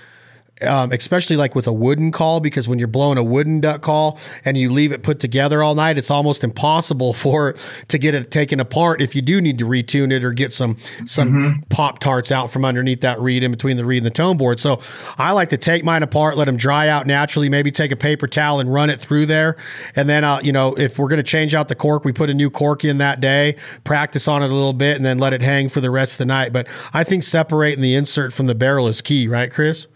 Um, 0.66 0.91
especially 0.91 1.38
like 1.38 1.55
with 1.55 1.68
a 1.68 1.74
wooden 1.74 2.12
call, 2.12 2.41
because 2.41 2.68
when 2.68 2.80
you're 2.80 2.88
blowing 2.89 3.18
a 3.18 3.24
wooden 3.24 3.62
duck 3.62 3.82
call 3.82 4.20
and 4.43 4.57
you 4.57 4.72
leave 4.72 4.91
it 4.91 5.03
put 5.03 5.20
together 5.20 5.64
all 5.64 5.74
night, 5.74 5.97
it's 5.97 6.12
almost 6.12 6.43
impossible 6.43 7.14
for 7.20 7.55
to 7.88 7.97
get 7.97 8.14
it 8.14 8.30
taken 8.30 8.60
apart 8.60 9.01
if 9.01 9.16
you 9.16 9.22
do 9.22 9.39
need 9.39 9.57
to 9.60 9.66
retune 9.66 10.12
it 10.12 10.24
or 10.24 10.34
get 10.34 10.51
some 10.51 10.78
some 11.05 11.64
pop 11.70 11.99
tarts 11.99 12.32
out 12.32 12.51
from 12.51 12.66
underneath 12.66 13.01
that 13.01 13.20
reed 13.20 13.43
in 13.43 13.51
between 13.51 13.78
the 13.78 13.86
reed 13.86 13.99
and 13.99 14.05
the 14.05 14.12
tone 14.12 14.38
board. 14.38 14.60
So 14.60 14.82
I 15.18 15.32
like 15.32 15.49
to 15.49 15.57
take 15.57 15.84
mine 15.84 16.03
apart, 16.03 16.38
let 16.38 16.45
them 16.45 16.57
dry 16.57 16.89
out 16.89 17.07
naturally. 17.07 17.49
Maybe 17.49 17.72
take 17.72 17.91
a 17.91 17.95
paper 17.95 18.28
towel 18.28 18.60
and 18.60 18.72
run 18.72 18.89
it 18.89 18.99
through 18.99 19.28
there, 19.28 19.55
and 19.95 20.10
then 20.10 20.24
uh, 20.24 20.41
you 20.43 20.51
know 20.51 20.74
if 20.76 20.99
we're 20.99 21.07
going 21.07 21.18
to 21.18 21.24
change 21.24 21.53
out 21.53 21.68
the 21.68 21.76
cork, 21.76 22.03
we 22.03 22.12
put 22.12 22.30
a 22.30 22.34
new 22.34 22.49
cork 22.49 22.84
in 22.84 22.97
that 22.97 23.22
day, 23.22 23.55
practice 23.84 24.28
on 24.28 24.43
it 24.43 24.49
a 24.49 24.53
little 24.53 24.74
bit, 24.74 24.97
and 24.97 25.05
then 25.05 25.20
let 25.20 25.34
it 25.34 25.41
hang 25.41 25.70
for 25.70 25.82
the 25.82 25.89
rest 25.89 26.14
of 26.14 26.18
the 26.20 26.26
night. 26.26 26.51
But 26.51 26.68
I 26.93 27.03
think 27.03 27.24
separating 27.24 27.82
the 27.82 27.95
insert 27.95 28.34
from 28.34 28.47
the 28.47 28.55
barrel 28.55 28.88
is 28.88 29.01
key, 29.01 29.28
right, 29.28 29.51
Chris? 29.51 29.88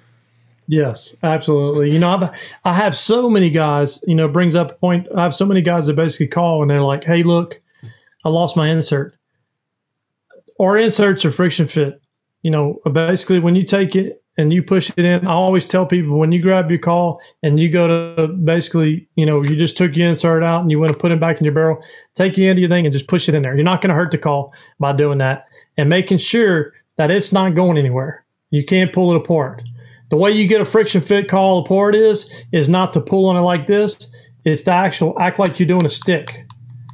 Yes, 0.67 1.13
absolutely. 1.23 1.91
You 1.91 1.99
know, 1.99 2.15
I've, 2.15 2.29
I 2.63 2.73
have 2.73 2.95
so 2.95 3.29
many 3.29 3.49
guys, 3.49 3.99
you 4.07 4.15
know, 4.15 4.27
brings 4.27 4.55
up 4.55 4.71
a 4.71 4.75
point. 4.75 5.07
I 5.15 5.23
have 5.23 5.35
so 5.35 5.45
many 5.45 5.61
guys 5.61 5.87
that 5.87 5.95
basically 5.95 6.27
call 6.27 6.61
and 6.61 6.71
they're 6.71 6.81
like, 6.81 7.03
hey, 7.03 7.23
look, 7.23 7.59
I 8.25 8.29
lost 8.29 8.55
my 8.55 8.69
insert. 8.69 9.15
Our 10.59 10.77
inserts 10.77 11.25
are 11.25 11.31
friction 11.31 11.67
fit. 11.67 12.01
You 12.43 12.51
know, 12.51 12.79
basically, 12.91 13.39
when 13.39 13.55
you 13.55 13.63
take 13.63 13.95
it 13.95 14.21
and 14.37 14.51
you 14.51 14.63
push 14.63 14.91
it 14.95 15.05
in, 15.05 15.25
I 15.27 15.31
always 15.31 15.65
tell 15.65 15.85
people 15.85 16.17
when 16.17 16.31
you 16.31 16.41
grab 16.41 16.69
your 16.69 16.79
call 16.79 17.21
and 17.41 17.59
you 17.59 17.69
go 17.69 18.15
to 18.15 18.27
basically, 18.27 19.07
you 19.15 19.25
know, 19.25 19.43
you 19.43 19.55
just 19.55 19.77
took 19.77 19.95
your 19.95 20.09
insert 20.09 20.43
out 20.43 20.61
and 20.61 20.71
you 20.71 20.79
want 20.79 20.91
to 20.91 20.97
put 20.97 21.11
it 21.11 21.19
back 21.19 21.37
in 21.37 21.45
your 21.45 21.53
barrel, 21.53 21.81
take 22.15 22.37
your 22.37 22.49
end 22.49 22.59
of 22.59 22.61
your 22.61 22.69
thing 22.69 22.85
and 22.85 22.93
just 22.93 23.07
push 23.07 23.29
it 23.29 23.35
in 23.35 23.41
there. 23.41 23.55
You're 23.55 23.63
not 23.63 23.81
going 23.81 23.89
to 23.89 23.95
hurt 23.95 24.11
the 24.11 24.17
call 24.17 24.53
by 24.79 24.93
doing 24.93 25.19
that 25.19 25.45
and 25.77 25.89
making 25.89 26.17
sure 26.17 26.73
that 26.97 27.11
it's 27.11 27.31
not 27.31 27.55
going 27.55 27.77
anywhere. 27.77 28.25
You 28.49 28.65
can't 28.65 28.93
pull 28.93 29.13
it 29.13 29.17
apart. 29.17 29.63
The 30.13 30.17
way 30.17 30.29
you 30.29 30.45
get 30.45 30.61
a 30.61 30.65
friction 30.65 31.01
fit 31.01 31.27
call 31.27 31.65
apart 31.65 31.95
is 31.95 32.29
is 32.51 32.69
not 32.69 32.93
to 32.93 33.01
pull 33.01 33.25
on 33.25 33.35
it 33.35 33.39
like 33.39 33.65
this. 33.65 34.11
It's 34.45 34.61
to 34.61 34.71
actual 34.71 35.19
act 35.19 35.39
like 35.39 35.57
you're 35.57 35.67
doing 35.67 35.87
a 35.87 35.89
stick 35.89 36.45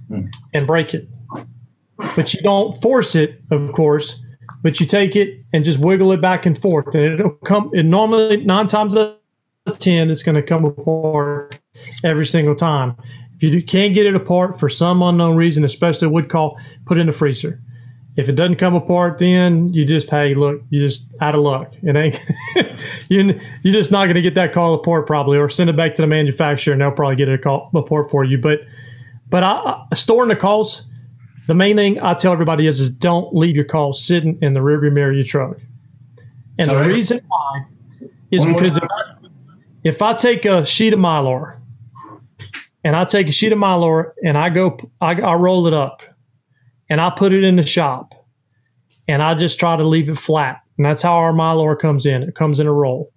hmm. 0.07 0.27
and 0.53 0.65
break 0.65 0.93
it. 0.93 1.05
But 2.15 2.33
you 2.33 2.41
don't 2.43 2.73
force 2.81 3.15
it, 3.15 3.41
of 3.51 3.73
course. 3.73 4.21
But 4.63 4.79
you 4.79 4.85
take 4.85 5.17
it 5.17 5.43
and 5.51 5.65
just 5.65 5.79
wiggle 5.79 6.13
it 6.13 6.21
back 6.21 6.45
and 6.45 6.57
forth, 6.57 6.95
and 6.95 7.19
it'll 7.19 7.31
come. 7.43 7.69
It 7.73 7.83
normally 7.83 8.37
nine 8.37 8.67
times 8.67 8.95
out 8.95 9.19
of 9.65 9.79
ten, 9.79 10.09
it's 10.09 10.23
going 10.23 10.35
to 10.35 10.41
come 10.41 10.63
apart 10.63 11.59
every 12.05 12.25
single 12.25 12.55
time. 12.55 12.95
If 13.35 13.43
you 13.43 13.61
can't 13.61 13.93
get 13.93 14.05
it 14.05 14.15
apart 14.15 14.57
for 14.57 14.69
some 14.69 15.01
unknown 15.01 15.35
reason, 15.35 15.65
especially 15.65 16.05
a 16.05 16.09
wood 16.09 16.29
call, 16.29 16.57
put 16.85 16.97
it 16.97 17.01
in 17.01 17.07
the 17.07 17.11
freezer. 17.11 17.61
If 18.19 18.27
it 18.27 18.33
doesn't 18.33 18.57
come 18.57 18.75
apart, 18.75 19.17
then 19.17 19.73
you 19.73 19.85
just 19.85 20.09
hey, 20.09 20.33
look, 20.33 20.61
you 20.69 20.81
just 20.81 21.07
out 21.21 21.35
of 21.35 21.41
luck. 21.41 21.73
It 21.81 21.95
ain't 21.95 22.19
you. 23.09 23.39
You're 23.63 23.73
just 23.73 23.93
not 23.93 24.07
going 24.07 24.15
to 24.15 24.21
get 24.21 24.35
that 24.35 24.51
call 24.51 24.73
apart 24.73 25.07
probably, 25.07 25.37
or 25.37 25.47
send 25.47 25.69
it 25.69 25.77
back 25.77 25.95
to 25.95 26.01
the 26.01 26.07
manufacturer 26.07 26.73
and 26.73 26.81
they'll 26.81 26.91
probably 26.91 27.15
get 27.15 27.29
it 27.29 27.35
a 27.35 27.37
call 27.37 27.71
apart 27.73 28.11
for 28.11 28.25
you. 28.25 28.37
But 28.37 28.59
but 29.29 29.43
I, 29.43 29.85
I, 29.89 29.95
storing 29.95 30.27
the 30.27 30.35
calls, 30.35 30.83
the 31.47 31.55
main 31.55 31.77
thing 31.77 31.97
I 32.01 32.13
tell 32.13 32.33
everybody 32.33 32.67
is 32.67 32.81
is 32.81 32.89
don't 32.89 33.33
leave 33.33 33.55
your 33.55 33.63
calls 33.63 34.03
sitting 34.03 34.37
in 34.41 34.53
the 34.53 34.59
rearview 34.59 34.91
mirror 34.91 35.11
of 35.11 35.15
your 35.15 35.23
truck. 35.25 35.55
And 36.57 36.67
Sorry? 36.67 36.87
the 36.89 36.93
reason 36.93 37.21
why 37.25 37.67
is 38.31 38.41
One 38.41 38.53
because 38.53 38.75
if. 38.75 38.83
I, 38.83 39.27
if 39.85 40.01
I 40.01 40.13
take 40.13 40.43
a 40.43 40.65
sheet 40.65 40.91
of 40.91 40.99
mylar 40.99 41.57
and 42.83 42.97
I 42.97 43.05
take 43.05 43.29
a 43.29 43.31
sheet 43.31 43.53
of 43.53 43.59
mylar 43.59 44.11
and 44.25 44.37
I 44.37 44.49
go 44.49 44.77
I, 44.99 45.13
I 45.21 45.35
roll 45.35 45.67
it 45.67 45.73
up 45.73 46.03
and 46.89 46.99
I 46.99 47.09
put 47.09 47.33
it 47.33 47.43
in 47.43 47.55
the 47.55 47.65
shop 47.65 48.15
and 49.07 49.21
I 49.21 49.33
just 49.33 49.59
try 49.59 49.75
to 49.75 49.83
leave 49.83 50.09
it 50.09 50.17
flat. 50.17 50.61
And 50.77 50.85
that's 50.85 51.01
how 51.01 51.13
our 51.13 51.33
mylar 51.33 51.77
comes 51.77 52.05
in. 52.05 52.23
It 52.23 52.35
comes 52.35 52.59
in 52.59 52.67
a 52.67 52.73
roll. 52.73 53.11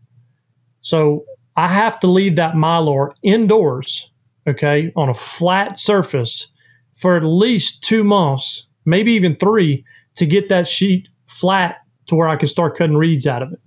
So 0.80 1.24
I 1.56 1.68
have 1.68 2.00
to 2.00 2.06
leave 2.06 2.36
that 2.36 2.54
mylar 2.54 3.12
indoors, 3.22 4.10
okay, 4.46 4.92
on 4.96 5.08
a 5.08 5.14
flat 5.14 5.78
surface 5.78 6.48
for 6.94 7.16
at 7.16 7.24
least 7.24 7.82
two 7.82 8.04
months, 8.04 8.66
maybe 8.84 9.12
even 9.12 9.36
three, 9.36 9.84
to 10.16 10.26
get 10.26 10.48
that 10.48 10.68
sheet 10.68 11.08
flat 11.26 11.76
to 12.06 12.14
where 12.14 12.28
I 12.28 12.36
can 12.36 12.48
start 12.48 12.76
cutting 12.76 12.96
reeds 12.96 13.26
out 13.26 13.42
of 13.42 13.52
it. 13.52 13.60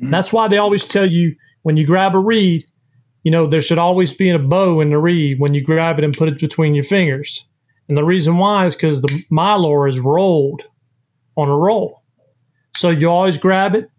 Mm-hmm. 0.00 0.10
That's 0.10 0.32
why 0.32 0.48
they 0.48 0.58
always 0.58 0.84
tell 0.84 1.10
you 1.10 1.36
when 1.62 1.76
you 1.76 1.86
grab 1.86 2.14
a 2.14 2.18
reed, 2.18 2.66
you 3.22 3.30
know, 3.30 3.46
there 3.46 3.62
should 3.62 3.78
always 3.78 4.12
be 4.12 4.30
a 4.30 4.38
bow 4.38 4.80
in 4.80 4.90
the 4.90 4.98
reed 4.98 5.40
when 5.40 5.54
you 5.54 5.62
grab 5.62 5.98
it 5.98 6.04
and 6.04 6.16
put 6.16 6.28
it 6.28 6.38
between 6.38 6.74
your 6.74 6.84
fingers. 6.84 7.46
And 7.88 7.96
the 7.96 8.04
reason 8.04 8.38
why 8.38 8.66
is 8.66 8.74
because 8.74 9.00
the 9.02 9.24
mylar 9.30 9.88
is 9.88 10.00
rolled 10.00 10.62
on 11.36 11.48
a 11.48 11.56
roll. 11.56 12.02
So 12.76 12.90
you 12.90 13.10
always 13.10 13.38
grab 13.38 13.74
it, 13.74 13.90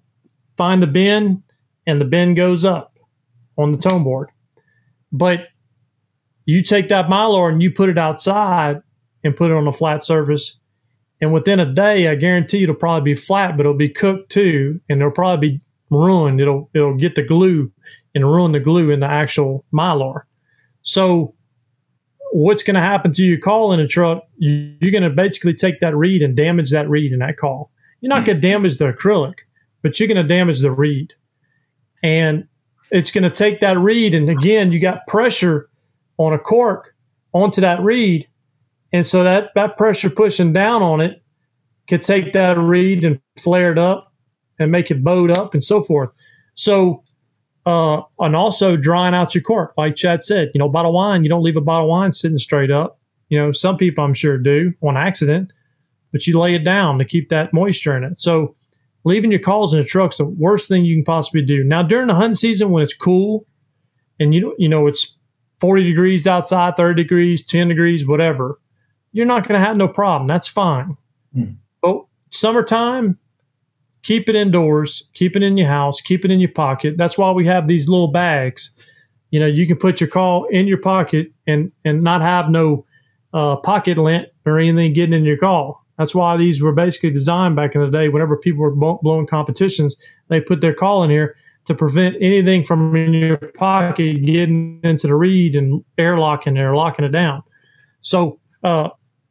find 0.58 0.82
the 0.82 0.88
bend, 0.88 1.44
and 1.86 2.02
the 2.02 2.06
bend 2.06 2.36
goes 2.36 2.66
up 2.66 2.98
on 3.58 3.72
the 3.72 3.78
tone 3.78 4.04
board. 4.04 4.30
But 5.12 5.48
you 6.46 6.62
take 6.62 6.90
that 6.90 7.08
mylar 7.08 7.52
and 7.52 7.62
you 7.62 7.72
put 7.72 7.90
it 7.90 7.98
outside 7.98 8.82
and 9.24 9.36
put 9.36 9.52
it 9.52 9.58
on 9.58 9.68
a 9.68 9.72
flat 9.72 10.04
surface. 10.04 10.60
And 11.22 11.34
within 11.34 11.60
a 11.60 11.74
day, 11.74 12.08
I 12.08 12.16
guarantee 12.16 12.64
it'll 12.64 12.76
probably 12.76 13.14
be 13.14 13.20
flat, 13.20 13.56
but 13.56 13.62
it'll 13.62 13.74
be 13.74 13.90
cooked 13.90 14.32
too, 14.32 14.82
and 14.90 15.00
it'll 15.00 15.12
probably 15.12 15.50
be 15.50 15.62
ruined. 15.90 16.42
It'll 16.42 16.70
it'll 16.74 16.98
get 16.98 17.16
the 17.16 17.24
glue 17.24 17.72
and 18.14 18.26
ruin 18.26 18.52
the 18.52 18.60
glue 18.60 18.90
in 18.90 19.00
the 19.00 19.10
actual 19.10 19.66
mylar. 19.74 20.24
So 20.82 21.34
what's 22.36 22.64
going 22.64 22.76
to 22.76 22.82
happen 22.82 23.14
to 23.14 23.24
your 23.24 23.40
call 23.40 23.72
in 23.72 23.80
a 23.80 23.88
truck? 23.88 24.24
You, 24.38 24.76
you're 24.82 24.92
going 24.92 25.04
to 25.04 25.10
basically 25.10 25.54
take 25.54 25.80
that 25.80 25.96
reed 25.96 26.22
and 26.22 26.36
damage 26.36 26.72
that 26.72 26.90
reed 26.90 27.14
in 27.14 27.20
that 27.20 27.38
call. 27.38 27.72
You're 28.02 28.10
not 28.10 28.22
hmm. 28.22 28.26
going 28.26 28.42
to 28.42 28.48
damage 28.48 28.78
the 28.78 28.92
acrylic, 28.92 29.40
but 29.82 30.00
you're 30.00 30.08
going 30.08 30.22
to 30.22 30.28
damage 30.28 30.60
the 30.60 30.72
reed. 30.72 31.14
And 32.04 32.48
it's 32.92 33.10
going 33.10 33.24
to 33.24 33.30
take 33.30 33.62
that 33.62 33.80
reed, 33.80 34.14
and 34.14 34.30
again, 34.30 34.72
you 34.72 34.80
got 34.80 35.08
pressure 35.08 35.70
on 36.18 36.34
a 36.34 36.38
cork 36.38 36.94
onto 37.34 37.62
that 37.62 37.82
reed. 37.82 38.28
And 38.92 39.08
so 39.08 39.24
that, 39.24 39.50
that 39.56 39.78
pressure 39.78 40.10
pushing 40.10 40.54
down 40.54 40.84
on 40.84 41.02
it 41.02 41.24
could 41.88 42.04
take 42.04 42.34
that 42.34 42.58
reed 42.58 43.04
and 43.04 43.20
flare 43.40 43.72
it 43.72 43.80
up 43.80 44.14
and 44.60 44.72
make 44.72 44.92
it 44.92 45.04
bowed 45.04 45.32
up 45.32 45.54
and 45.54 45.64
so 45.64 45.82
forth. 45.82 46.10
So, 46.54 47.04
uh, 47.66 48.02
and 48.20 48.36
also 48.36 48.76
drying 48.76 49.16
out 49.16 49.34
your 49.34 49.42
cork, 49.42 49.74
like 49.78 49.96
Chad 49.96 50.24
said, 50.24 50.52
you 50.54 50.60
know, 50.60 50.70
bottle 50.70 50.92
of 50.92 50.96
wine, 50.96 51.24
you 51.24 51.30
don't 51.30 51.44
leave 51.44 51.58
a 51.58 51.62
bottle 51.62 51.88
of 51.88 51.90
wine 51.90 52.12
sitting 52.12 52.38
straight 52.38 52.72
up. 52.72 53.00
You 53.30 53.40
know, 53.40 53.52
some 53.52 53.78
people 53.78 54.04
I'm 54.04 54.14
sure 54.14 54.38
do 54.38 54.74
on 54.82 54.98
accident, 54.98 55.52
but 56.12 56.28
you 56.28 56.40
lay 56.40 56.54
it 56.54 56.64
down 56.64 57.00
to 57.00 57.06
keep 57.06 57.30
that 57.30 57.54
moisture 57.54 57.98
in 57.98 58.04
it. 58.04 58.20
So 58.20 58.56
leaving 59.04 59.32
your 59.32 59.40
calls 59.40 59.74
in 59.74 59.80
the 59.80 59.86
truck's 59.86 60.18
the 60.18 60.26
worst 60.26 60.68
thing 60.68 60.86
you 60.86 60.96
can 60.96 61.04
possibly 61.04 61.42
do. 61.42 61.64
Now 61.64 61.82
during 61.82 62.08
the 62.08 62.16
hunting 62.16 62.36
season 62.36 62.70
when 62.70 62.84
it's 62.84 62.94
cool 62.94 63.46
and 64.20 64.34
you 64.34 64.56
you 64.60 64.70
know 64.70 64.86
it's 64.88 65.16
40 65.60 65.84
degrees 65.84 66.28
outside, 66.28 66.78
30 66.78 67.02
degrees, 67.02 67.44
10 67.44 67.70
degrees, 67.70 68.06
whatever, 68.06 68.60
you're 69.12 69.26
not 69.26 69.48
going 69.48 69.60
to 69.60 69.66
have 69.66 69.78
no 69.78 69.88
problem. 69.88 70.28
That's 70.28 70.48
fine. 70.48 70.98
Hmm. 71.34 71.54
But 71.82 72.06
summertime, 72.32 73.18
keep 74.06 74.30
it 74.30 74.36
indoors, 74.36 75.04
keep 75.14 75.36
it 75.36 75.44
in 75.44 75.58
your 75.58 75.68
house, 75.68 76.00
keep 76.00 76.24
it 76.24 76.32
in 76.32 76.40
your 76.40 76.52
pocket. 76.52 76.96
That's 76.98 77.18
why 77.18 77.32
we 77.32 77.46
have 77.48 77.68
these 77.68 77.90
little 77.90 78.08
bags. 78.08 78.72
You 79.32 79.40
know, 79.42 79.48
you 79.48 79.68
can 79.68 79.78
put 79.78 80.00
your 80.00 80.10
call 80.10 80.46
in 80.46 80.68
your 80.68 80.78
pocket 80.78 81.34
and 81.46 81.72
and 81.84 82.04
not 82.04 82.22
have 82.22 82.50
no 82.50 82.86
uh, 83.34 83.58
pocket 83.58 83.98
lint 83.98 84.30
or 84.46 84.60
anything 84.60 84.94
getting 84.94 85.14
in 85.14 85.26
your 85.26 85.38
call. 85.38 85.84
That's 85.98 86.16
why 86.16 86.38
these 86.38 86.62
were 86.62 86.72
basically 86.72 87.10
designed 87.10 87.56
back 87.56 87.76
in 87.76 87.82
the 87.82 87.90
day. 87.90 88.10
Whenever 88.10 88.38
people 88.38 88.62
were 88.62 88.72
blowing 88.72 89.28
competitions, 89.28 89.96
they 90.28 90.40
put 90.40 90.62
their 90.62 90.74
call 90.74 91.04
in 91.04 91.10
here 91.10 91.36
to 91.66 91.74
prevent 91.74 92.16
anything 92.22 92.64
from 92.64 92.96
in 92.96 93.14
your 93.14 93.38
pocket 93.38 94.24
getting 94.24 94.80
into 94.84 95.08
the 95.08 95.16
reed 95.16 95.56
and 95.56 95.84
airlocking 95.98 96.58
or 96.60 96.76
locking 96.76 97.06
it 97.06 97.10
down. 97.10 97.42
So 98.02 98.40
uh, 98.64 98.90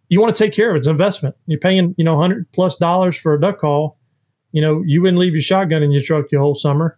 you 0.09 0.21
want 0.21 0.35
to 0.35 0.45
take 0.45 0.53
care 0.53 0.71
of 0.71 0.77
it. 0.77 0.79
It's 0.79 0.87
an 0.87 0.93
investment. 0.93 1.37
You're 1.47 1.61
paying, 1.61 1.95
you 1.97 2.05
know, 2.05 2.19
hundred 2.19 2.51
plus 2.53 2.77
dollars 2.77 3.17
for 3.17 3.35
a 3.35 3.41
duck 3.41 3.59
call. 3.59 3.99
You 4.55 4.61
know, 4.61 4.85
you 4.87 5.03
wouldn't 5.03 5.19
leave 5.19 5.33
your 5.33 5.43
shotgun 5.43 5.83
in 5.83 5.91
your 5.91 6.01
truck 6.01 6.29
the 6.31 6.39
whole 6.39 6.55
summer. 6.55 6.97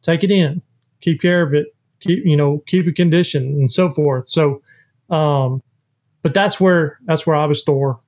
Take 0.00 0.24
it 0.24 0.30
in, 0.30 0.62
keep 1.02 1.20
care 1.20 1.42
of 1.42 1.52
it, 1.52 1.66
keep 2.00 2.24
you 2.24 2.34
know, 2.34 2.62
keep 2.66 2.86
it 2.86 2.96
conditioned 2.96 3.60
and 3.60 3.70
so 3.70 3.90
forth. 3.90 4.24
So, 4.30 4.62
um, 5.10 5.62
but 6.22 6.32
that's 6.32 6.58
where 6.58 6.98
that's 7.04 7.26
where 7.26 7.36
I 7.36 7.44
would 7.44 7.58
store 7.58 8.00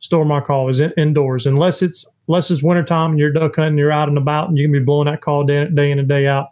store 0.00 0.26
my 0.26 0.42
call 0.42 0.68
is 0.68 0.80
in, 0.80 0.92
indoors 0.98 1.46
unless 1.46 1.80
it's 1.80 2.04
unless 2.28 2.50
it's 2.50 2.62
wintertime 2.62 3.12
and 3.12 3.18
you're 3.18 3.32
duck 3.32 3.56
hunting, 3.56 3.78
you're 3.78 3.90
out 3.90 4.08
and 4.08 4.18
about 4.18 4.50
and 4.50 4.58
you 4.58 4.64
can 4.64 4.72
be 4.72 4.80
blowing 4.80 5.06
that 5.06 5.22
call 5.22 5.42
day, 5.42 5.66
day 5.72 5.90
in 5.90 5.98
and 5.98 6.06
day 6.06 6.26
out. 6.26 6.48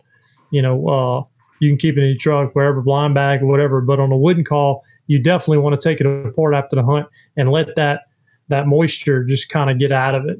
You 0.53 0.63
know, 0.63 0.89
uh, 0.89 1.23
you 1.61 1.69
can 1.69 1.77
keep 1.77 1.99
it 1.99 2.01
in 2.01 2.09
your 2.09 2.19
truck, 2.19 2.55
wherever, 2.55 2.81
blind 2.81 3.13
bag 3.13 3.43
whatever. 3.43 3.83
But 3.83 4.01
on 4.01 4.11
a 4.11 4.17
wooden 4.17 4.43
call, 4.43 4.83
you 5.07 5.19
definitely 5.19 5.59
want 5.59 5.79
to 5.79 5.87
take 5.87 6.01
it 6.01 6.07
apart 6.07 6.55
after 6.55 6.77
the 6.77 6.83
hunt 6.83 7.09
and 7.37 7.51
let 7.51 7.77
that 7.77 8.05
that 8.49 8.67
moisture 8.67 9.23
just 9.25 9.51
kind 9.51 9.69
of 9.69 9.79
get 9.79 9.93
out 9.93 10.15
of 10.15 10.25
it, 10.25 10.39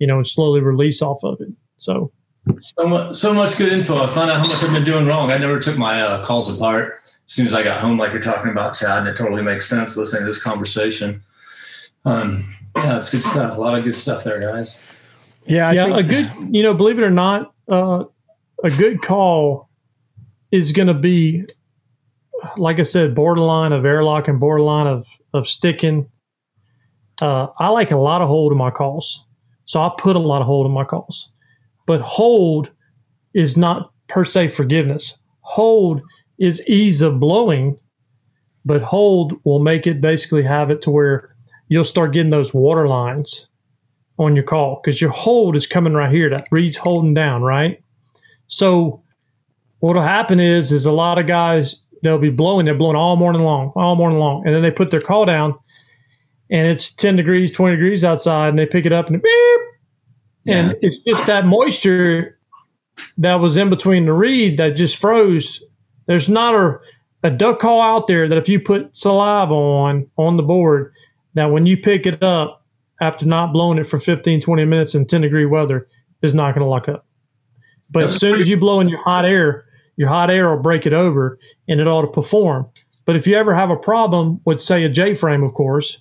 you 0.00 0.06
know, 0.08 0.16
and 0.16 0.26
slowly 0.26 0.60
release 0.60 1.00
off 1.00 1.22
of 1.22 1.40
it. 1.40 1.52
So 1.76 2.10
So 2.58 2.88
much, 2.88 3.16
so 3.16 3.32
much 3.34 3.56
good 3.56 3.72
info. 3.72 4.02
I 4.02 4.08
found 4.08 4.30
out 4.30 4.44
how 4.44 4.48
much 4.50 4.64
I've 4.64 4.72
been 4.72 4.84
doing 4.84 5.06
wrong. 5.06 5.30
I 5.30 5.38
never 5.38 5.60
took 5.60 5.76
my 5.76 6.02
uh, 6.02 6.24
calls 6.24 6.48
apart. 6.48 7.02
As 7.04 7.34
soon 7.34 7.46
as 7.46 7.54
I 7.54 7.62
got 7.62 7.80
home, 7.80 7.98
like 7.98 8.12
you're 8.12 8.22
talking 8.22 8.50
about, 8.50 8.74
Chad, 8.74 8.98
and 8.98 9.08
it 9.08 9.14
totally 9.14 9.42
makes 9.42 9.68
sense 9.68 9.96
listening 9.96 10.22
to 10.22 10.26
this 10.26 10.42
conversation. 10.42 11.22
Um, 12.04 12.56
yeah, 12.74 12.96
it's 12.96 13.10
good 13.10 13.22
stuff. 13.22 13.56
A 13.56 13.60
lot 13.60 13.78
of 13.78 13.84
good 13.84 13.94
stuff 13.94 14.24
there, 14.24 14.40
guys. 14.40 14.80
Yeah, 15.44 15.68
I 15.68 15.72
yeah, 15.72 15.84
think 15.84 15.96
a 15.98 16.02
good, 16.02 16.54
you 16.54 16.62
know, 16.62 16.74
believe 16.74 16.98
it 16.98 17.02
or 17.02 17.10
not, 17.10 17.54
uh, 17.68 18.04
a 18.64 18.70
good 18.70 19.02
call 19.02 19.68
is 20.50 20.72
going 20.72 20.88
to 20.88 20.94
be, 20.94 21.44
like 22.56 22.78
I 22.80 22.84
said, 22.84 23.14
borderline 23.14 23.72
of 23.72 23.84
airlock 23.84 24.28
and 24.28 24.40
borderline 24.40 24.86
of 24.86 25.06
of 25.32 25.46
sticking. 25.46 26.08
Uh, 27.20 27.48
I 27.58 27.68
like 27.68 27.90
a 27.90 27.98
lot 27.98 28.22
of 28.22 28.28
hold 28.28 28.50
in 28.50 28.58
my 28.58 28.70
calls, 28.70 29.24
so 29.64 29.80
I 29.80 29.90
put 29.98 30.16
a 30.16 30.20
lot 30.20 30.40
of 30.40 30.46
hold 30.46 30.66
on 30.66 30.72
my 30.72 30.84
calls. 30.84 31.30
But 31.86 32.00
hold 32.00 32.70
is 33.34 33.56
not 33.56 33.92
per 34.08 34.24
se 34.24 34.48
forgiveness. 34.48 35.18
Hold 35.40 36.02
is 36.38 36.62
ease 36.66 37.02
of 37.02 37.20
blowing, 37.20 37.78
but 38.64 38.82
hold 38.82 39.34
will 39.44 39.58
make 39.58 39.86
it 39.86 40.00
basically 40.00 40.42
have 40.42 40.70
it 40.70 40.82
to 40.82 40.90
where 40.90 41.34
you'll 41.68 41.84
start 41.84 42.12
getting 42.12 42.30
those 42.30 42.52
water 42.52 42.88
lines 42.88 43.48
on 44.18 44.36
your 44.36 44.44
call 44.44 44.80
because 44.82 45.00
your 45.00 45.10
hold 45.10 45.56
is 45.56 45.66
coming 45.66 45.94
right 45.94 46.12
here. 46.12 46.28
That 46.28 46.46
reed's 46.50 46.76
holding 46.76 47.14
down, 47.14 47.42
right? 47.42 47.82
So 48.48 49.02
what'll 49.78 50.02
happen 50.02 50.40
is 50.40 50.72
is 50.72 50.86
a 50.86 50.92
lot 50.92 51.18
of 51.18 51.26
guys 51.26 51.76
they'll 52.02 52.18
be 52.18 52.30
blowing, 52.30 52.66
they're 52.66 52.74
blowing 52.74 52.96
all 52.96 53.16
morning 53.16 53.42
long, 53.42 53.72
all 53.76 53.96
morning 53.96 54.18
long, 54.18 54.42
and 54.46 54.54
then 54.54 54.62
they 54.62 54.70
put 54.70 54.90
their 54.90 55.00
call 55.00 55.24
down, 55.24 55.54
and 56.50 56.68
it's 56.68 56.92
ten 56.94 57.16
degrees, 57.16 57.50
twenty 57.50 57.76
degrees 57.76 58.04
outside, 58.04 58.48
and 58.48 58.58
they 58.58 58.66
pick 58.66 58.86
it 58.86 58.92
up 58.92 59.08
and 59.08 59.22
beep, 59.22 59.60
and 60.46 60.76
it's 60.82 60.98
just 60.98 61.26
that 61.26 61.46
moisture 61.46 62.38
that 63.18 63.36
was 63.36 63.56
in 63.56 63.70
between 63.70 64.04
the 64.04 64.12
reed 64.12 64.58
that 64.58 64.70
just 64.70 64.96
froze. 64.96 65.62
There's 66.06 66.28
not 66.28 66.54
a 66.54 66.78
a 67.22 67.30
duck 67.30 67.58
call 67.58 67.82
out 67.82 68.06
there 68.06 68.28
that 68.28 68.38
if 68.38 68.48
you 68.48 68.60
put 68.60 68.96
saliva 68.96 69.52
on 69.52 70.06
on 70.16 70.36
the 70.36 70.42
board, 70.42 70.92
that 71.34 71.46
when 71.46 71.66
you 71.66 71.76
pick 71.76 72.06
it 72.06 72.22
up 72.22 72.64
after 73.00 73.26
not 73.26 73.52
blowing 73.52 73.78
it 73.78 73.84
for 73.84 73.98
15, 73.98 74.40
20 74.40 74.64
minutes 74.64 74.94
in 74.94 75.06
10 75.06 75.22
degree 75.22 75.46
weather, 75.46 75.86
is 76.22 76.34
not 76.34 76.54
going 76.54 76.64
to 76.64 76.68
lock 76.68 76.88
up. 76.88 77.06
But 77.90 78.04
as 78.04 78.18
soon 78.18 78.38
as 78.38 78.48
you 78.48 78.56
blow 78.56 78.80
in 78.80 78.88
your 78.88 79.02
hot 79.02 79.24
air, 79.24 79.64
your 79.96 80.08
hot 80.08 80.30
air 80.30 80.50
will 80.50 80.62
break 80.62 80.86
it 80.86 80.92
over 80.92 81.38
and 81.68 81.80
it 81.80 81.88
ought 81.88 82.02
to 82.02 82.08
perform. 82.08 82.68
But 83.04 83.16
if 83.16 83.26
you 83.26 83.36
ever 83.36 83.54
have 83.54 83.70
a 83.70 83.76
problem 83.76 84.40
with, 84.44 84.62
say, 84.62 84.84
a 84.84 84.88
J 84.88 85.14
frame, 85.14 85.42
of 85.42 85.54
course, 85.54 86.00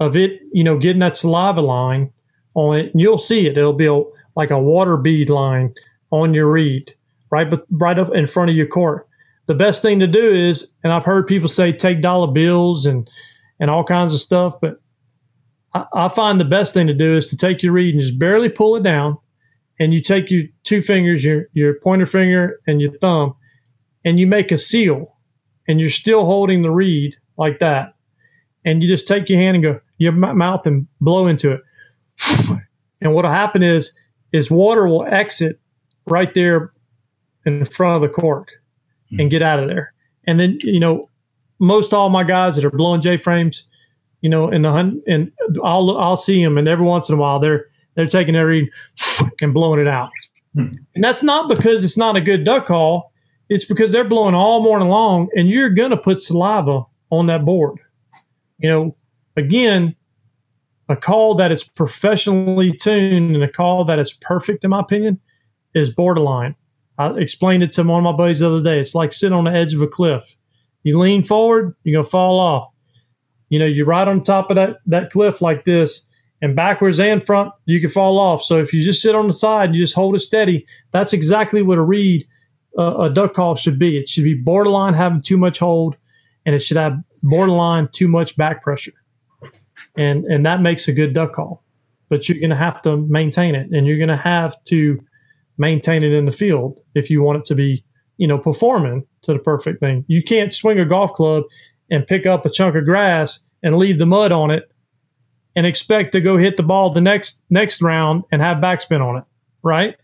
of 0.00 0.16
it, 0.16 0.40
you 0.52 0.64
know, 0.64 0.78
getting 0.78 1.00
that 1.00 1.16
saliva 1.16 1.60
line 1.60 2.10
on 2.54 2.76
it, 2.76 2.92
and 2.92 3.00
you'll 3.00 3.18
see 3.18 3.46
it. 3.46 3.56
It'll 3.56 3.72
be 3.72 3.86
a, 3.86 4.02
like 4.34 4.50
a 4.50 4.58
water 4.58 4.96
bead 4.96 5.30
line 5.30 5.74
on 6.10 6.34
your 6.34 6.50
reed, 6.50 6.94
right, 7.30 7.48
but 7.48 7.66
right 7.70 7.98
up 7.98 8.12
in 8.14 8.26
front 8.26 8.50
of 8.50 8.56
your 8.56 8.66
cork. 8.66 9.06
The 9.46 9.54
best 9.54 9.82
thing 9.82 10.00
to 10.00 10.06
do 10.06 10.32
is, 10.34 10.72
and 10.82 10.92
I've 10.92 11.04
heard 11.04 11.26
people 11.26 11.48
say 11.48 11.72
take 11.72 12.00
dollar 12.00 12.32
bills 12.32 12.86
and 12.86 13.08
and 13.60 13.70
all 13.70 13.84
kinds 13.84 14.14
of 14.14 14.20
stuff, 14.20 14.54
but 14.60 14.80
I, 15.74 15.84
I 15.92 16.08
find 16.08 16.40
the 16.40 16.46
best 16.46 16.72
thing 16.72 16.86
to 16.86 16.94
do 16.94 17.16
is 17.16 17.26
to 17.28 17.36
take 17.36 17.62
your 17.62 17.74
reed 17.74 17.94
and 17.94 18.02
just 18.02 18.18
barely 18.18 18.48
pull 18.48 18.76
it 18.76 18.82
down, 18.82 19.18
and 19.78 19.92
you 19.92 20.00
take 20.00 20.30
your 20.30 20.44
two 20.64 20.80
fingers, 20.80 21.24
your 21.24 21.44
your 21.52 21.74
pointer 21.74 22.06
finger 22.06 22.58
and 22.66 22.80
your 22.80 22.92
thumb, 22.92 23.34
and 24.04 24.18
you 24.18 24.26
make 24.26 24.50
a 24.50 24.58
seal, 24.58 25.16
and 25.68 25.78
you're 25.78 25.90
still 25.90 26.24
holding 26.24 26.62
the 26.62 26.70
reed 26.70 27.16
like 27.36 27.58
that, 27.58 27.94
and 28.64 28.82
you 28.82 28.88
just 28.88 29.06
take 29.06 29.28
your 29.28 29.38
hand 29.38 29.56
and 29.56 29.64
go 29.64 29.80
your 30.00 30.12
mouth 30.12 30.66
and 30.66 30.88
blow 31.00 31.28
into 31.28 31.52
it, 31.52 31.60
and 33.00 33.14
what'll 33.14 33.30
happen 33.30 33.62
is 33.62 33.92
is 34.32 34.50
water 34.50 34.88
will 34.88 35.04
exit 35.04 35.60
right 36.06 36.32
there 36.34 36.72
in 37.46 37.64
front 37.64 37.96
of 37.96 38.02
the 38.02 38.20
cork 38.20 38.50
and 39.18 39.30
get 39.30 39.42
out 39.42 39.58
of 39.58 39.68
there. 39.68 39.92
And 40.24 40.38
then, 40.38 40.58
you 40.62 40.80
know, 40.80 41.08
most 41.58 41.92
all 41.92 42.08
my 42.08 42.24
guys 42.24 42.56
that 42.56 42.64
are 42.64 42.70
blowing 42.70 43.00
J 43.00 43.16
frames, 43.16 43.64
you 44.20 44.30
know, 44.30 44.50
in 44.50 44.62
the 44.62 44.70
hunt, 44.70 45.02
and 45.06 45.32
I'll 45.62 45.96
I'll 45.98 46.16
see 46.16 46.42
them, 46.42 46.58
and 46.58 46.68
every 46.68 46.84
once 46.84 47.08
in 47.08 47.14
a 47.14 47.18
while 47.18 47.38
they're 47.38 47.66
they're 47.94 48.06
taking 48.06 48.34
their 48.34 48.46
reed 48.46 48.70
and 49.42 49.54
blowing 49.54 49.80
it 49.80 49.88
out. 49.88 50.10
Hmm. 50.54 50.74
And 50.94 51.04
that's 51.04 51.22
not 51.22 51.48
because 51.48 51.84
it's 51.84 51.96
not 51.96 52.16
a 52.16 52.20
good 52.20 52.44
duck 52.44 52.66
call. 52.66 53.12
It's 53.48 53.64
because 53.64 53.92
they're 53.92 54.04
blowing 54.04 54.34
all 54.34 54.62
morning 54.62 54.88
long, 54.88 55.28
and 55.34 55.48
you're 55.48 55.70
gonna 55.70 55.96
put 55.96 56.22
saliva 56.22 56.84
on 57.10 57.26
that 57.26 57.44
board. 57.44 57.78
You 58.58 58.68
know, 58.68 58.96
again, 59.44 59.96
a 60.88 60.96
call 60.96 61.34
that 61.36 61.52
is 61.52 61.64
professionally 61.64 62.72
tuned 62.72 63.34
and 63.34 63.44
a 63.44 63.50
call 63.50 63.84
that 63.84 63.98
is 63.98 64.12
perfect, 64.12 64.64
in 64.64 64.70
my 64.70 64.80
opinion, 64.80 65.20
is 65.74 65.90
borderline. 65.90 66.54
I 66.98 67.10
explained 67.12 67.62
it 67.62 67.72
to 67.72 67.82
one 67.82 68.04
of 68.04 68.04
my 68.04 68.16
buddies 68.16 68.40
the 68.40 68.48
other 68.48 68.62
day. 68.62 68.80
It's 68.80 68.94
like 68.94 69.12
sitting 69.12 69.36
on 69.36 69.44
the 69.44 69.52
edge 69.52 69.72
of 69.72 69.82
a 69.82 69.86
cliff. 69.86 70.36
You 70.82 70.98
lean 70.98 71.22
forward, 71.22 71.74
you're 71.84 72.00
gonna 72.00 72.08
fall 72.08 72.38
off. 72.38 72.72
You 73.48 73.58
know, 73.58 73.66
you're 73.66 73.86
right 73.86 74.06
on 74.06 74.22
top 74.22 74.50
of 74.50 74.56
that 74.56 74.78
that 74.86 75.10
cliff 75.10 75.40
like 75.40 75.64
this, 75.64 76.06
and 76.42 76.56
backwards 76.56 77.00
and 77.00 77.24
front, 77.24 77.52
you 77.66 77.80
can 77.80 77.90
fall 77.90 78.18
off. 78.18 78.42
So 78.42 78.58
if 78.58 78.72
you 78.72 78.84
just 78.84 79.02
sit 79.02 79.14
on 79.14 79.28
the 79.28 79.32
side, 79.32 79.66
and 79.66 79.74
you 79.74 79.82
just 79.82 79.94
hold 79.94 80.16
it 80.16 80.20
steady. 80.20 80.66
That's 80.90 81.12
exactly 81.12 81.62
what 81.62 81.78
a 81.78 81.82
reed, 81.82 82.26
uh, 82.78 82.96
a 82.98 83.10
duck 83.10 83.34
call 83.34 83.56
should 83.56 83.78
be. 83.78 83.98
It 83.98 84.08
should 84.08 84.24
be 84.24 84.34
borderline 84.34 84.94
having 84.94 85.22
too 85.22 85.36
much 85.36 85.58
hold, 85.58 85.96
and 86.44 86.54
it 86.54 86.60
should 86.60 86.76
have 86.76 86.98
borderline 87.22 87.88
too 87.92 88.08
much 88.08 88.36
back 88.36 88.62
pressure, 88.62 88.92
and 90.00 90.24
and 90.24 90.46
that 90.46 90.62
makes 90.62 90.88
a 90.88 90.92
good 90.92 91.12
duck 91.12 91.34
call. 91.34 91.62
But 92.08 92.28
you're 92.28 92.40
gonna 92.40 92.56
have 92.56 92.80
to 92.82 92.96
maintain 92.96 93.54
it, 93.54 93.70
and 93.70 93.86
you're 93.86 93.98
gonna 93.98 94.16
have 94.16 94.56
to 94.64 94.98
maintain 95.58 96.02
it 96.02 96.12
in 96.12 96.24
the 96.24 96.32
field 96.32 96.80
if 96.94 97.10
you 97.10 97.22
want 97.22 97.38
it 97.38 97.44
to 97.44 97.54
be, 97.54 97.84
you 98.16 98.26
know, 98.26 98.38
performing 98.38 99.06
to 99.22 99.34
the 99.34 99.38
perfect 99.38 99.78
thing. 99.80 100.04
You 100.08 100.22
can't 100.22 100.54
swing 100.54 100.80
a 100.80 100.86
golf 100.86 101.12
club 101.12 101.44
and 101.90 102.06
pick 102.06 102.24
up 102.24 102.46
a 102.46 102.50
chunk 102.50 102.76
of 102.76 102.84
grass 102.84 103.40
and 103.62 103.76
leave 103.76 103.98
the 103.98 104.06
mud 104.06 104.32
on 104.32 104.50
it 104.50 104.72
and 105.54 105.66
expect 105.66 106.12
to 106.12 106.20
go 106.20 106.38
hit 106.38 106.56
the 106.56 106.62
ball 106.62 106.90
the 106.90 107.00
next 107.00 107.42
next 107.50 107.82
round 107.82 108.24
and 108.32 108.40
have 108.40 108.56
backspin 108.56 109.00
on 109.00 109.18
it, 109.18 109.24
right? 109.62 109.96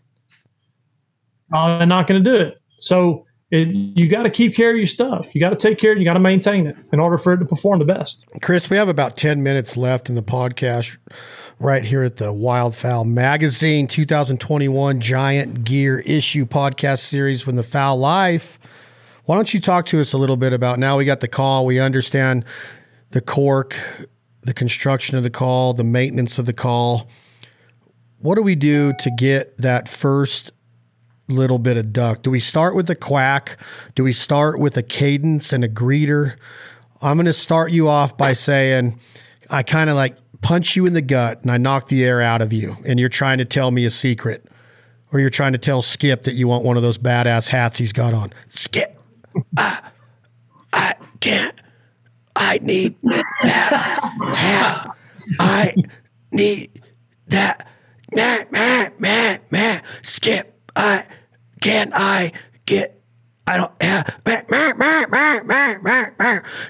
Uh, 1.53 1.79
they're 1.79 1.87
not 1.87 2.07
going 2.07 2.23
to 2.23 2.29
do 2.29 2.35
it. 2.35 2.61
So 2.79 3.25
it, 3.49 3.69
you 3.97 4.07
got 4.07 4.23
to 4.23 4.29
keep 4.29 4.55
care 4.55 4.71
of 4.71 4.77
your 4.77 4.85
stuff. 4.85 5.33
You 5.33 5.39
got 5.39 5.51
to 5.51 5.55
take 5.55 5.79
care. 5.79 5.97
You 5.97 6.03
got 6.03 6.13
to 6.13 6.19
maintain 6.19 6.67
it 6.67 6.75
in 6.91 6.99
order 6.99 7.17
for 7.17 7.33
it 7.33 7.37
to 7.37 7.45
perform 7.45 7.79
the 7.79 7.85
best. 7.85 8.25
Chris, 8.41 8.69
we 8.69 8.77
have 8.77 8.89
about 8.89 9.15
10 9.15 9.41
minutes 9.41 9.77
left 9.77 10.09
in 10.09 10.15
the 10.15 10.23
podcast 10.23 10.97
right 11.59 11.85
here 11.85 12.03
at 12.03 12.17
the 12.17 12.33
Wildfowl 12.33 13.05
Magazine 13.05 13.87
2021 13.87 14.99
Giant 14.99 15.63
Gear 15.63 15.99
Issue 15.99 16.45
podcast 16.45 16.99
series 16.99 17.45
with 17.45 17.55
the 17.55 17.63
Fowl 17.63 17.97
Life. 17.97 18.59
Why 19.25 19.35
don't 19.35 19.53
you 19.53 19.59
talk 19.59 19.85
to 19.87 19.99
us 19.99 20.13
a 20.13 20.17
little 20.17 20.37
bit 20.37 20.53
about 20.53 20.77
now 20.77 20.97
we 20.97 21.05
got 21.05 21.21
the 21.21 21.27
call, 21.27 21.65
we 21.65 21.79
understand 21.79 22.45
the 23.11 23.21
cork, 23.21 23.75
the 24.41 24.53
construction 24.53 25.17
of 25.17 25.23
the 25.23 25.29
call, 25.29 25.73
the 25.73 25.83
maintenance 25.83 26.37
of 26.37 26.45
the 26.45 26.53
call. 26.53 27.09
what 28.19 28.35
do 28.35 28.41
we 28.41 28.55
do 28.55 28.93
to 28.99 29.11
get 29.11 29.57
that 29.57 29.87
first 29.87 30.51
little 31.27 31.59
bit 31.59 31.77
of 31.77 31.93
duck? 31.93 32.21
Do 32.21 32.31
we 32.31 32.39
start 32.39 32.75
with 32.75 32.89
a 32.89 32.95
quack? 32.95 33.57
Do 33.95 34.03
we 34.03 34.13
start 34.13 34.59
with 34.59 34.77
a 34.77 34.83
cadence 34.83 35.51
and 35.53 35.63
a 35.63 35.69
greeter? 35.69 36.37
I'm 37.01 37.17
going 37.17 37.25
to 37.25 37.33
start 37.33 37.71
you 37.71 37.89
off 37.89 38.17
by 38.17 38.33
saying, 38.33 38.99
I 39.49 39.63
kind 39.63 39.89
of 39.89 39.95
like 39.95 40.17
punch 40.41 40.75
you 40.75 40.85
in 40.85 40.93
the 40.93 41.01
gut 41.01 41.41
and 41.41 41.51
I 41.51 41.57
knock 41.57 41.87
the 41.87 42.03
air 42.03 42.21
out 42.21 42.41
of 42.41 42.53
you, 42.53 42.77
and 42.85 42.99
you're 42.99 43.09
trying 43.09 43.37
to 43.37 43.45
tell 43.45 43.71
me 43.71 43.85
a 43.85 43.91
secret, 43.91 44.47
or 45.11 45.19
you're 45.19 45.29
trying 45.29 45.53
to 45.53 45.57
tell 45.57 45.81
Skip 45.81 46.23
that 46.23 46.33
you 46.33 46.47
want 46.47 46.63
one 46.63 46.77
of 46.77 46.83
those 46.83 46.97
badass 46.97 47.49
hats 47.49 47.77
he's 47.79 47.93
got 47.93 48.13
on. 48.13 48.33
Skip, 48.49 48.99
I, 49.57 49.89
I 50.73 50.95
can't. 51.19 51.55
I 52.35 52.59
need 52.61 52.95
that 53.01 54.13
hat. 54.33 54.89
I 55.39 55.73
need 56.31 56.81
that. 57.27 57.67
Man, 58.13 58.47
man, 58.51 58.91
man, 58.99 59.39
man. 59.49 59.83
Skip, 60.03 60.56
I 60.77 61.05
can 61.59 61.91
I 61.93 62.31
get 62.65 62.97
I 63.47 63.55
don't. 63.57 63.71
Yeah. 63.81 64.03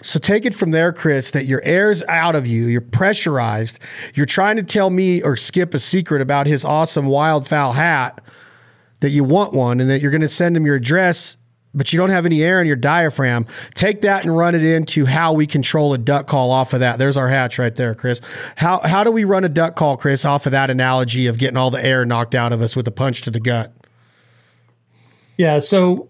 So 0.03 0.19
take 0.19 0.45
it 0.45 0.53
from 0.53 0.69
there, 0.69 0.93
Chris, 0.93 1.31
that 1.31 1.45
your 1.45 1.59
air's 1.63 2.03
out 2.03 2.35
of 2.35 2.45
you. 2.45 2.67
You're 2.67 2.81
pressurized. 2.81 3.79
You're 4.13 4.27
trying 4.27 4.57
to 4.57 4.63
tell 4.63 4.91
me 4.91 5.23
or 5.23 5.35
Skip 5.35 5.73
a 5.73 5.79
secret 5.79 6.21
about 6.21 6.45
his 6.45 6.63
awesome 6.63 7.07
wildfowl 7.07 7.73
hat 7.73 8.21
that 8.99 9.09
you 9.09 9.23
want 9.23 9.53
one 9.53 9.79
and 9.79 9.89
that 9.89 10.01
you're 10.01 10.11
going 10.11 10.21
to 10.21 10.29
send 10.29 10.55
him 10.55 10.67
your 10.67 10.75
address, 10.75 11.35
but 11.73 11.91
you 11.91 11.97
don't 11.97 12.11
have 12.11 12.27
any 12.27 12.43
air 12.43 12.61
in 12.61 12.67
your 12.67 12.75
diaphragm. 12.75 13.47
Take 13.73 14.01
that 14.01 14.23
and 14.23 14.37
run 14.37 14.53
it 14.53 14.63
into 14.63 15.05
how 15.05 15.33
we 15.33 15.47
control 15.47 15.95
a 15.95 15.97
duck 15.97 16.27
call 16.27 16.51
off 16.51 16.73
of 16.73 16.79
that. 16.81 16.99
There's 16.99 17.17
our 17.17 17.27
hatch 17.27 17.57
right 17.57 17.75
there, 17.75 17.95
Chris. 17.95 18.21
How, 18.55 18.81
how 18.83 19.03
do 19.03 19.11
we 19.11 19.23
run 19.23 19.43
a 19.43 19.49
duck 19.49 19.75
call, 19.75 19.97
Chris, 19.97 20.25
off 20.25 20.45
of 20.45 20.51
that 20.51 20.69
analogy 20.69 21.25
of 21.25 21.39
getting 21.39 21.57
all 21.57 21.71
the 21.71 21.83
air 21.83 22.05
knocked 22.05 22.35
out 22.35 22.53
of 22.53 22.61
us 22.61 22.75
with 22.75 22.87
a 22.87 22.91
punch 22.91 23.23
to 23.23 23.31
the 23.31 23.39
gut? 23.39 23.73
Yeah, 25.37 25.59
so 25.59 26.09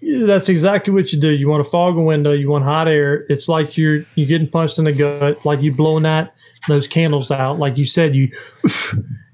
that's 0.00 0.48
exactly 0.48 0.92
what 0.92 1.12
you 1.12 1.20
do. 1.20 1.30
You 1.30 1.48
want 1.48 1.64
to 1.64 1.70
fog 1.70 1.96
a 1.96 2.00
window. 2.00 2.32
You 2.32 2.50
want 2.50 2.64
hot 2.64 2.88
air. 2.88 3.26
It's 3.28 3.48
like 3.48 3.76
you're 3.76 4.04
you 4.14 4.26
getting 4.26 4.48
punched 4.48 4.78
in 4.78 4.84
the 4.84 4.92
gut, 4.92 5.44
like 5.44 5.60
you 5.60 5.72
blowing 5.72 6.04
that 6.04 6.34
those 6.68 6.86
candles 6.86 7.30
out. 7.30 7.58
Like 7.58 7.78
you 7.78 7.84
said, 7.84 8.14
you 8.14 8.30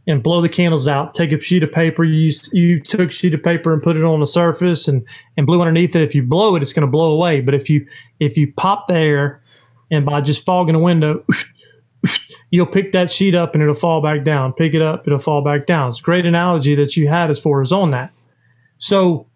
and 0.07 0.23
blow 0.23 0.41
the 0.41 0.49
candles 0.49 0.89
out. 0.89 1.15
Take 1.15 1.33
a 1.33 1.41
sheet 1.41 1.63
of 1.63 1.73
paper. 1.73 2.05
You 2.05 2.33
you 2.53 2.81
took 2.81 3.11
a 3.11 3.13
sheet 3.13 3.35
of 3.35 3.43
paper 3.43 3.73
and 3.73 3.83
put 3.83 3.97
it 3.97 4.05
on 4.05 4.21
the 4.21 4.27
surface 4.27 4.89
and 4.89 5.05
and 5.37 5.47
blew 5.47 5.61
underneath 5.61 5.95
it. 5.97 6.03
If 6.03 6.15
you 6.15 6.23
blow 6.23 6.57
it, 6.57 6.63
it's 6.63 6.73
going 6.73 6.87
to 6.87 6.91
blow 6.91 7.13
away. 7.13 7.41
But 7.41 7.55
if 7.55 7.69
you 7.69 7.87
if 8.21 8.37
you 8.37 8.53
pop 8.53 8.89
the 8.89 8.95
air 8.95 9.43
and 9.91 10.07
by 10.07 10.21
just 10.21 10.45
fogging 10.45 10.75
a 10.75 10.81
window. 10.81 11.25
You'll 12.51 12.67
pick 12.67 12.93
that 12.93 13.11
sheet 13.11 13.35
up 13.35 13.55
and 13.55 13.63
it'll 13.63 13.75
fall 13.75 14.03
back 14.03 14.25
down. 14.25 14.53
Pick 14.53 14.75
it 14.75 14.83
up, 14.83 15.07
it'll 15.07 15.19
fall 15.19 15.43
back 15.43 15.67
down. 15.67 15.89
It's 15.89 16.01
a 16.01 16.03
great 16.03 16.27
analogy 16.27 16.75
that 16.75 16.97
you 16.97 17.09
had 17.09 17.31
as 17.31 17.39
far 17.39 17.63
as 17.63 17.73
on 17.73 17.91
that. 17.93 18.13
So 18.85 19.27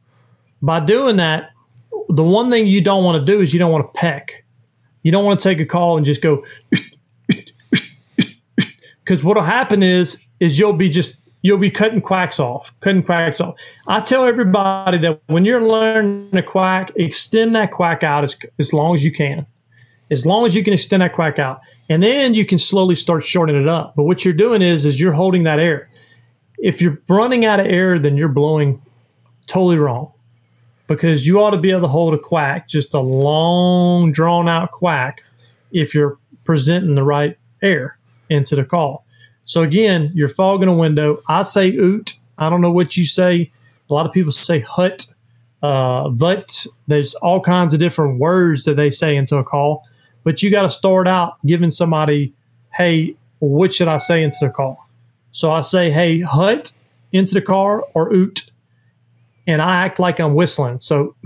by 0.61 0.81
doing 0.81 1.17
that, 1.17 1.53
the 2.11 2.23
one 2.23 2.51
thing 2.51 2.67
you 2.67 2.83
don't 2.83 3.03
want 3.03 3.19
to 3.19 3.25
do 3.25 3.41
is 3.41 3.55
you 3.55 3.59
don't 3.59 3.73
want 3.73 3.87
to 3.87 3.99
peck. 3.99 4.45
You 5.03 5.11
don't 5.11 5.25
want 5.25 5.41
to 5.41 5.49
take 5.49 5.59
a 5.59 5.65
call 5.65 5.97
and 5.97 6.05
just 6.05 6.21
go 6.21 6.45
because 9.03 9.25
what'll 9.25 9.43
happen 9.43 9.83
is 9.83 10.19
is 10.39 10.59
you'll 10.59 10.75
be 10.75 10.91
just 10.91 11.17
you'll 11.41 11.57
be 11.57 11.71
cutting 11.71 12.03
quacks 12.03 12.39
off, 12.39 12.79
cutting 12.81 13.03
quacks 13.03 13.41
off. 13.41 13.55
I 13.87 14.01
tell 14.01 14.27
everybody 14.27 14.99
that 14.99 15.23
when 15.29 15.47
you're 15.47 15.67
learning 15.67 16.37
a 16.37 16.43
quack, 16.43 16.93
extend 16.97 17.55
that 17.55 17.71
quack 17.71 18.05
out 18.05 18.25
as, 18.25 18.37
as 18.59 18.75
long 18.75 18.95
as 18.95 19.03
you 19.03 19.13
can. 19.13 19.47
As 20.11 20.27
long 20.27 20.45
as 20.45 20.55
you 20.55 20.63
can 20.63 20.75
extend 20.75 21.01
that 21.01 21.15
quack 21.15 21.39
out. 21.39 21.61
And 21.89 22.03
then 22.03 22.35
you 22.35 22.45
can 22.45 22.59
slowly 22.59 22.97
start 22.97 23.25
shortening 23.25 23.63
it 23.63 23.69
up. 23.69 23.95
But 23.97 24.03
what 24.03 24.27
you're 24.27 24.35
doing 24.35 24.61
is 24.61 24.85
is 24.85 25.01
you're 25.01 25.13
holding 25.13 25.45
that 25.45 25.59
air. 25.59 25.89
If 26.59 26.83
you're 26.83 27.01
running 27.09 27.47
out 27.47 27.61
of 27.61 27.67
air, 27.67 27.99
then 27.99 28.19
you're 28.19 28.29
blowing 28.29 28.83
totally 29.49 29.79
wrong 29.79 30.13
because 30.87 31.27
you 31.27 31.41
ought 31.41 31.51
to 31.51 31.59
be 31.59 31.71
able 31.71 31.83
to 31.83 31.89
hold 31.89 32.15
a 32.15 32.19
quack, 32.19 32.69
just 32.69 32.95
a 32.95 33.01
long, 33.01 34.13
drawn 34.13 34.49
out 34.49 34.71
quack, 34.73 35.23
if 35.73 35.95
you're 35.95 36.19
presenting 36.45 36.95
the 36.95 37.03
right 37.03 37.37
air 37.63 37.99
into 38.31 38.57
the 38.57 38.65
call. 38.65 39.05
So 39.45 39.63
again, 39.63 40.11
you're 40.15 40.29
fogging 40.29 40.69
a 40.69 40.75
window. 40.75 41.23
I 41.29 41.43
say 41.43 41.71
oot. 41.71 42.15
I 42.39 42.51
don't 42.51 42.61
know 42.61 42.71
what 42.71 42.97
you 42.97 43.07
say. 43.07 43.51
A 43.89 43.95
lot 43.95 44.07
of 44.07 44.13
people 44.13 44.33
say 44.33 44.61
hut, 44.61 45.07
uh, 45.63 46.09
but 46.11 46.67
there's 46.87 47.15
all 47.17 47.41
kinds 47.41 47.75
of 47.75 47.81
different 47.81 48.19
words 48.19 48.65
that 48.65 48.77
they 48.77 48.91
say 48.91 49.17
into 49.17 49.37
a 49.37 49.45
call. 49.45 49.87
But 50.25 50.43
you 50.43 50.51
got 50.51 50.63
to 50.63 50.71
start 50.71 51.09
out 51.09 51.39
giving 51.47 51.71
somebody, 51.71 52.35
hey, 52.75 53.15
what 53.39 53.75
should 53.75 53.89
I 53.89 53.99
say 53.99 54.23
into 54.23 54.39
the 54.41 54.51
call? 54.51 54.87
So 55.33 55.51
I 55.51 55.63
say, 55.63 55.91
hey, 55.91 56.21
hut 56.21 56.73
into 57.13 57.35
the 57.35 57.43
car 57.43 57.85
or 57.95 58.13
oot 58.13 58.48
and 59.49 59.63
I 59.63 59.85
act 59.85 59.99
like 59.99 60.21
I'm 60.21 60.35
whistling. 60.35 60.79
So, 60.79 61.17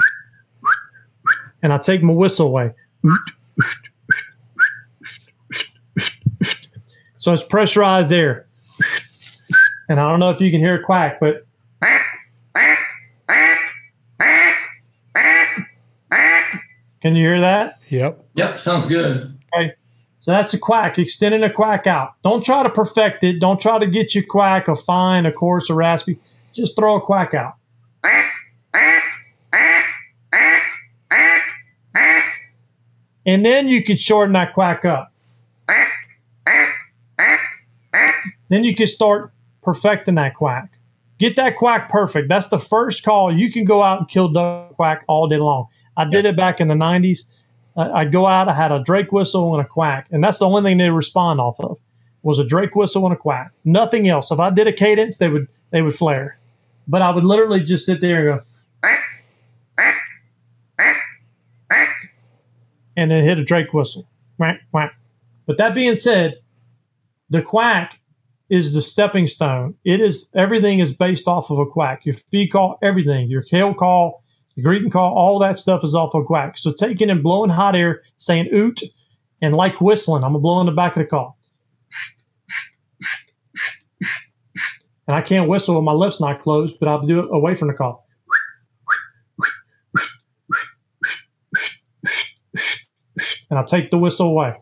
and 1.63 1.73
I 1.73 1.79
take 1.79 2.03
my 2.03 2.15
whistle 2.15 2.47
away. 2.47 2.73
So 7.19 7.33
it's 7.33 7.45
pressurized 7.45 8.13
air. 8.13 8.47
And 9.89 10.01
I 10.01 10.09
don't 10.09 10.21
know 10.21 10.31
if 10.31 10.41
you 10.41 10.51
can 10.51 10.61
hear 10.61 10.77
a 10.77 10.83
quack, 10.83 11.21
but. 11.21 11.47
Can 17.01 17.17
you 17.17 17.27
hear 17.27 17.41
that? 17.41 17.81
Yep. 17.89 18.25
Yep, 18.35 18.61
sounds 18.61 18.87
good. 18.87 19.37
Okay. 19.53 19.75
So 20.21 20.31
that's 20.31 20.55
a 20.55 20.59
quack, 20.59 21.01
extending 21.01 21.43
a 21.43 21.51
quack 21.51 21.89
out. 21.89 22.15
Don't 22.23 22.45
try 22.45 22.63
to 22.63 22.71
perfect 22.71 23.25
it. 23.25 23.41
Don't 23.41 23.61
try 23.61 23.81
to 23.81 23.87
get 23.87 24.15
your 24.15 24.23
quack 24.25 24.69
a 24.69 24.77
fine, 24.77 25.27
a 25.27 25.33
coarse, 25.33 25.69
a 25.69 25.75
raspy. 25.75 26.21
Just 26.53 26.77
throw 26.77 26.97
a 26.97 27.01
quack 27.01 27.35
out. 27.35 27.55
And 33.25 33.45
then 33.45 33.69
you 33.69 33.83
can 33.85 33.97
shorten 33.97 34.33
that 34.33 34.53
quack 34.53 34.85
up. 34.85 35.13
Then 38.49 38.65
you 38.65 38.75
can 38.75 38.87
start 38.87 39.33
perfecting 39.63 40.17
that 40.17 40.35
quack. 40.35 40.79
Get 41.19 41.37
that 41.37 41.57
quack 41.57 41.89
perfect. 41.89 42.29
That's 42.29 42.49
the 42.49 42.59
first 42.59 43.05
call. 43.05 43.35
You 43.35 43.51
can 43.51 43.65
go 43.65 43.83
out 43.83 44.01
and 44.01 44.09
kill 44.09 44.29
duck 44.29 44.75
quack 44.75 45.05
all 45.07 45.29
day 45.29 45.39
long. 45.39 45.69
I 45.97 46.05
did 46.05 46.25
it 46.25 46.37
back 46.37 46.61
in 46.61 46.69
the 46.69 46.75
90s. 46.75 47.25
I'd 47.77 48.13
go 48.13 48.27
out, 48.27 48.49
I 48.49 48.55
had 48.55 48.73
a 48.73 48.83
Drake 48.83 49.13
whistle 49.13 49.55
and 49.55 49.65
a 49.65 49.69
quack. 49.69 50.09
And 50.11 50.23
that's 50.23 50.39
the 50.39 50.47
only 50.47 50.63
thing 50.63 50.79
they 50.79 50.91
respond 50.91 51.41
off 51.41 51.59
of 51.61 51.79
was 52.23 52.39
a 52.39 52.45
Drake 52.45 52.75
whistle 52.75 53.05
and 53.07 53.15
a 53.15 53.17
quack. 53.17 53.53
Nothing 53.65 54.09
else. 54.09 54.31
If 54.31 54.41
I 54.41 54.51
did 54.51 54.67
a 54.67 54.73
cadence, 54.73 55.19
they 55.19 55.29
would 55.29 55.49
they 55.71 55.83
would 55.83 55.95
flare. 55.95 56.39
But 56.87 57.03
I 57.03 57.11
would 57.11 57.25
literally 57.25 57.61
just 57.61 57.87
sit 57.87 58.01
there 58.01 58.31
and 58.31 58.41
go 58.41 58.45
and 62.97 63.11
then 63.11 63.25
hit 63.25 63.39
a 63.39 63.45
Drake 63.45 63.73
whistle. 63.73 64.09
Quack, 64.37 64.61
quack. 64.71 64.95
But 65.47 65.59
that 65.59 65.75
being 65.75 65.97
said, 65.97 66.37
the 67.31 67.43
quack 67.43 67.99
is 68.49 68.75
the 68.75 68.83
stepping 68.83 69.27
stone. 69.27 69.75
It 69.85 70.01
is 70.01 70.29
everything 70.35 70.79
is 70.79 70.93
based 70.93 71.27
off 71.27 71.51
of 71.51 71.59
a 71.59 71.67
quack. 71.67 72.05
Your 72.05 72.15
feed 72.15 72.49
call, 72.49 72.79
everything, 72.83 73.31
your 73.31 73.45
hail 73.51 73.73
call, 73.75 74.23
your 74.55 74.65
greeting 74.65 74.91
call, 74.91 75.17
all 75.17 75.39
that 75.39 75.59
stuff 75.59 75.83
is 75.83 75.95
off 75.95 76.15
of 76.15 76.23
a 76.23 76.25
quack. 76.25 76.59
So 76.59 76.73
taking 76.73 77.09
and 77.09 77.23
blowing 77.23 77.51
hot 77.51 77.75
air, 77.75 78.03
saying 78.19 78.49
oot, 78.53 78.81
and 79.41 79.55
like 79.55 79.81
whistling, 79.81 80.23
I'm 80.23 80.33
gonna 80.33 80.41
blow 80.41 80.61
in 80.61 80.67
the 80.67 80.73
back 80.73 80.97
of 80.97 81.03
the 81.03 81.09
call. 81.09 81.39
And 85.09 85.17
I 85.17 85.21
can't 85.21 85.49
whistle 85.49 85.75
with 85.75 85.85
my 85.85 85.93
lips 85.93 86.21
not 86.21 86.43
closed, 86.43 86.77
but 86.79 86.89
I'll 86.89 87.07
do 87.07 87.21
it 87.21 87.29
away 87.33 87.55
from 87.55 87.69
the 87.69 87.75
call. 87.75 88.02
And 93.53 93.59
I'll 93.59 93.67
take 93.67 93.91
the 93.91 93.99
whistle 93.99 94.29
away. 94.29 94.55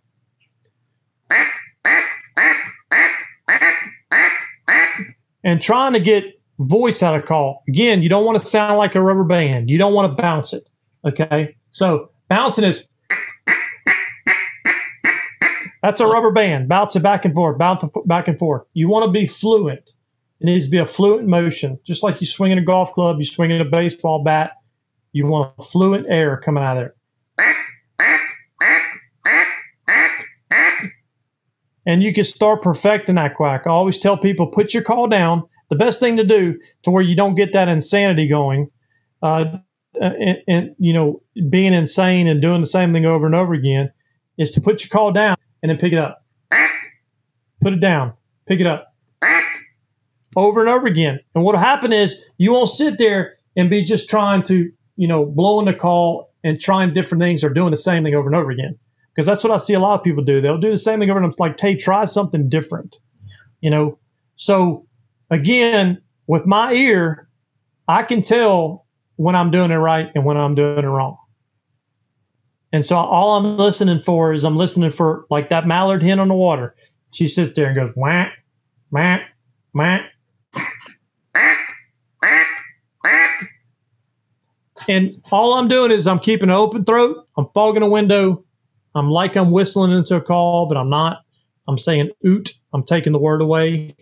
And 5.45 5.63
trying 5.63 5.93
to 5.93 6.01
get 6.01 6.25
voice 6.59 7.01
out 7.01 7.15
of 7.15 7.25
call. 7.25 7.63
Again, 7.69 8.03
you 8.03 8.09
don't 8.09 8.25
want 8.25 8.41
to 8.41 8.45
sound 8.45 8.79
like 8.79 8.97
a 8.97 9.01
rubber 9.01 9.23
band. 9.23 9.71
You 9.71 9.79
don't 9.79 9.95
want 9.95 10.11
to 10.11 10.21
bounce 10.21 10.53
it. 10.53 10.69
Okay. 11.05 11.57
So 11.71 12.11
bouncing 12.29 12.65
is 12.65 12.85
that's 15.85 16.01
a 16.01 16.07
rubber 16.07 16.33
band. 16.33 16.69
Bounce 16.69 16.97
it 16.97 17.01
back 17.01 17.25
and 17.25 17.33
forth, 17.33 17.59
bounce 17.59 17.85
it 17.85 17.93
back 18.07 18.27
and 18.27 18.37
forth. 18.41 18.65
You 18.75 18.89
want 18.89 19.07
to 19.07 19.13
be 19.13 19.29
fluent. 19.29 19.89
It 20.41 20.47
needs 20.47 20.65
to 20.65 20.71
be 20.71 20.79
a 20.79 20.87
fluent 20.87 21.29
motion, 21.29 21.79
just 21.85 22.03
like 22.03 22.21
you 22.21 22.27
swinging 22.27 22.59
a 22.59 22.65
golf 22.65 22.93
club, 22.93 23.21
you 23.21 23.25
swinging 23.25 23.61
a 23.61 23.65
baseball 23.65 24.25
bat. 24.25 24.55
You 25.13 25.29
want 25.29 25.65
fluent 25.65 26.07
air 26.11 26.41
coming 26.45 26.65
out 26.65 26.77
of 26.77 26.83
there. 26.83 26.95
And 31.87 32.03
you 32.03 32.13
can 32.13 32.25
start 32.25 32.63
perfecting 32.63 33.15
that 33.17 33.35
quack. 33.35 33.63
I 33.67 33.71
always 33.71 33.99
tell 33.99 34.17
people 34.17 34.47
put 34.47 34.75
your 34.75 34.83
call 34.83 35.09
down. 35.09 35.45
The 35.71 35.77
best 35.77 36.01
thing 36.01 36.17
to 36.17 36.25
do 36.25 36.59
to 36.83 36.91
where 36.91 37.03
you 37.03 37.15
don't 37.15 37.37
get 37.37 37.53
that 37.53 37.69
insanity 37.69 38.27
going, 38.27 38.71
uh, 39.23 39.45
and, 40.01 40.39
and, 40.49 40.75
you 40.79 40.93
know 40.93 41.23
being 41.49 41.73
insane 41.73 42.27
and 42.27 42.43
doing 42.43 42.61
the 42.61 42.67
same 42.67 42.93
thing 42.93 43.07
over 43.07 43.27
and 43.27 43.35
over 43.35 43.55
again, 43.55 43.93
is 44.37 44.51
to 44.53 44.61
put 44.61 44.83
your 44.83 44.89
call 44.89 45.13
down 45.13 45.37
and 45.63 45.71
then 45.71 45.79
pick 45.79 45.93
it 45.93 45.99
up. 45.99 46.25
Put 47.61 47.75
it 47.75 47.81
down, 47.81 48.15
pick 48.47 48.59
it 48.59 48.67
up. 48.67 48.95
over 50.37 50.61
and 50.61 50.69
over 50.69 50.87
again. 50.87 51.21
And 51.35 51.45
what'll 51.45 51.61
happen 51.61 51.93
is 51.93 52.17
you 52.39 52.53
won't 52.53 52.71
sit 52.71 52.99
there 52.99 53.37
and 53.57 53.69
be 53.69 53.85
just 53.85 54.09
trying 54.09 54.43
to, 54.45 54.71
you 54.97 55.09
know, 55.09 55.25
blowing 55.25 55.67
the 55.67 55.75
call 55.75 56.33
and 56.43 56.61
trying 56.61 56.95
different 56.95 57.23
things 57.23 57.45
or 57.45 57.51
doing 57.51 57.71
the 57.71 57.77
same 57.77 58.05
thing 58.05 58.15
over 58.15 58.29
and 58.29 58.37
over 58.37 58.51
again. 58.51 58.79
Because 59.15 59.27
that's 59.27 59.43
what 59.43 59.53
I 59.53 59.59
see 59.59 59.75
a 59.75 59.81
lot 59.81 59.99
of 59.99 60.05
people 60.05 60.23
do. 60.23 60.41
They'll 60.41 60.59
do 60.59 60.71
the 60.71 60.79
same 60.79 61.01
thing 61.01 61.11
over 61.11 61.19
and 61.19 61.27
over. 61.27 61.37
Like, 61.39 61.59
hey, 61.59 61.75
try 61.75 62.05
something 62.05 62.49
different. 62.49 62.99
You 63.61 63.71
know. 63.71 63.99
So 64.37 64.87
again, 65.31 66.01
with 66.27 66.47
my 66.47 66.73
ear, 66.73 67.29
I 67.89 68.03
can 68.03 68.23
tell 68.23 68.87
when 69.17 69.37
I'm 69.37 69.51
doing 69.51 69.71
it 69.71 69.77
right 69.77 70.11
and 70.15 70.25
when 70.25 70.37
I'm 70.37 70.55
doing 70.55 70.79
it 70.79 70.89
wrong. 70.89 71.19
And 72.73 72.87
so 72.87 72.97
all 72.97 73.37
I'm 73.37 73.57
listening 73.57 74.01
for 74.01 74.33
is 74.33 74.45
I'm 74.45 74.57
listening 74.57 74.91
for 74.91 75.27
like 75.29 75.49
that 75.49 75.67
mallard 75.67 76.03
hen 76.03 76.21
on 76.21 76.29
the 76.29 76.35
water. 76.35 76.75
She 77.13 77.27
sits 77.27 77.53
there 77.55 77.67
and 77.67 77.75
goes, 77.75 77.93
whack, 77.97 78.33
whack, 78.91 79.23
whack. 79.75 80.03
And 84.89 85.21
all 85.31 85.55
I'm 85.55 85.69
doing 85.69 85.91
is 85.91 86.07
I'm 86.07 86.19
keeping 86.19 86.49
an 86.49 86.55
open 86.55 86.85
throat. 86.85 87.27
I'm 87.37 87.47
fogging 87.55 87.83
a 87.83 87.89
window. 87.89 88.45
I'm 88.95 89.11
like 89.11 89.37
I'm 89.37 89.51
whistling 89.51 89.93
into 89.93 90.17
a 90.17 90.21
call, 90.21 90.67
but 90.67 90.77
I'm 90.77 90.91
not. 90.91 91.19
I'm 91.69 91.79
saying 91.79 92.11
oot. 92.27 92.53
I'm 92.73 92.83
taking 92.83 93.13
the 93.13 93.19
word 93.19 93.43
away. 93.43 93.97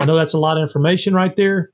I 0.00 0.04
know 0.04 0.16
that's 0.16 0.34
a 0.34 0.38
lot 0.38 0.56
of 0.56 0.62
information 0.62 1.14
right 1.14 1.34
there. 1.36 1.70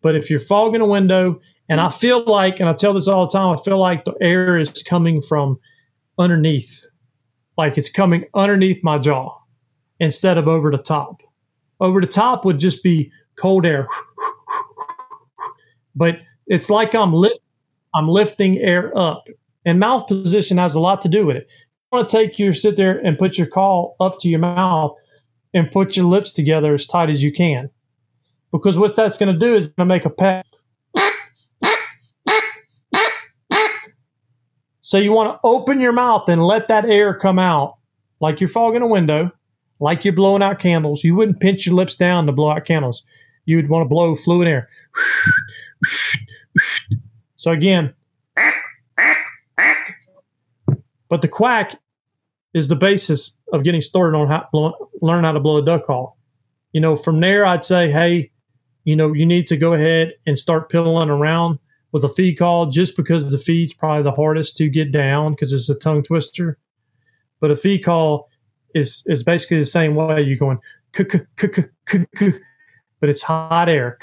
But 0.00 0.14
if 0.14 0.30
you're 0.30 0.40
fogging 0.40 0.80
a 0.80 0.86
window, 0.86 1.40
and 1.68 1.80
I 1.80 1.88
feel 1.88 2.24
like, 2.24 2.60
and 2.60 2.68
I 2.68 2.72
tell 2.72 2.94
this 2.94 3.08
all 3.08 3.26
the 3.26 3.32
time, 3.32 3.54
I 3.54 3.60
feel 3.60 3.78
like 3.78 4.04
the 4.04 4.14
air 4.20 4.58
is 4.58 4.82
coming 4.82 5.20
from 5.20 5.58
underneath, 6.18 6.84
like 7.56 7.76
it's 7.76 7.90
coming 7.90 8.24
underneath 8.34 8.82
my 8.82 8.98
jaw 8.98 9.36
instead 10.00 10.38
of 10.38 10.48
over 10.48 10.70
the 10.70 10.78
top. 10.78 11.22
Over 11.80 12.00
the 12.00 12.06
top 12.06 12.44
would 12.44 12.58
just 12.58 12.82
be 12.82 13.12
cold 13.36 13.66
air. 13.66 13.88
But 15.94 16.20
it's 16.46 16.70
like 16.70 16.94
I'm 16.94 17.12
lift, 17.12 17.40
I'm 17.94 18.08
lifting 18.08 18.58
air 18.58 18.96
up. 18.96 19.28
And 19.64 19.78
mouth 19.78 20.06
position 20.06 20.56
has 20.56 20.74
a 20.74 20.80
lot 20.80 21.02
to 21.02 21.08
do 21.08 21.26
with 21.26 21.36
it. 21.36 21.48
Want 21.90 22.08
to 22.08 22.16
take 22.16 22.38
your 22.38 22.52
sit 22.52 22.76
there 22.76 22.98
and 22.98 23.16
put 23.16 23.38
your 23.38 23.46
call 23.46 23.96
up 23.98 24.18
to 24.20 24.28
your 24.28 24.40
mouth 24.40 24.94
and 25.54 25.70
put 25.70 25.96
your 25.96 26.04
lips 26.04 26.32
together 26.32 26.74
as 26.74 26.86
tight 26.86 27.08
as 27.08 27.22
you 27.22 27.32
can. 27.32 27.70
Because 28.52 28.76
what 28.76 28.94
that's 28.94 29.16
going 29.16 29.32
to 29.32 29.38
do 29.38 29.54
is 29.54 29.68
going 29.68 29.88
to 29.88 29.94
make 29.94 30.04
a 30.04 30.10
peck. 30.10 30.44
So 34.80 34.96
you 34.96 35.12
want 35.12 35.34
to 35.34 35.40
open 35.44 35.80
your 35.80 35.92
mouth 35.92 36.28
and 36.28 36.46
let 36.46 36.68
that 36.68 36.86
air 36.86 37.12
come 37.12 37.38
out 37.38 37.76
like 38.20 38.40
you're 38.40 38.48
fogging 38.48 38.80
a 38.80 38.86
window, 38.86 39.30
like 39.80 40.04
you're 40.04 40.14
blowing 40.14 40.42
out 40.42 40.58
candles. 40.58 41.04
You 41.04 41.14
wouldn't 41.14 41.40
pinch 41.40 41.66
your 41.66 41.74
lips 41.74 41.94
down 41.94 42.26
to 42.26 42.32
blow 42.32 42.50
out 42.50 42.64
candles. 42.64 43.02
You 43.44 43.56
would 43.56 43.68
want 43.68 43.84
to 43.84 43.88
blow 43.88 44.14
fluid 44.14 44.48
air. 44.48 44.68
So 47.36 47.50
again, 47.50 47.94
but 51.08 51.22
the 51.22 51.28
quack 51.28 51.78
is 52.54 52.68
the 52.68 52.76
basis 52.76 53.32
of 53.52 53.64
getting 53.64 53.80
started 53.80 54.16
on 54.16 54.28
how 54.28 54.46
blow, 54.52 54.90
learn 55.00 55.24
how 55.24 55.32
to 55.32 55.40
blow 55.40 55.58
a 55.58 55.64
duck 55.64 55.84
call. 55.84 56.18
You 56.72 56.80
know, 56.80 56.96
from 56.96 57.20
there, 57.20 57.46
I'd 57.46 57.64
say, 57.64 57.90
hey, 57.90 58.30
you 58.84 58.96
know, 58.96 59.12
you 59.12 59.26
need 59.26 59.46
to 59.48 59.56
go 59.56 59.74
ahead 59.74 60.14
and 60.26 60.38
start 60.38 60.70
piddling 60.70 61.10
around 61.10 61.58
with 61.92 62.04
a 62.04 62.08
feed 62.08 62.34
call 62.34 62.66
just 62.66 62.96
because 62.96 63.30
the 63.30 63.38
feed's 63.38 63.74
probably 63.74 64.02
the 64.02 64.12
hardest 64.12 64.56
to 64.58 64.68
get 64.68 64.92
down 64.92 65.32
because 65.32 65.52
it's 65.52 65.68
a 65.68 65.74
tongue 65.74 66.02
twister. 66.02 66.58
But 67.40 67.50
a 67.50 67.56
feed 67.56 67.84
call 67.84 68.28
is 68.74 69.02
is 69.06 69.22
basically 69.22 69.58
the 69.58 69.64
same 69.64 69.94
way. 69.94 70.22
You're 70.22 70.36
going, 70.36 70.58
but 73.00 73.08
it's 73.08 73.22
hot 73.22 73.68
air. 73.68 73.98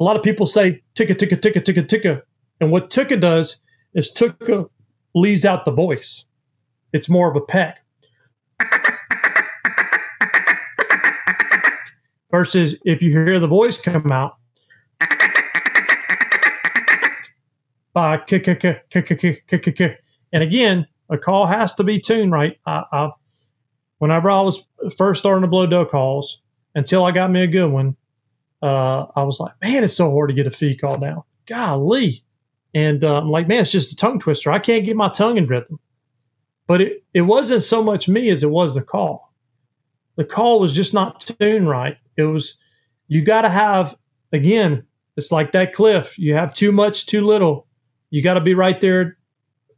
A 0.00 0.04
lot 0.04 0.16
of 0.16 0.22
people 0.22 0.46
say 0.46 0.82
ticka 0.94 1.14
ticka 1.14 1.36
ticka 1.36 1.60
ticka 1.60 1.82
ticka, 1.82 2.22
and 2.60 2.70
what 2.70 2.90
ticka 2.90 3.16
does 3.16 3.60
is 3.94 4.10
ticka 4.10 4.66
leaves 5.14 5.44
out 5.44 5.64
the 5.64 5.72
voice. 5.72 6.24
It's 6.92 7.08
more 7.08 7.28
of 7.28 7.36
a 7.36 7.40
peck. 7.40 7.80
Versus 12.30 12.76
if 12.84 13.02
you 13.02 13.10
hear 13.10 13.40
the 13.40 13.48
voice 13.48 13.78
come 13.78 14.12
out, 14.12 14.36
by 17.92 18.18
and 20.32 20.42
again, 20.42 20.86
a 21.10 21.18
call 21.18 21.46
has 21.46 21.74
to 21.74 21.84
be 21.84 21.98
tuned 21.98 22.32
right. 22.32 22.58
I, 22.66 22.84
I, 22.92 23.10
whenever 23.98 24.30
I 24.30 24.42
was 24.42 24.62
first 24.96 25.20
starting 25.20 25.42
to 25.42 25.48
blow 25.48 25.66
duck 25.66 25.90
calls, 25.90 26.40
until 26.74 27.04
I 27.04 27.10
got 27.10 27.30
me 27.30 27.42
a 27.42 27.46
good 27.46 27.72
one, 27.72 27.96
uh, 28.62 29.06
I 29.14 29.22
was 29.22 29.40
like, 29.40 29.52
man, 29.62 29.84
it's 29.84 29.94
so 29.94 30.10
hard 30.10 30.30
to 30.30 30.34
get 30.34 30.46
a 30.46 30.50
fee 30.50 30.76
call 30.76 30.98
down. 30.98 31.22
Golly. 31.46 32.24
And 32.74 33.02
uh, 33.02 33.18
I'm 33.18 33.30
like, 33.30 33.48
man, 33.48 33.60
it's 33.60 33.72
just 33.72 33.92
a 33.92 33.96
tongue 33.96 34.18
twister. 34.18 34.50
I 34.50 34.58
can't 34.58 34.84
get 34.84 34.96
my 34.96 35.08
tongue 35.08 35.38
in 35.38 35.46
rhythm. 35.46 35.80
But 36.66 36.82
it, 36.82 37.04
it 37.14 37.22
wasn't 37.22 37.62
so 37.62 37.82
much 37.82 38.08
me 38.08 38.28
as 38.28 38.42
it 38.42 38.50
was 38.50 38.74
the 38.74 38.82
call. 38.82 39.32
The 40.16 40.24
call 40.24 40.60
was 40.60 40.74
just 40.74 40.92
not 40.92 41.20
tuned 41.20 41.68
right. 41.68 41.96
It 42.16 42.24
was, 42.24 42.58
you 43.06 43.22
got 43.24 43.42
to 43.42 43.48
have, 43.48 43.96
again, 44.32 44.84
it's 45.16 45.32
like 45.32 45.52
that 45.52 45.72
cliff. 45.72 46.18
You 46.18 46.34
have 46.34 46.54
too 46.54 46.72
much, 46.72 47.06
too 47.06 47.22
little. 47.22 47.66
You 48.10 48.22
got 48.22 48.34
to 48.34 48.40
be 48.40 48.54
right 48.54 48.80
there 48.80 49.16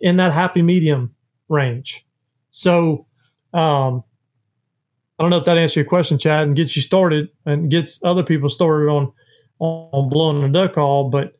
in 0.00 0.16
that 0.16 0.32
happy 0.32 0.62
medium 0.62 1.14
range. 1.48 2.04
So, 2.50 3.06
um, 3.52 4.02
I 5.20 5.22
don't 5.22 5.28
know 5.28 5.36
if 5.36 5.44
that 5.44 5.58
answers 5.58 5.76
your 5.76 5.84
question, 5.84 6.16
Chad, 6.16 6.44
and 6.44 6.56
gets 6.56 6.74
you 6.74 6.80
started 6.80 7.28
and 7.44 7.70
gets 7.70 8.00
other 8.02 8.22
people 8.22 8.48
started 8.48 8.88
on 8.88 9.12
on 9.58 10.08
blowing 10.08 10.42
a 10.42 10.48
duck 10.48 10.72
call. 10.72 11.10
But 11.10 11.38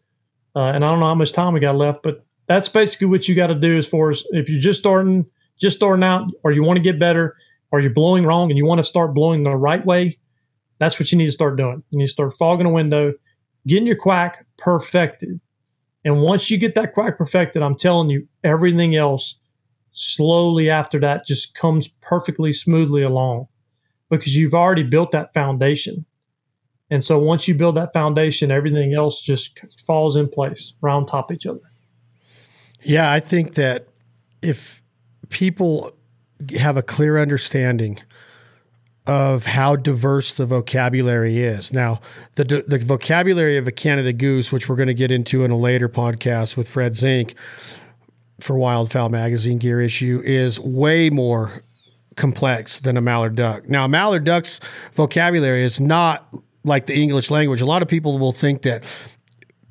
uh, 0.55 0.65
and 0.65 0.85
I 0.85 0.91
don't 0.91 1.01
know 1.01 1.07
how 1.07 1.15
much 1.15 1.33
time 1.33 1.55
we 1.55 1.61
got 1.61 1.77
left, 1.77 2.03
but 2.03 2.27
that's 2.47 2.69
basically 2.69 3.07
what 3.07 3.27
you 3.27 3.35
got 3.35 3.47
to 3.47 3.55
do 3.55 3.79
as 3.79 3.87
far 3.87 4.11
as 4.11 4.23
if 4.33 4.51
you're 4.51 4.61
just 4.61 4.79
starting, 4.79 5.25
just 5.59 5.79
starting 5.79 6.05
out, 6.05 6.31
or 6.45 6.53
you 6.53 6.63
want 6.63 6.77
to 6.77 6.83
get 6.83 6.99
better, 6.99 7.35
or 7.73 7.81
you're 7.81 7.95
blowing 7.95 8.27
wrong 8.27 8.51
and 8.51 8.59
you 8.59 8.67
want 8.67 8.81
to 8.81 8.85
start 8.85 9.15
blowing 9.15 9.45
the 9.45 9.57
right 9.57 9.85
way. 9.87 10.19
That's 10.79 11.01
what 11.01 11.11
you 11.11 11.17
need 11.17 11.27
to 11.27 11.33
start 11.33 11.57
doing. 11.57 11.83
You 11.89 12.01
need 12.01 12.09
to 12.09 12.13
start 12.13 12.37
fogging 12.37 12.67
a 12.67 12.71
window, 12.71 13.15
getting 13.67 13.87
your 13.87 13.97
quack 13.97 14.45
perfected. 14.59 15.41
And 16.05 16.21
once 16.21 16.51
you 16.51 16.59
get 16.59 16.75
that 16.75 16.93
quack 16.93 17.17
perfected, 17.17 17.63
I'm 17.63 17.77
telling 17.77 18.11
you, 18.11 18.29
everything 18.45 18.95
else 18.95 19.37
slowly 19.93 20.69
after 20.69 21.01
that 21.01 21.25
just 21.25 21.55
comes 21.55 21.89
perfectly 21.89 22.53
smoothly 22.53 23.03
along 23.03 23.47
because 24.11 24.37
you've 24.37 24.55
already 24.55 24.83
built 24.83 25.13
that 25.13 25.33
foundation. 25.33 26.05
And 26.91 27.05
so 27.05 27.19
once 27.19 27.47
you 27.47 27.55
build 27.55 27.77
that 27.77 27.93
foundation, 27.93 28.51
everything 28.51 28.93
else 28.95 29.23
just 29.23 29.61
falls 29.87 30.17
in 30.17 30.29
place 30.29 30.75
around 30.83 31.07
top 31.07 31.31
of 31.31 31.37
each 31.37 31.47
other. 31.47 31.61
Yeah, 32.83 33.13
I 33.13 33.21
think 33.21 33.55
that 33.55 33.87
if 34.43 34.83
people 35.29 35.93
have 36.59 36.77
a 36.77 36.83
clear 36.83 37.19
understanding 37.19 38.01
of 39.07 39.47
how 39.47 39.77
diverse 39.77 40.33
the 40.33 40.47
vocabulary 40.47 41.39
is. 41.39 41.73
Now, 41.73 42.01
the 42.37 42.65
the 42.67 42.79
vocabulary 42.79 43.57
of 43.57 43.67
a 43.67 43.73
Canada 43.73 44.13
goose, 44.13 44.53
which 44.53 44.69
we're 44.69 44.77
going 44.77 44.89
to 44.89 44.95
get 44.95 45.11
into 45.11 45.45
in 45.45 45.51
a 45.51 45.57
later 45.57 45.89
podcast 45.89 46.57
with 46.57 46.69
Fred 46.69 46.97
Zink 46.97 47.35
for 48.41 48.57
Wildfowl 48.57 49.11
Magazine 49.11 49.59
Gear 49.59 49.81
issue, 49.81 50.23
is 50.25 50.61
way 50.61 51.11
more 51.11 51.63
complex 52.21 52.79
than 52.79 52.97
a 52.97 53.01
mallard 53.01 53.35
duck. 53.35 53.69
Now, 53.69 53.87
a 53.87 53.89
mallard 53.89 54.25
duck's 54.25 54.61
vocabulary 54.93 55.65
is 55.65 55.81
not 55.81 56.33
like 56.63 56.87
the 56.87 56.95
English 56.95 57.31
language. 57.31 57.61
A 57.61 57.67
lot 57.67 57.83
of 57.83 57.89
people 57.89 58.19
will 58.19 58.33
think 58.33 58.63
that 58.63 58.85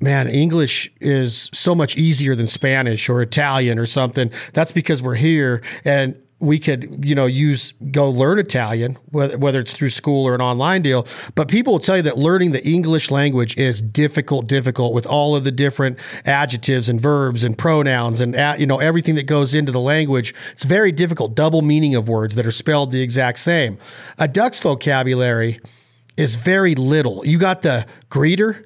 man, 0.00 0.28
English 0.28 0.90
is 1.00 1.48
so 1.52 1.74
much 1.74 1.96
easier 1.96 2.34
than 2.34 2.48
Spanish 2.48 3.08
or 3.08 3.22
Italian 3.22 3.78
or 3.78 3.86
something. 3.86 4.30
That's 4.52 4.72
because 4.72 5.02
we're 5.02 5.14
here 5.14 5.62
and 5.84 6.16
we 6.40 6.58
could, 6.58 7.04
you 7.04 7.14
know, 7.14 7.26
use 7.26 7.74
go 7.92 8.10
learn 8.10 8.38
Italian, 8.38 8.96
whether, 9.10 9.60
it's 9.60 9.74
through 9.74 9.90
school 9.90 10.26
or 10.26 10.34
an 10.34 10.40
online 10.40 10.80
deal. 10.80 11.06
But 11.34 11.48
people 11.48 11.74
will 11.74 11.80
tell 11.80 11.96
you 11.98 12.02
that 12.02 12.16
learning 12.16 12.52
the 12.52 12.66
English 12.66 13.10
language 13.10 13.56
is 13.58 13.82
difficult, 13.82 14.46
difficult 14.46 14.94
with 14.94 15.06
all 15.06 15.36
of 15.36 15.44
the 15.44 15.52
different 15.52 15.98
adjectives 16.24 16.88
and 16.88 16.98
verbs 16.98 17.44
and 17.44 17.56
pronouns 17.56 18.20
and 18.22 18.34
you 18.58 18.66
know 18.66 18.78
everything 18.78 19.16
that 19.16 19.26
goes 19.26 19.54
into 19.54 19.70
the 19.70 19.80
language. 19.80 20.34
It's 20.52 20.64
very 20.64 20.92
difficult. 20.92 21.34
Double 21.34 21.60
meaning 21.60 21.94
of 21.94 22.08
words 22.08 22.34
that 22.36 22.46
are 22.46 22.52
spelled 22.52 22.90
the 22.90 23.02
exact 23.02 23.38
same. 23.40 23.78
A 24.18 24.26
duck's 24.26 24.60
vocabulary 24.60 25.60
is 26.16 26.36
very 26.36 26.74
little. 26.74 27.24
You 27.26 27.38
got 27.38 27.62
the 27.62 27.86
greeter, 28.10 28.64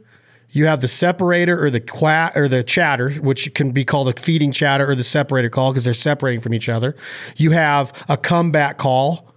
you 0.54 0.66
have 0.66 0.80
the 0.80 0.88
separator 0.88 1.62
or 1.62 1.68
the 1.68 1.80
quack 1.80 2.36
or 2.36 2.46
the 2.46 2.62
chatter, 2.62 3.10
which 3.14 3.52
can 3.54 3.72
be 3.72 3.84
called 3.84 4.08
a 4.08 4.18
feeding 4.18 4.52
chatter 4.52 4.88
or 4.88 4.94
the 4.94 5.02
separator 5.02 5.50
call 5.50 5.72
because 5.72 5.84
they're 5.84 5.92
separating 5.92 6.40
from 6.40 6.54
each 6.54 6.68
other. 6.68 6.94
You 7.36 7.50
have 7.50 7.92
a 8.08 8.16
comeback 8.16 8.78
call. 8.78 9.34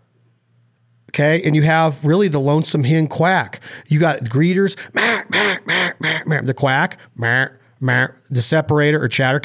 Okay. 1.09 1.41
And 1.41 1.55
you 1.55 1.63
have 1.63 2.05
really 2.05 2.27
the 2.27 2.39
lonesome 2.39 2.83
hen 2.83 3.07
quack. 3.07 3.61
You 3.87 3.99
got 3.99 4.19
greeters, 4.19 4.77
mac, 4.93 5.31
mac, 5.31 5.65
mac, 5.65 5.99
mac, 5.99 6.27
mac, 6.27 6.45
the 6.45 6.53
quack, 6.53 6.99
mac, 7.15 7.53
the 7.79 8.41
separator 8.41 9.01
or 9.01 9.07
chatter, 9.07 9.39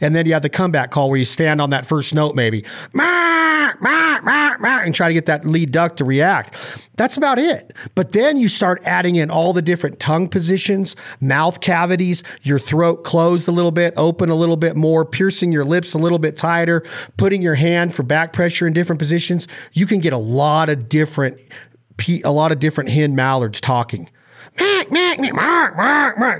and 0.00 0.14
then 0.14 0.26
you 0.26 0.32
have 0.32 0.42
the 0.42 0.48
comeback 0.48 0.90
call 0.90 1.10
where 1.10 1.18
you 1.18 1.24
stand 1.24 1.60
on 1.60 1.70
that 1.70 1.86
first 1.86 2.14
note, 2.14 2.34
maybe, 2.34 2.64
and 2.94 4.94
try 4.94 5.08
to 5.08 5.14
get 5.14 5.26
that 5.26 5.44
lead 5.44 5.70
duck 5.70 5.96
to 5.96 6.04
react. 6.04 6.56
That's 6.96 7.16
about 7.16 7.38
it. 7.38 7.72
But 7.94 8.12
then 8.12 8.36
you 8.36 8.48
start 8.48 8.82
adding 8.84 9.16
in 9.16 9.30
all 9.30 9.52
the 9.52 9.62
different 9.62 10.00
tongue 10.00 10.28
positions, 10.28 10.96
mouth 11.20 11.60
cavities, 11.60 12.24
your 12.42 12.58
throat 12.58 13.04
closed 13.04 13.46
a 13.46 13.52
little 13.52 13.70
bit, 13.70 13.94
open 13.96 14.30
a 14.30 14.34
little 14.34 14.56
bit 14.56 14.74
more, 14.74 15.04
piercing 15.04 15.52
your 15.52 15.64
lips 15.64 15.94
a 15.94 15.98
little 15.98 16.18
bit 16.18 16.36
tighter, 16.36 16.84
putting 17.16 17.42
your 17.42 17.54
hand 17.54 17.94
for 17.94 18.02
back 18.02 18.32
pressure 18.32 18.66
in 18.66 18.72
different 18.72 18.98
positions. 18.98 19.46
You 19.72 19.86
can 19.86 20.00
get 20.00 20.12
a 20.12 20.18
lot 20.18 20.68
of 20.68 20.88
different, 20.88 21.40
a 22.24 22.32
lot 22.32 22.50
of 22.50 22.58
different 22.58 22.90
hen 22.90 23.14
mallards 23.14 23.60
talking. 23.60 24.10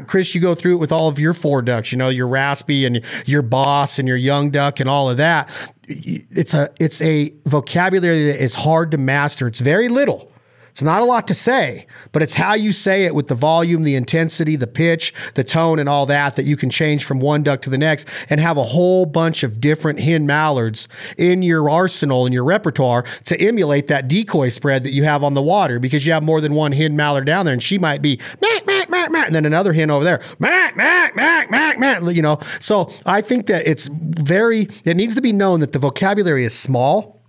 Chris, 0.07 0.35
you 0.35 0.41
go 0.41 0.55
through 0.55 0.75
it 0.75 0.79
with 0.79 0.93
all 0.93 1.09
of 1.09 1.19
your 1.19 1.35
four 1.35 1.63
ducks, 1.63 1.93
you 1.93 1.99
know, 1.99 2.09
your 2.09 2.29
raspy 2.29 2.85
and 2.85 3.05
your 3.27 3.43
boss 3.43 3.99
and 3.99 4.09
your 4.09 4.17
young 4.17 4.51
duck 4.51 4.81
and 4.81 4.89
all 4.89 5.11
of 5.11 5.17
that. 5.17 5.49
It's 5.87 6.55
a 6.55 6.71
it's 6.79 7.01
a 7.03 7.35
vocabulary 7.47 8.27
that 8.27 8.43
is 8.43 8.55
hard 8.55 8.91
to 8.91 8.99
master. 8.99 9.47
It's 9.47 9.61
very 9.61 9.89
little. 9.89 10.31
It's 10.79 10.83
not 10.85 11.03
a 11.03 11.05
lot 11.05 11.27
to 11.27 11.35
say, 11.35 11.89
but 12.13 12.23
it's 12.23 12.35
how 12.35 12.55
you 12.55 12.71
say 12.71 13.05
it 13.05 13.13
with 13.13 13.27
the 13.27 13.35
volume, 13.35 13.83
the 13.83 13.97
intensity, 13.97 14.55
the 14.55 14.69
pitch, 14.69 15.13
the 15.35 15.43
tone, 15.43 15.81
and 15.81 15.89
all 15.89 16.07
that 16.07 16.37
that 16.37 16.45
you 16.45 16.57
can 16.57 16.71
change 16.71 17.03
from 17.03 17.19
one 17.19 17.43
duck 17.43 17.63
to 17.63 17.71
the 17.71 17.77
next 17.77 18.07
and 18.31 18.39
have 18.39 18.57
a 18.57 18.63
whole 18.63 19.05
bunch 19.05 19.43
of 19.43 19.61
different 19.61 19.99
hen 19.99 20.25
mallards 20.25 20.87
in 21.17 21.43
your 21.43 21.69
arsenal, 21.69 22.27
in 22.27 22.33
your 22.33 22.45
repertoire 22.45 23.05
to 23.25 23.37
emulate 23.41 23.89
that 23.89 24.07
decoy 24.07 24.51
spread 24.51 24.85
that 24.85 24.93
you 24.93 25.03
have 25.03 25.25
on 25.25 25.35
the 25.35 25.43
water 25.43 25.81
because 25.81 26.07
you 26.07 26.13
have 26.13 26.23
more 26.23 26.41
than 26.41 26.55
one 26.55 26.71
hen 26.71 26.95
mallard 26.95 27.27
down 27.27 27.45
there 27.45 27.55
and 27.55 27.63
she 27.65 27.77
might 27.77 28.01
be 28.01 28.21
mac, 28.41 28.65
mac, 28.65 28.89
mac, 28.89 29.11
mac, 29.11 29.27
and 29.27 29.35
then 29.35 29.45
another 29.45 29.73
hen 29.73 29.91
over 29.91 30.05
there, 30.05 30.23
mac, 30.39 30.77
mac, 30.77 31.17
mac, 31.17 31.51
mac, 31.51 31.81
mac, 31.81 32.01
you 32.15 32.23
know. 32.23 32.39
So 32.61 32.89
I 33.05 33.21
think 33.21 33.49
that 33.49 33.67
it's 33.67 33.89
very, 33.91 34.69
it 34.85 34.97
needs 34.97 35.17
to 35.17 35.23
be 35.23 35.33
known 35.33 35.59
that 35.59 35.73
the 35.73 35.81
vocabulary 35.81 36.45
is 36.45 36.57
small, 36.57 37.21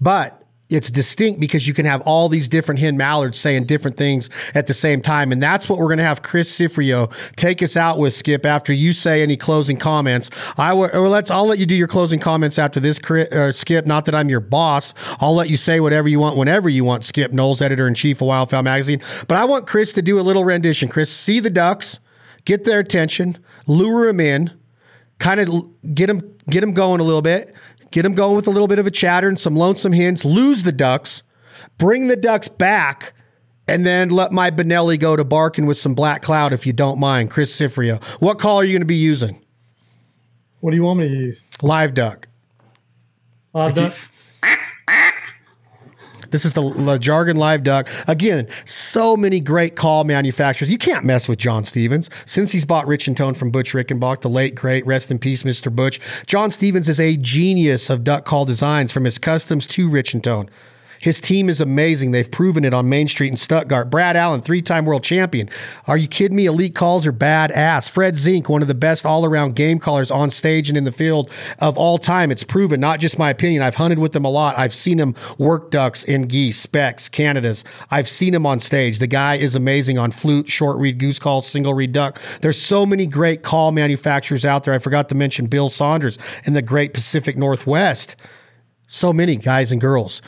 but 0.00 0.41
it's 0.72 0.90
distinct 0.90 1.40
because 1.40 1.68
you 1.68 1.74
can 1.74 1.86
have 1.86 2.00
all 2.02 2.28
these 2.28 2.48
different 2.48 2.80
hen 2.80 2.96
mallards 2.96 3.38
saying 3.38 3.64
different 3.64 3.96
things 3.96 4.30
at 4.54 4.66
the 4.66 4.74
same 4.74 5.02
time. 5.02 5.32
And 5.32 5.42
that's 5.42 5.68
what 5.68 5.78
we're 5.78 5.86
going 5.86 5.98
to 5.98 6.04
have 6.04 6.22
Chris 6.22 6.56
Cifreo 6.56 7.12
take 7.36 7.62
us 7.62 7.76
out 7.76 7.98
with, 7.98 8.14
Skip, 8.14 8.46
after 8.46 8.72
you 8.72 8.92
say 8.92 9.22
any 9.22 9.36
closing 9.36 9.76
comments. 9.76 10.30
I 10.56 10.72
will, 10.72 10.90
or 10.94 11.08
let's, 11.08 11.30
I'll 11.30 11.46
let 11.46 11.58
you 11.58 11.66
do 11.66 11.74
your 11.74 11.88
closing 11.88 12.20
comments 12.20 12.58
after 12.58 12.80
this, 12.80 12.98
uh, 13.10 13.52
Skip. 13.52 13.86
Not 13.86 14.06
that 14.06 14.14
I'm 14.14 14.28
your 14.28 14.40
boss. 14.40 14.94
I'll 15.20 15.34
let 15.34 15.50
you 15.50 15.56
say 15.56 15.80
whatever 15.80 16.08
you 16.08 16.18
want 16.18 16.36
whenever 16.36 16.68
you 16.68 16.84
want, 16.84 17.04
Skip 17.04 17.32
Knowles, 17.32 17.60
editor 17.60 17.86
in 17.86 17.94
chief 17.94 18.20
of 18.22 18.28
Wildfowl 18.28 18.64
Magazine. 18.64 19.00
But 19.28 19.36
I 19.36 19.44
want 19.44 19.66
Chris 19.66 19.92
to 19.94 20.02
do 20.02 20.18
a 20.18 20.22
little 20.22 20.44
rendition. 20.44 20.88
Chris, 20.88 21.14
see 21.14 21.40
the 21.40 21.50
ducks, 21.50 21.98
get 22.44 22.64
their 22.64 22.78
attention, 22.78 23.38
lure 23.66 24.06
them 24.06 24.20
in, 24.20 24.50
kind 25.18 25.40
of 25.40 25.94
get 25.94 26.06
them, 26.06 26.36
get 26.48 26.60
them 26.60 26.72
going 26.72 27.00
a 27.00 27.04
little 27.04 27.22
bit 27.22 27.54
get 27.92 28.02
them 28.02 28.14
going 28.14 28.34
with 28.34 28.46
a 28.46 28.50
little 28.50 28.68
bit 28.68 28.78
of 28.78 28.86
a 28.86 28.90
chatter 28.90 29.28
and 29.28 29.38
some 29.38 29.54
lonesome 29.54 29.92
hens, 29.92 30.24
lose 30.24 30.62
the 30.62 30.72
ducks, 30.72 31.22
bring 31.78 32.08
the 32.08 32.16
ducks 32.16 32.48
back, 32.48 33.14
and 33.68 33.86
then 33.86 34.10
let 34.10 34.32
my 34.32 34.50
Benelli 34.50 34.98
go 34.98 35.14
to 35.14 35.24
barking 35.24 35.66
with 35.66 35.76
some 35.76 35.94
black 35.94 36.22
cloud 36.22 36.52
if 36.52 36.66
you 36.66 36.72
don't 36.72 36.98
mind. 36.98 37.30
Chris 37.30 37.56
Cifreo. 37.56 38.02
What 38.20 38.38
call 38.38 38.58
are 38.58 38.64
you 38.64 38.72
going 38.72 38.82
to 38.82 38.86
be 38.86 38.96
using? 38.96 39.44
What 40.60 40.70
do 40.70 40.76
you 40.76 40.82
want 40.82 41.00
me 41.00 41.08
to 41.08 41.14
use? 41.14 41.42
Live 41.60 41.94
duck. 41.94 42.28
Live 43.52 43.74
duck. 43.74 43.94
This 46.32 46.46
is 46.46 46.52
the, 46.52 46.98
Jargon 46.98 47.36
Live 47.36 47.62
Duck. 47.62 47.88
Again, 48.08 48.48
so 48.64 49.16
many 49.16 49.38
great 49.38 49.76
call 49.76 50.04
manufacturers. 50.04 50.70
You 50.70 50.78
can't 50.78 51.04
mess 51.04 51.28
with 51.28 51.38
John 51.38 51.66
Stevens. 51.66 52.08
Since 52.24 52.52
he's 52.52 52.64
bought 52.64 52.86
Rich-N-Tone 52.86 53.34
from 53.34 53.50
Butch 53.50 53.72
Richenback, 53.74 54.22
the 54.22 54.30
late, 54.30 54.54
great, 54.54 54.84
rest 54.86 55.10
in 55.10 55.18
peace, 55.18 55.42
Mr. 55.42 55.74
Butch, 55.74 56.00
John 56.26 56.50
Stevens 56.50 56.88
is 56.88 56.98
a 56.98 57.18
genius 57.18 57.90
of 57.90 58.02
duck 58.02 58.24
call 58.24 58.46
designs 58.46 58.92
from 58.92 59.04
his 59.04 59.18
customs 59.18 59.66
to 59.68 59.90
Rich-N-Tone. 59.90 60.48
His 61.02 61.20
team 61.20 61.50
is 61.50 61.60
amazing. 61.60 62.12
They've 62.12 62.30
proven 62.30 62.64
it 62.64 62.72
on 62.72 62.88
Main 62.88 63.08
Street 63.08 63.32
in 63.32 63.36
Stuttgart. 63.36 63.90
Brad 63.90 64.16
Allen, 64.16 64.40
three 64.40 64.62
time 64.62 64.84
world 64.84 65.02
champion. 65.02 65.50
Are 65.88 65.96
you 65.96 66.06
kidding 66.06 66.36
me? 66.36 66.46
Elite 66.46 66.76
calls 66.76 67.04
are 67.08 67.12
badass. 67.12 67.90
Fred 67.90 68.16
Zink, 68.16 68.48
one 68.48 68.62
of 68.62 68.68
the 68.68 68.74
best 68.74 69.04
all 69.04 69.24
around 69.24 69.56
game 69.56 69.80
callers 69.80 70.12
on 70.12 70.30
stage 70.30 70.68
and 70.68 70.78
in 70.78 70.84
the 70.84 70.92
field 70.92 71.28
of 71.58 71.76
all 71.76 71.98
time. 71.98 72.30
It's 72.30 72.44
proven, 72.44 72.78
not 72.78 73.00
just 73.00 73.18
my 73.18 73.30
opinion. 73.30 73.62
I've 73.62 73.74
hunted 73.74 73.98
with 73.98 74.14
him 74.14 74.24
a 74.24 74.30
lot. 74.30 74.56
I've 74.56 74.72
seen 74.72 75.00
him 75.00 75.16
work 75.38 75.72
ducks 75.72 76.04
in 76.04 76.22
geese, 76.22 76.60
specs, 76.60 77.08
Canadas. 77.08 77.64
I've 77.90 78.08
seen 78.08 78.32
him 78.32 78.46
on 78.46 78.60
stage. 78.60 79.00
The 79.00 79.08
guy 79.08 79.34
is 79.34 79.56
amazing 79.56 79.98
on 79.98 80.12
flute, 80.12 80.48
short 80.48 80.78
reed 80.78 80.98
goose 80.98 81.18
call, 81.18 81.42
single 81.42 81.74
reed 81.74 81.90
duck. 81.90 82.20
There's 82.42 82.62
so 82.62 82.86
many 82.86 83.08
great 83.08 83.42
call 83.42 83.72
manufacturers 83.72 84.44
out 84.44 84.62
there. 84.62 84.72
I 84.72 84.78
forgot 84.78 85.08
to 85.08 85.16
mention 85.16 85.48
Bill 85.48 85.68
Saunders 85.68 86.16
in 86.44 86.52
the 86.52 86.62
great 86.62 86.94
Pacific 86.94 87.36
Northwest. 87.36 88.14
So 88.86 89.12
many 89.12 89.36
guys 89.36 89.72
and 89.72 89.80
girls 89.80 90.22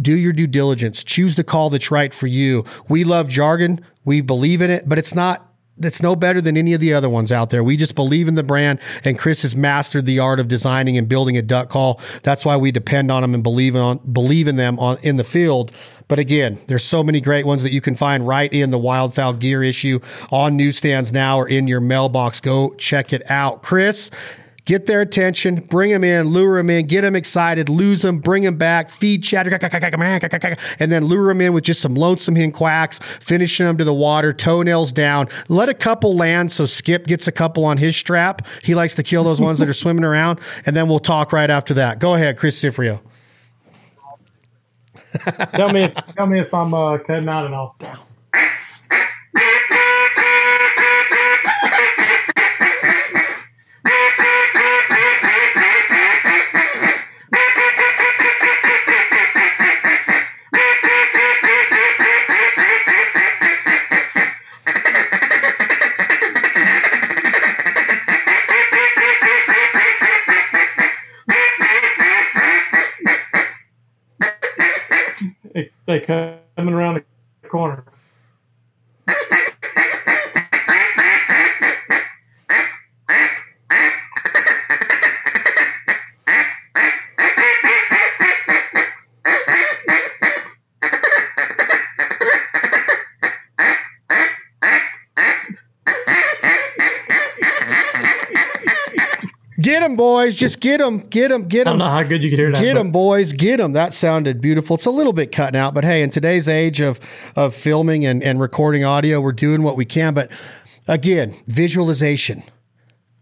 do 0.00 0.16
your 0.16 0.32
due 0.32 0.46
diligence. 0.46 1.04
Choose 1.04 1.36
the 1.36 1.44
call 1.44 1.70
that's 1.70 1.90
right 1.90 2.12
for 2.12 2.26
you. 2.26 2.64
We 2.88 3.04
love 3.04 3.28
jargon. 3.28 3.84
We 4.04 4.20
believe 4.20 4.62
in 4.62 4.70
it, 4.70 4.88
but 4.88 4.98
it's 4.98 5.14
not 5.14 5.46
it's 5.82 6.02
no 6.02 6.14
better 6.14 6.40
than 6.40 6.56
any 6.56 6.74
of 6.74 6.80
the 6.80 6.92
other 6.92 7.08
ones 7.08 7.32
out 7.32 7.50
there. 7.50 7.64
We 7.64 7.76
just 7.76 7.94
believe 7.94 8.28
in 8.28 8.34
the 8.34 8.42
brand, 8.42 8.80
and 9.02 9.18
Chris 9.18 9.42
has 9.42 9.56
mastered 9.56 10.04
the 10.04 10.18
art 10.18 10.38
of 10.38 10.46
designing 10.46 10.98
and 10.98 11.08
building 11.08 11.36
a 11.38 11.42
duck 11.42 11.70
call. 11.70 12.00
That's 12.22 12.44
why 12.44 12.56
we 12.58 12.70
depend 12.70 13.10
on 13.10 13.22
them 13.22 13.34
and 13.34 13.42
believe 13.42 13.74
on 13.76 13.98
believe 14.12 14.46
in 14.46 14.56
them 14.56 14.78
on 14.78 14.98
in 15.02 15.16
the 15.16 15.24
field. 15.24 15.72
But 16.08 16.18
again, 16.18 16.58
there's 16.66 16.84
so 16.84 17.04
many 17.04 17.20
great 17.20 17.46
ones 17.46 17.62
that 17.62 17.72
you 17.72 17.80
can 17.80 17.94
find 17.94 18.26
right 18.26 18.52
in 18.52 18.70
the 18.70 18.78
Wildfowl 18.78 19.38
Gear 19.38 19.62
issue 19.62 20.00
on 20.32 20.56
newsstands 20.56 21.12
now 21.12 21.38
or 21.38 21.48
in 21.48 21.68
your 21.68 21.80
mailbox. 21.80 22.40
Go 22.40 22.74
check 22.74 23.12
it 23.12 23.22
out, 23.30 23.62
Chris 23.62 24.10
get 24.70 24.86
their 24.86 25.00
attention, 25.00 25.56
bring 25.56 25.90
them 25.90 26.04
in, 26.04 26.28
lure 26.28 26.56
them 26.56 26.70
in, 26.70 26.86
get 26.86 27.00
them 27.00 27.16
excited, 27.16 27.68
lose 27.68 28.02
them, 28.02 28.20
bring 28.20 28.44
them 28.44 28.56
back, 28.56 28.88
feed 28.88 29.20
chatter, 29.20 29.50
and 30.78 30.92
then 30.92 31.04
lure 31.06 31.26
them 31.26 31.40
in 31.40 31.52
with 31.52 31.64
just 31.64 31.80
some 31.80 31.96
lonesome 31.96 32.36
hen 32.36 32.52
quacks, 32.52 33.00
finishing 33.18 33.66
them 33.66 33.76
to 33.76 33.82
the 33.82 33.92
water, 33.92 34.32
toenails 34.32 34.92
down. 34.92 35.28
Let 35.48 35.68
a 35.68 35.74
couple 35.74 36.14
land 36.14 36.52
so 36.52 36.66
Skip 36.66 37.08
gets 37.08 37.26
a 37.26 37.32
couple 37.32 37.64
on 37.64 37.78
his 37.78 37.96
strap. 37.96 38.46
He 38.62 38.76
likes 38.76 38.94
to 38.94 39.02
kill 39.02 39.24
those 39.24 39.40
ones 39.40 39.58
that 39.58 39.68
are 39.68 39.72
swimming 39.72 40.04
around, 40.04 40.38
and 40.64 40.76
then 40.76 40.88
we'll 40.88 41.00
talk 41.00 41.32
right 41.32 41.50
after 41.50 41.74
that. 41.74 41.98
Go 41.98 42.14
ahead, 42.14 42.38
Chris 42.38 42.62
Cifreo. 42.62 43.00
tell 45.54 45.72
me, 45.72 45.86
if, 45.86 45.94
tell 46.14 46.28
me 46.28 46.38
if 46.38 46.54
I'm 46.54 46.72
uh, 46.72 46.98
cutting 46.98 47.28
out 47.28 47.46
and 47.46 47.54
all. 47.54 47.74
They 75.90 76.00
coming 76.00 76.74
around 76.74 77.02
the 77.42 77.48
corner. 77.48 77.84
Boys. 100.00 100.34
Just 100.34 100.60
get 100.60 100.78
them. 100.78 101.00
Get 101.08 101.28
them. 101.28 101.46
Get 101.46 101.64
them. 101.64 101.68
I 101.68 101.70
don't 101.72 101.78
know 101.78 101.90
how 101.90 102.02
good 102.02 102.22
you 102.22 102.30
could 102.30 102.38
hear 102.38 102.52
that. 102.52 102.60
Get 102.60 102.74
them, 102.74 102.90
boys. 102.90 103.32
Get 103.34 103.58
them. 103.58 103.72
That 103.72 103.92
sounded 103.92 104.40
beautiful. 104.40 104.76
It's 104.76 104.86
a 104.86 104.90
little 104.90 105.12
bit 105.12 105.30
cutting 105.30 105.60
out, 105.60 105.74
but 105.74 105.84
hey, 105.84 106.02
in 106.02 106.10
today's 106.10 106.48
age 106.48 106.80
of 106.80 106.98
of 107.36 107.54
filming 107.54 108.06
and, 108.06 108.22
and 108.22 108.40
recording 108.40 108.84
audio, 108.84 109.20
we're 109.20 109.32
doing 109.32 109.62
what 109.62 109.76
we 109.76 109.84
can. 109.84 110.14
But 110.14 110.30
again, 110.88 111.36
visualization. 111.46 112.42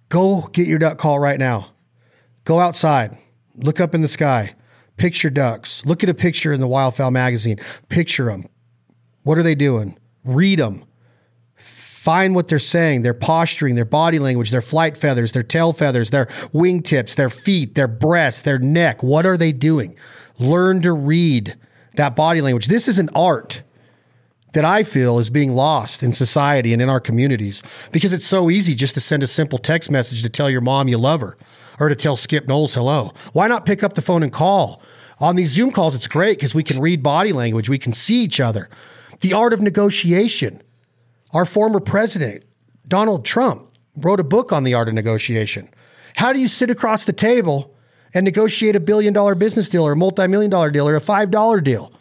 Go 0.09 0.49
get 0.53 0.67
your 0.67 0.79
duck 0.79 0.99
call 0.99 1.19
right 1.19 1.39
now. 1.39 1.73
Go 2.45 2.61
outside. 2.61 3.19
Look 3.57 3.81
up 3.81 3.95
in 3.95 4.01
the 4.01 4.09
sky. 4.09 4.55
Picture 4.97 5.31
ducks. 5.31 5.85
Look 5.85 6.03
at 6.03 6.09
a 6.09 6.15
picture 6.15 6.53
in 6.53 6.61
the 6.61 6.69
Wildfowl 6.69 7.13
magazine. 7.13 7.59
Picture 7.89 8.27
them. 8.27 8.49
What 9.25 9.37
are 9.37 9.43
they 9.43 9.55
doing? 9.55 9.99
Read 10.25 10.61
them 10.61 10.85
find 11.99 12.33
what 12.37 12.47
they're 12.47 12.61
saying, 12.61 13.03
their 13.03 13.13
posturing, 13.13 13.75
their 13.75 13.85
body 13.85 14.21
language, 14.21 14.53
their 14.53 14.63
flight 14.63 14.97
feathers, 14.97 15.33
their 15.33 15.43
tail 15.43 15.73
feathers, 15.73 16.11
their 16.11 16.27
wingtips, 16.55 17.17
their 17.17 17.29
feet, 17.29 17.75
their 17.75 17.89
breasts, 17.89 18.41
their 18.41 18.59
neck. 18.61 19.03
What 19.03 19.27
are 19.27 19.37
they 19.37 19.51
doing? 19.51 19.97
Learn 20.39 20.81
to 20.83 20.93
read 20.93 21.57
that 21.97 22.15
body 22.15 22.41
language. 22.41 22.69
This 22.69 22.87
is 22.87 23.01
an 23.01 23.11
art. 23.17 23.63
that 24.53 24.65
I 24.65 24.83
feel 24.83 25.19
is 25.19 25.29
being 25.29 25.55
lost 25.55 26.03
in 26.03 26.13
society 26.13 26.73
and 26.73 26.81
in 26.81 26.89
our 26.89 27.01
communities 27.01 27.63
because 27.93 28.13
it's 28.13 28.27
so 28.27 28.49
easy 28.49 28.75
just 28.75 28.95
to 28.95 29.01
send 29.01 29.23
a 29.23 29.27
simple 29.27 29.59
text 29.59 29.91
message 29.91 30.23
to 30.23 30.29
tell 30.29 30.49
your 30.49 30.61
mom 30.63 30.89
you 30.89 30.99
love 30.99 31.21
her 31.21 31.37
or 31.79 31.89
to 31.89 31.97
tell 31.97 32.17
Skip 32.17 32.47
Knowles 32.47 32.75
hello. 32.75 33.13
Why 33.33 33.49
not 33.49 33.67
pick 33.67 33.83
up 33.83 33.95
the 33.95 34.03
phone 34.03 34.23
and 34.23 34.33
call? 34.33 34.81
On 35.21 35.37
these 35.37 35.51
Zoom 35.51 35.73
calls, 35.73 35.95
it's 35.95 36.07
great 36.07 36.39
because 36.39 36.55
we 36.55 36.63
can 36.63 36.81
read 36.81 37.03
body 37.03 37.33
language, 37.33 37.69
we 37.69 37.79
can 37.79 37.93
see 37.93 38.23
each 38.23 38.41
other. 38.41 38.71
The 39.21 39.33
art 39.33 39.53
of 39.53 39.61
negotiation. 39.61 40.63
Our 41.33 41.45
former 41.45 41.81
president, 41.81 42.45
Donald 42.87 43.25
Trump, 43.25 43.69
wrote 43.97 44.21
a 44.21 44.25
book 44.25 44.53
on 44.53 44.65
the 44.65 44.75
art 44.75 44.89
of 44.89 44.95
negotiation. 44.95 45.69
How 46.17 46.33
do 46.33 46.39
you 46.39 46.49
sit 46.49 46.71
across 46.71 47.05
the 47.05 47.13
table 47.13 47.75
and 48.15 48.25
negotiate 48.25 48.77
a 48.77 48.81
billion 48.81 49.13
dollar 49.13 49.35
business 49.35 49.69
deal 49.69 49.87
or 49.87 49.93
a 49.93 49.97
multi 49.97 50.27
million 50.27 50.51
dollar 50.51 50.71
deal 50.71 50.89
or 50.89 50.97
a 50.97 51.01
five 51.01 51.31
dollar 51.31 51.61
deal? 51.61 51.93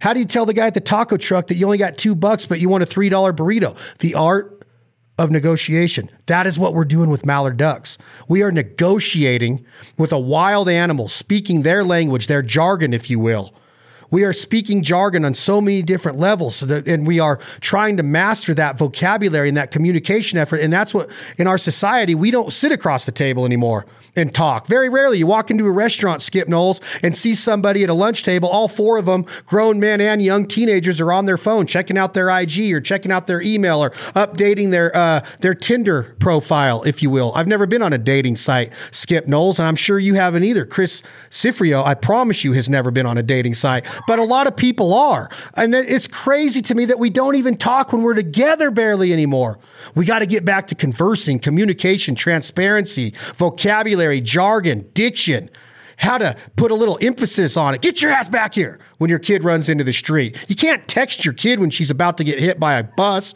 How 0.00 0.12
do 0.12 0.20
you 0.20 0.26
tell 0.26 0.44
the 0.44 0.52
guy 0.52 0.66
at 0.66 0.74
the 0.74 0.80
taco 0.80 1.16
truck 1.16 1.46
that 1.46 1.54
you 1.54 1.64
only 1.64 1.78
got 1.78 1.96
two 1.96 2.14
bucks, 2.14 2.44
but 2.44 2.60
you 2.60 2.68
want 2.68 2.82
a 2.82 2.86
$3 2.86 3.10
burrito? 3.34 3.76
The 4.00 4.14
art 4.14 4.62
of 5.18 5.30
negotiation. 5.30 6.10
That 6.26 6.46
is 6.46 6.58
what 6.58 6.74
we're 6.74 6.84
doing 6.84 7.08
with 7.08 7.24
mallard 7.24 7.56
ducks. 7.56 7.96
We 8.28 8.42
are 8.42 8.52
negotiating 8.52 9.64
with 9.96 10.12
a 10.12 10.18
wild 10.18 10.68
animal, 10.68 11.08
speaking 11.08 11.62
their 11.62 11.84
language, 11.84 12.26
their 12.26 12.42
jargon, 12.42 12.92
if 12.92 13.08
you 13.08 13.18
will. 13.18 13.54
We 14.14 14.22
are 14.22 14.32
speaking 14.32 14.84
jargon 14.84 15.24
on 15.24 15.34
so 15.34 15.60
many 15.60 15.82
different 15.82 16.18
levels, 16.18 16.54
so 16.54 16.66
that, 16.66 16.86
and 16.86 17.04
we 17.04 17.18
are 17.18 17.40
trying 17.60 17.96
to 17.96 18.04
master 18.04 18.54
that 18.54 18.78
vocabulary 18.78 19.48
and 19.48 19.56
that 19.56 19.72
communication 19.72 20.38
effort. 20.38 20.60
And 20.60 20.72
that's 20.72 20.94
what 20.94 21.10
in 21.36 21.48
our 21.48 21.58
society 21.58 22.14
we 22.14 22.30
don't 22.30 22.52
sit 22.52 22.70
across 22.70 23.06
the 23.06 23.10
table 23.10 23.44
anymore 23.44 23.86
and 24.14 24.32
talk. 24.32 24.68
Very 24.68 24.88
rarely 24.88 25.18
you 25.18 25.26
walk 25.26 25.50
into 25.50 25.66
a 25.66 25.70
restaurant, 25.72 26.22
Skip 26.22 26.46
Knowles, 26.46 26.80
and 27.02 27.16
see 27.16 27.34
somebody 27.34 27.82
at 27.82 27.90
a 27.90 27.94
lunch 27.94 28.22
table. 28.22 28.48
All 28.48 28.68
four 28.68 28.98
of 28.98 29.06
them, 29.06 29.26
grown 29.46 29.80
men 29.80 30.00
and 30.00 30.22
young 30.22 30.46
teenagers, 30.46 31.00
are 31.00 31.10
on 31.10 31.24
their 31.24 31.36
phone 31.36 31.66
checking 31.66 31.98
out 31.98 32.14
their 32.14 32.28
IG 32.28 32.72
or 32.72 32.80
checking 32.80 33.10
out 33.10 33.26
their 33.26 33.42
email 33.42 33.82
or 33.82 33.90
updating 34.14 34.70
their 34.70 34.94
uh, 34.96 35.26
their 35.40 35.56
Tinder 35.56 36.14
profile, 36.20 36.84
if 36.84 37.02
you 37.02 37.10
will. 37.10 37.32
I've 37.34 37.48
never 37.48 37.66
been 37.66 37.82
on 37.82 37.92
a 37.92 37.98
dating 37.98 38.36
site, 38.36 38.72
Skip 38.92 39.26
Knowles, 39.26 39.58
and 39.58 39.66
I'm 39.66 39.74
sure 39.74 39.98
you 39.98 40.14
haven't 40.14 40.44
either. 40.44 40.64
Chris 40.64 41.02
Cifreo, 41.30 41.84
I 41.84 41.94
promise 41.94 42.44
you, 42.44 42.52
has 42.52 42.70
never 42.70 42.92
been 42.92 43.06
on 43.06 43.18
a 43.18 43.22
dating 43.24 43.54
site 43.54 43.84
but 44.06 44.18
a 44.18 44.24
lot 44.24 44.46
of 44.46 44.56
people 44.56 44.94
are. 44.94 45.30
And 45.56 45.74
it's 45.74 46.08
crazy 46.08 46.62
to 46.62 46.74
me 46.74 46.84
that 46.86 46.98
we 46.98 47.10
don't 47.10 47.36
even 47.36 47.56
talk 47.56 47.92
when 47.92 48.02
we're 48.02 48.14
together 48.14 48.70
barely 48.70 49.12
anymore. 49.12 49.58
We 49.94 50.04
got 50.04 50.20
to 50.20 50.26
get 50.26 50.44
back 50.44 50.66
to 50.68 50.74
conversing, 50.74 51.38
communication, 51.38 52.14
transparency, 52.14 53.14
vocabulary, 53.36 54.20
jargon, 54.20 54.90
diction 54.94 55.50
how 55.96 56.18
to 56.18 56.36
put 56.56 56.70
a 56.70 56.74
little 56.74 56.98
emphasis 57.00 57.56
on 57.56 57.74
it. 57.74 57.80
Get 57.80 58.02
your 58.02 58.10
ass 58.10 58.28
back 58.28 58.54
here 58.54 58.78
when 58.98 59.10
your 59.10 59.18
kid 59.18 59.44
runs 59.44 59.68
into 59.68 59.84
the 59.84 59.92
street. 59.92 60.36
You 60.48 60.56
can't 60.56 60.86
text 60.88 61.24
your 61.24 61.34
kid 61.34 61.60
when 61.60 61.70
she's 61.70 61.90
about 61.90 62.18
to 62.18 62.24
get 62.24 62.40
hit 62.40 62.58
by 62.58 62.74
a 62.74 62.82
bus. 62.82 63.34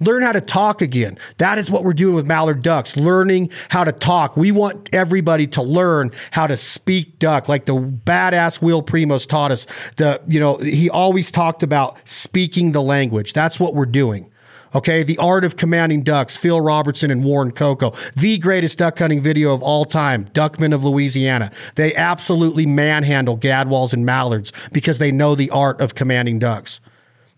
Learn 0.00 0.22
how 0.22 0.32
to 0.32 0.40
talk 0.40 0.80
again. 0.80 1.18
That 1.38 1.58
is 1.58 1.70
what 1.70 1.84
we're 1.84 1.92
doing 1.92 2.14
with 2.14 2.26
Mallard 2.26 2.62
Ducks, 2.62 2.96
learning 2.96 3.50
how 3.68 3.84
to 3.84 3.92
talk. 3.92 4.36
We 4.36 4.50
want 4.50 4.88
everybody 4.94 5.46
to 5.48 5.62
learn 5.62 6.10
how 6.30 6.46
to 6.46 6.56
speak 6.56 7.18
duck, 7.18 7.48
like 7.48 7.66
the 7.66 7.74
badass 7.74 8.62
Will 8.62 8.82
Primos 8.82 9.28
taught 9.28 9.52
us. 9.52 9.66
The, 9.96 10.22
you 10.26 10.40
know, 10.40 10.56
he 10.56 10.88
always 10.88 11.30
talked 11.30 11.62
about 11.62 11.98
speaking 12.06 12.72
the 12.72 12.82
language. 12.82 13.34
That's 13.34 13.60
what 13.60 13.74
we're 13.74 13.86
doing. 13.86 14.30
Okay, 14.72 15.02
the 15.02 15.18
art 15.18 15.44
of 15.44 15.56
commanding 15.56 16.02
ducks, 16.02 16.36
Phil 16.36 16.60
Robertson 16.60 17.10
and 17.10 17.24
Warren 17.24 17.50
Coco, 17.50 17.92
the 18.14 18.38
greatest 18.38 18.78
duck 18.78 19.00
hunting 19.00 19.20
video 19.20 19.52
of 19.52 19.62
all 19.62 19.84
time, 19.84 20.26
Duckmen 20.26 20.72
of 20.72 20.84
Louisiana. 20.84 21.50
They 21.74 21.92
absolutely 21.96 22.66
manhandle 22.66 23.36
gadwalls 23.36 23.92
and 23.92 24.06
mallards 24.06 24.52
because 24.72 24.98
they 24.98 25.10
know 25.10 25.34
the 25.34 25.50
art 25.50 25.80
of 25.80 25.96
commanding 25.96 26.38
ducks. 26.38 26.78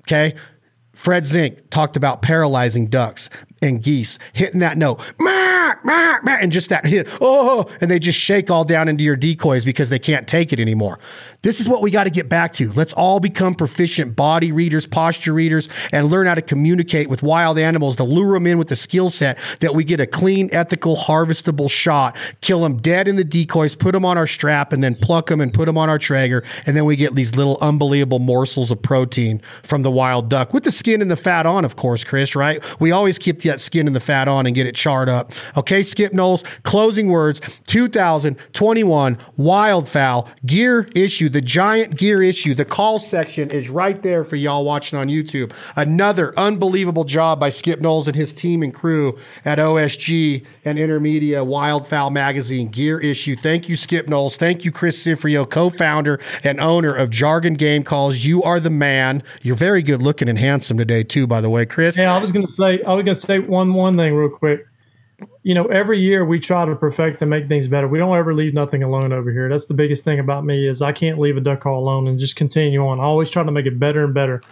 Okay, 0.03 0.35
Fred 0.93 1.26
Zink 1.26 1.70
talked 1.70 1.97
about 1.97 2.22
paralyzing 2.22 2.86
ducks 2.86 3.30
and 3.62 3.82
geese, 3.82 4.18
hitting 4.32 4.61
that 4.61 4.76
note, 4.76 5.01
mah, 5.18 5.74
mah, 5.84 6.18
mah, 6.22 6.36
and 6.40 6.53
just 6.53 6.68
that 6.68 6.86
hit, 6.86 7.09
oh, 7.20 7.70
and 7.80 7.90
they 7.90 7.99
just 7.99 8.18
shake 8.18 8.51
all 8.51 8.64
down 8.64 8.88
into 8.88 9.03
your 9.03 9.16
decoys 9.16 9.64
because 9.64 9.88
they 9.88 9.99
can't 9.99 10.28
take 10.28 10.53
it 10.53 10.61
anymore. 10.61 10.99
This 11.43 11.59
is 11.59 11.68
what 11.68 11.82
we 11.82 11.90
got 11.90 12.05
to 12.05 12.11
get 12.11 12.28
back 12.28 12.53
to. 12.55 12.72
Let's 12.72 12.93
all 12.93 13.18
become 13.18 13.57
proficient 13.57 14.14
body 14.14 14.53
readers, 14.53 14.86
posture 14.86 15.32
readers, 15.32 15.68
and 15.90 16.09
learn 16.09 16.28
how 16.28 16.36
to 16.36 16.43
communicate 16.43 17.09
with 17.09 17.20
wild 17.20 17.59
animals 17.59 17.97
to 17.97 18.05
lure 18.05 18.34
them 18.34 18.47
in 18.47 18.59
with 18.59 18.68
the 18.68 18.76
skill 18.76 19.11
set 19.11 19.36
that 19.59 19.74
we 19.74 19.82
get 19.82 19.99
a 19.99 20.07
clean, 20.07 20.49
ethical, 20.53 20.97
harvestable 20.97 21.68
shot, 21.68 22.16
kill 22.43 22.61
them 22.61 22.76
dead 22.76 23.09
in 23.09 23.16
the 23.16 23.24
decoys, 23.24 23.74
put 23.74 23.90
them 23.90 24.05
on 24.05 24.16
our 24.16 24.28
strap, 24.28 24.72
and 24.72 24.84
then 24.84 24.95
pluck 24.95 25.26
them 25.26 25.40
and 25.40 25.53
put 25.53 25.66
them 25.66 25.76
on 25.76 25.88
our 25.88 25.99
Traeger. 25.99 26.45
And 26.64 26.76
then 26.76 26.84
we 26.84 26.95
get 26.95 27.16
these 27.16 27.34
little 27.34 27.59
unbelievable 27.61 28.20
morsels 28.20 28.70
of 28.70 28.80
protein 28.80 29.40
from 29.64 29.82
the 29.82 29.90
wild 29.90 30.30
duck 30.30 30.55
with 30.55 30.62
the 30.62 30.70
skin 30.70 31.03
and 31.03 31.11
the 31.11 31.16
fat 31.16 31.45
on, 31.45 31.64
of 31.64 31.74
course, 31.74 32.05
Chris, 32.05 32.36
right? 32.36 32.62
We 32.80 32.93
always 32.93 33.18
keep 33.18 33.40
that 33.43 33.61
skin 33.61 33.88
and 33.88 33.97
the 33.97 34.01
fat 34.01 34.28
on 34.28 34.47
and 34.47 34.55
get 34.55 34.68
it 34.68 34.76
charred 34.76 35.09
up. 35.09 35.32
Okay, 35.57 35.82
Skip 35.82 36.12
Knowles, 36.12 36.45
closing 36.62 37.09
words 37.09 37.40
2021 37.66 39.16
wildfowl 39.36 40.28
gear 40.47 40.88
issue, 40.95 41.32
the 41.33 41.41
giant 41.41 41.97
gear 41.97 42.22
issue. 42.22 42.55
The 42.55 42.64
call 42.64 42.99
section 42.99 43.51
is 43.51 43.70
right 43.70 44.01
there 44.03 44.22
for 44.22 44.37
y'all 44.37 44.64
watching 44.64 44.99
on 44.99 45.09
YouTube. 45.09 45.53
Another 45.74 46.39
unbelievable 46.39 47.05
job 47.05 47.41
by 47.41 47.49
Skip 47.49 47.80
Knowles 47.80 48.07
and 48.07 48.14
his 48.14 48.33
team 48.33 48.62
and 48.62 48.72
crew 48.72 49.18
at 49.45 49.59
OSG 49.59 50.45
and 50.64 50.78
Intermedia 50.78 51.45
Wildfowl 51.47 52.12
Magazine 52.12 52.68
gear 52.68 53.01
issue. 53.01 53.35
Thank 53.35 53.68
you, 53.68 53.76
Skip 53.76 54.09
Knowles. 54.09 54.37
Thank 54.37 54.64
you, 54.64 54.70
Chris 54.70 55.03
Cifreo, 55.03 55.49
co 55.49 55.70
founder 55.70 56.20
and 56.45 56.61
owner 56.61 56.95
of 56.95 57.09
Jargon 57.09 57.55
Game 57.55 57.83
Calls. 57.83 58.24
You 58.24 58.43
are 58.43 58.61
the 58.61 58.70
man. 58.70 59.22
You're 59.41 59.57
very 59.57 59.83
good 59.83 60.03
looking 60.03 60.28
and 60.28 60.39
handsome 60.39 60.76
today, 60.76 61.03
too, 61.03 61.26
by 61.26 61.41
the 61.41 61.49
way, 61.49 61.64
Chris. 61.64 61.99
Yeah, 61.99 62.14
I 62.14 62.20
was 62.20 62.30
going 62.30 62.47
to 62.47 62.53
say, 62.53 62.83
I 62.83 62.93
was 62.93 63.05
going 63.05 63.14
to 63.14 63.20
say 63.20 63.39
one 63.39 63.72
one 63.72 63.97
thing 63.97 64.14
real 64.14 64.28
quick. 64.28 64.66
You 65.43 65.55
know, 65.55 65.66
every 65.66 66.01
year 66.01 66.25
we 66.25 66.41
try 66.41 66.64
to 66.64 66.75
perfect 66.77 67.20
and 67.20 67.31
make 67.31 67.49
things 67.49 67.68
better. 67.68 67.89
We 67.89 67.99
don't 67.99 68.16
ever 68.16 68.35
leave 68.35 68.55
nothing 68.55 68.83
alone 68.83 69.12
over 69.12 69.31
here. 69.31 69.49
That's 69.49 69.66
the 69.66 69.75
biggest 69.75 70.05
thing 70.05 70.18
about 70.18 70.45
me 70.45 70.66
is 70.66 70.83
I 70.83 70.93
can't 70.93 71.18
leave 71.18 71.37
a 71.37 71.41
duck 71.41 71.61
call 71.61 71.79
alone 71.79 72.09
and 72.09 72.18
just 72.18 72.37
continue 72.37 72.87
on. 72.87 73.01
I 73.01 73.05
always 73.05 73.31
try 73.31 73.43
to 73.43 73.51
make 73.51 73.66
it 73.66 73.79
better 73.79 74.05
and 74.05 74.14
better. 74.14 74.43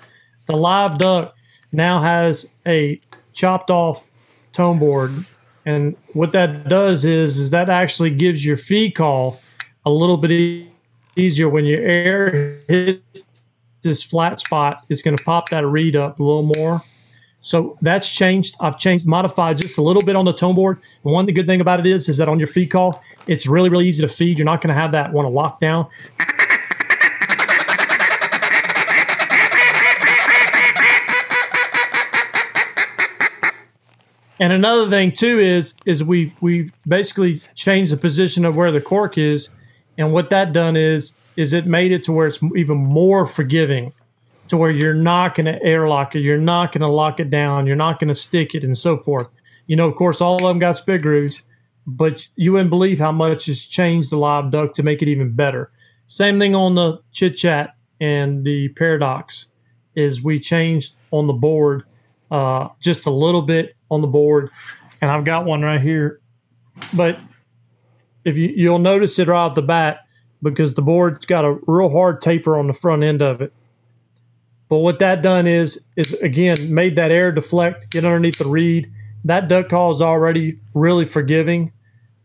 The 0.46 0.56
live 0.56 0.98
duck 0.98 1.34
now 1.72 2.02
has 2.02 2.46
a 2.66 3.00
chopped 3.32 3.70
off 3.70 4.06
tone 4.52 4.78
board, 4.78 5.24
and 5.64 5.96
what 6.12 6.32
that 6.32 6.68
does 6.68 7.04
is 7.04 7.38
is 7.38 7.50
that 7.52 7.70
actually 7.70 8.10
gives 8.10 8.44
your 8.44 8.56
feed 8.56 8.92
call 8.92 9.40
a 9.86 9.90
little 9.90 10.16
bit 10.16 10.66
easier 11.16 11.48
when 11.48 11.64
your 11.64 11.80
air 11.80 12.58
hits 12.66 13.24
this 13.82 14.02
flat 14.02 14.40
spot. 14.40 14.84
It's 14.88 15.02
going 15.02 15.16
to 15.16 15.22
pop 15.22 15.48
that 15.50 15.64
reed 15.66 15.94
up 15.96 16.18
a 16.18 16.22
little 16.22 16.52
more 16.56 16.82
so 17.42 17.78
that's 17.80 18.08
changed. 18.12 18.54
I've 18.60 18.78
changed, 18.78 19.06
modified 19.06 19.58
just 19.58 19.78
a 19.78 19.82
little 19.82 20.02
bit 20.02 20.14
on 20.14 20.24
the 20.24 20.32
tone 20.32 20.54
board. 20.54 20.78
And 21.04 21.12
one 21.12 21.22
of 21.22 21.26
the 21.26 21.32
good 21.32 21.46
thing 21.46 21.60
about 21.60 21.80
it 21.80 21.86
is, 21.86 22.08
is 22.08 22.18
that 22.18 22.28
on 22.28 22.38
your 22.38 22.48
feed 22.48 22.66
call, 22.66 23.02
it's 23.26 23.46
really, 23.46 23.70
really 23.70 23.88
easy 23.88 24.02
to 24.02 24.08
feed. 24.08 24.38
You're 24.38 24.44
not 24.44 24.60
going 24.60 24.74
to 24.74 24.80
have 24.80 24.92
that 24.92 25.12
one 25.12 25.24
to 25.24 25.30
lock 25.30 25.60
down. 25.60 25.86
And 34.38 34.54
another 34.54 34.88
thing 34.88 35.12
too 35.12 35.38
is 35.38 35.74
is 35.84 36.02
we've 36.02 36.34
we've 36.40 36.72
basically 36.88 37.42
changed 37.54 37.92
the 37.92 37.98
position 37.98 38.46
of 38.46 38.56
where 38.56 38.72
the 38.72 38.80
cork 38.80 39.18
is, 39.18 39.50
and 39.98 40.14
what 40.14 40.30
that 40.30 40.54
done 40.54 40.76
is 40.76 41.12
is 41.36 41.52
it 41.52 41.66
made 41.66 41.92
it 41.92 42.04
to 42.04 42.12
where 42.12 42.26
it's 42.26 42.38
even 42.56 42.78
more 42.78 43.26
forgiving 43.26 43.92
to 44.50 44.56
where 44.56 44.70
you're 44.70 44.94
not 44.94 45.34
going 45.34 45.46
to 45.46 45.62
airlock 45.62 46.14
it, 46.14 46.20
you're 46.20 46.36
not 46.36 46.72
going 46.72 46.82
to 46.82 46.88
lock 46.88 47.20
it 47.20 47.30
down, 47.30 47.66
you're 47.66 47.76
not 47.76 47.98
going 47.98 48.08
to 48.08 48.16
stick 48.16 48.54
it, 48.54 48.64
and 48.64 48.76
so 48.76 48.96
forth. 48.96 49.28
You 49.66 49.76
know, 49.76 49.88
of 49.88 49.96
course, 49.96 50.20
all 50.20 50.34
of 50.34 50.42
them 50.42 50.58
got 50.58 50.76
spit 50.76 51.02
grooves, 51.02 51.42
but 51.86 52.28
you 52.36 52.52
wouldn't 52.52 52.70
believe 52.70 52.98
how 52.98 53.12
much 53.12 53.46
has 53.46 53.64
changed 53.64 54.10
the 54.10 54.16
live 54.16 54.50
duck 54.50 54.74
to 54.74 54.82
make 54.82 55.02
it 55.02 55.08
even 55.08 55.32
better. 55.32 55.70
Same 56.06 56.38
thing 56.38 56.54
on 56.54 56.74
the 56.74 57.00
chit 57.12 57.36
chat 57.36 57.76
and 58.00 58.44
the 58.44 58.68
paradox 58.70 59.46
is 59.94 60.22
we 60.22 60.40
changed 60.40 60.94
on 61.12 61.26
the 61.26 61.32
board 61.32 61.84
uh, 62.30 62.68
just 62.80 63.06
a 63.06 63.10
little 63.10 63.42
bit 63.42 63.76
on 63.90 64.00
the 64.00 64.06
board, 64.06 64.50
and 65.00 65.10
I've 65.10 65.24
got 65.24 65.44
one 65.44 65.62
right 65.62 65.80
here. 65.80 66.20
But 66.94 67.18
if 68.24 68.36
you 68.36 68.52
you'll 68.56 68.78
notice 68.78 69.18
it 69.18 69.28
right 69.28 69.46
off 69.46 69.54
the 69.54 69.62
bat 69.62 70.00
because 70.42 70.74
the 70.74 70.82
board's 70.82 71.26
got 71.26 71.44
a 71.44 71.58
real 71.66 71.90
hard 71.90 72.20
taper 72.20 72.58
on 72.58 72.66
the 72.66 72.72
front 72.72 73.02
end 73.02 73.22
of 73.22 73.40
it. 73.40 73.52
But 74.70 74.78
what 74.78 75.00
that 75.00 75.20
done 75.20 75.48
is 75.48 75.82
is 75.96 76.14
again 76.14 76.72
made 76.72 76.94
that 76.96 77.10
air 77.10 77.32
deflect, 77.32 77.90
get 77.90 78.04
underneath 78.04 78.38
the 78.38 78.46
reed. 78.46 78.90
That 79.24 79.48
duck 79.48 79.68
call 79.68 79.90
is 79.90 80.00
already 80.00 80.60
really 80.72 81.04
forgiving, 81.04 81.72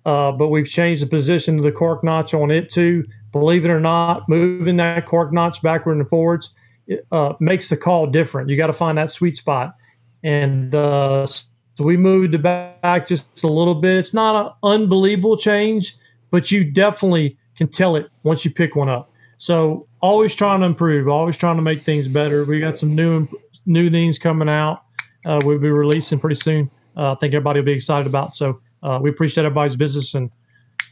uh, 0.05 0.31
but 0.31 0.49
we've 0.49 0.69
changed 0.69 1.01
the 1.01 1.07
position 1.07 1.57
of 1.57 1.63
the 1.63 1.71
cork 1.71 2.03
notch 2.03 2.35
on 2.35 2.51
it 2.51 2.69
too. 2.69 3.03
Believe 3.31 3.65
it 3.65 3.69
or 3.69 3.79
not, 3.79 4.29
moving 4.29 4.77
that 4.77 5.07
cork 5.07 5.33
notch 5.33 5.61
backward 5.63 5.97
and 5.97 6.07
forwards 6.07 6.51
it, 6.87 7.05
uh, 7.11 7.33
makes 7.39 7.67
the 7.67 7.77
call 7.77 8.05
different. 8.05 8.47
You 8.47 8.57
got 8.57 8.67
to 8.67 8.73
find 8.73 8.97
that 8.99 9.11
sweet 9.11 9.37
spot, 9.37 9.75
and 10.23 10.73
uh, 10.75 11.25
so 11.25 11.83
we 11.83 11.97
moved 11.97 12.35
it 12.35 12.43
back 12.43 13.07
just 13.07 13.25
a 13.43 13.47
little 13.47 13.75
bit. 13.75 13.97
It's 13.97 14.13
not 14.13 14.45
an 14.45 14.53
unbelievable 14.61 15.35
change, 15.35 15.97
but 16.29 16.51
you 16.51 16.63
definitely 16.63 17.37
can 17.57 17.69
tell 17.69 17.95
it 17.95 18.07
once 18.21 18.45
you 18.45 18.51
pick 18.51 18.75
one 18.75 18.87
up. 18.87 19.11
So 19.37 19.87
always 20.01 20.33
trying 20.35 20.61
to 20.61 20.65
improve, 20.65 21.07
always 21.07 21.37
trying 21.37 21.57
to 21.57 21.61
make 21.61 21.81
things 21.81 22.07
better. 22.07 22.45
We 22.45 22.59
got 22.59 22.77
some 22.77 22.95
new 22.95 23.27
new 23.65 23.89
things 23.89 24.19
coming 24.19 24.49
out. 24.49 24.83
Uh, 25.25 25.39
we'll 25.43 25.59
be 25.59 25.69
releasing 25.69 26.19
pretty 26.19 26.35
soon. 26.35 26.69
Uh, 26.95 27.13
I 27.13 27.15
think 27.15 27.33
everybody 27.33 27.59
will 27.59 27.65
be 27.65 27.73
excited 27.73 28.07
about. 28.07 28.35
So 28.35 28.61
uh, 28.83 28.99
we 29.01 29.09
appreciate 29.09 29.45
everybody's 29.45 29.75
business 29.75 30.13
and 30.13 30.29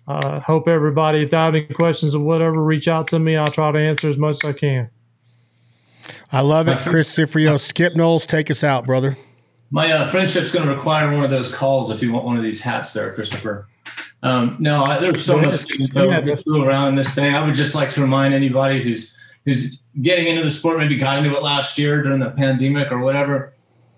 uh, 0.08 0.40
hope 0.42 0.68
everybody, 0.68 1.22
if 1.22 1.30
they 1.30 1.38
have 1.38 1.56
any 1.56 1.66
questions 1.66 2.14
or 2.14 2.24
whatever, 2.24 2.62
reach 2.62 2.88
out 2.88 3.08
to 3.10 3.20
me. 3.20 3.38
I'll 3.38 3.48
try 3.48 3.72
to 3.72 3.80
answer 3.80 4.10
as 4.10 4.18
much 4.18 4.44
as 4.44 4.50
I 4.50 4.54
can. 4.54 4.90
I 6.32 6.42
love 6.42 6.68
it, 6.68 6.80
Chris 6.80 7.16
Cifreo. 7.16 7.60
Skip 7.60 7.96
Knowles, 7.96 8.26
take 8.26 8.52
us 8.52 8.64
out, 8.64 8.86
brother. 8.86 9.16
My 9.72 9.92
uh, 9.92 10.12
friendship's 10.12 10.52
going 10.52 10.68
to 10.68 10.76
require 10.76 11.14
one 11.14 11.24
of 11.24 11.32
those 11.32 11.52
calls 11.52 11.90
if 11.90 12.02
you 12.02 12.12
want 12.12 12.26
one 12.26 12.38
of 12.38 12.44
these 12.44 12.60
hats 12.60 12.92
there, 12.92 13.14
Christopher. 13.14 13.68
Um, 14.24 14.56
no, 14.60 14.84
I, 14.86 15.00
there's 15.00 15.26
so 15.26 15.38
much 15.38 15.62
things 15.70 15.92
yeah, 15.94 16.36
through 16.38 16.64
around 16.64 16.96
this 16.96 17.14
thing. 17.14 17.36
I 17.36 17.46
would 17.46 17.56
just 17.56 17.76
like 17.76 17.90
to 17.92 18.02
remind 18.02 18.34
anybody 18.34 18.82
who's 18.82 19.14
who's 19.46 19.80
getting 20.02 20.28
into 20.28 20.44
the 20.44 20.52
sport, 20.52 20.80
maybe 20.80 20.96
got 20.98 21.18
into 21.18 21.36
it 21.36 21.44
last 21.44 21.78
year 21.78 22.02
during 22.02 22.20
the 22.20 22.32
pandemic 22.32 22.92
or 22.92 23.00
whatever. 23.00 23.54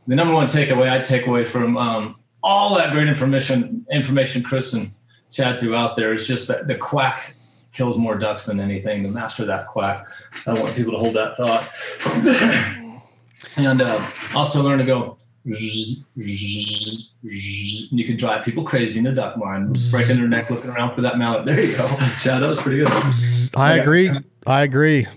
The 0.08 0.16
number 0.16 0.34
one 0.34 0.48
takeaway 0.48 0.90
I'd 0.90 1.04
take 1.04 1.28
away 1.28 1.46
from 1.46 1.78
um, 1.78 2.16
all 2.42 2.76
that 2.76 2.92
great 2.92 3.08
information 3.08 3.86
information 3.92 4.42
Chris 4.42 4.74
and 4.74 4.92
Chad 5.32 5.60
threw 5.60 5.76
out 5.76 5.96
there 5.96 6.14
is 6.14 6.28
just 6.28 6.48
that 6.48 6.68
the 6.68 6.76
quack 6.76 7.36
kills 7.72 7.98
more 7.98 8.18
ducks 8.18 8.46
than 8.46 8.60
anything. 8.60 9.04
To 9.04 9.10
master 9.10 9.46
that 9.46 9.68
quack, 9.68 10.08
I 10.48 10.54
want 10.54 10.76
people 10.76 10.94
to 10.94 10.98
hold 10.98 11.16
that 11.16 11.38
thought, 11.38 11.70
and 13.58 13.82
uh, 13.82 14.10
also 14.34 14.64
learn 14.64 14.80
to 14.80 14.86
go 14.86 15.18
you 15.46 17.06
can 18.06 18.18
drive 18.18 18.44
people 18.44 18.64
crazy 18.64 18.98
in 18.98 19.06
the 19.06 19.12
duck 19.12 19.38
line, 19.38 19.74
breaking 19.92 20.18
their 20.18 20.28
neck 20.28 20.50
looking 20.50 20.72
around 20.72 20.96
for 20.96 21.02
that 21.02 21.18
mallet. 21.18 21.46
There 21.46 21.60
you 21.60 21.78
go. 21.78 21.88
Chad, 22.20 22.42
that 22.42 22.48
was 22.48 22.60
pretty 22.60 22.80
good. 22.80 22.92
I 23.56 23.76
agree. 23.76 24.10
I 24.48 24.64
agree. 24.64 25.08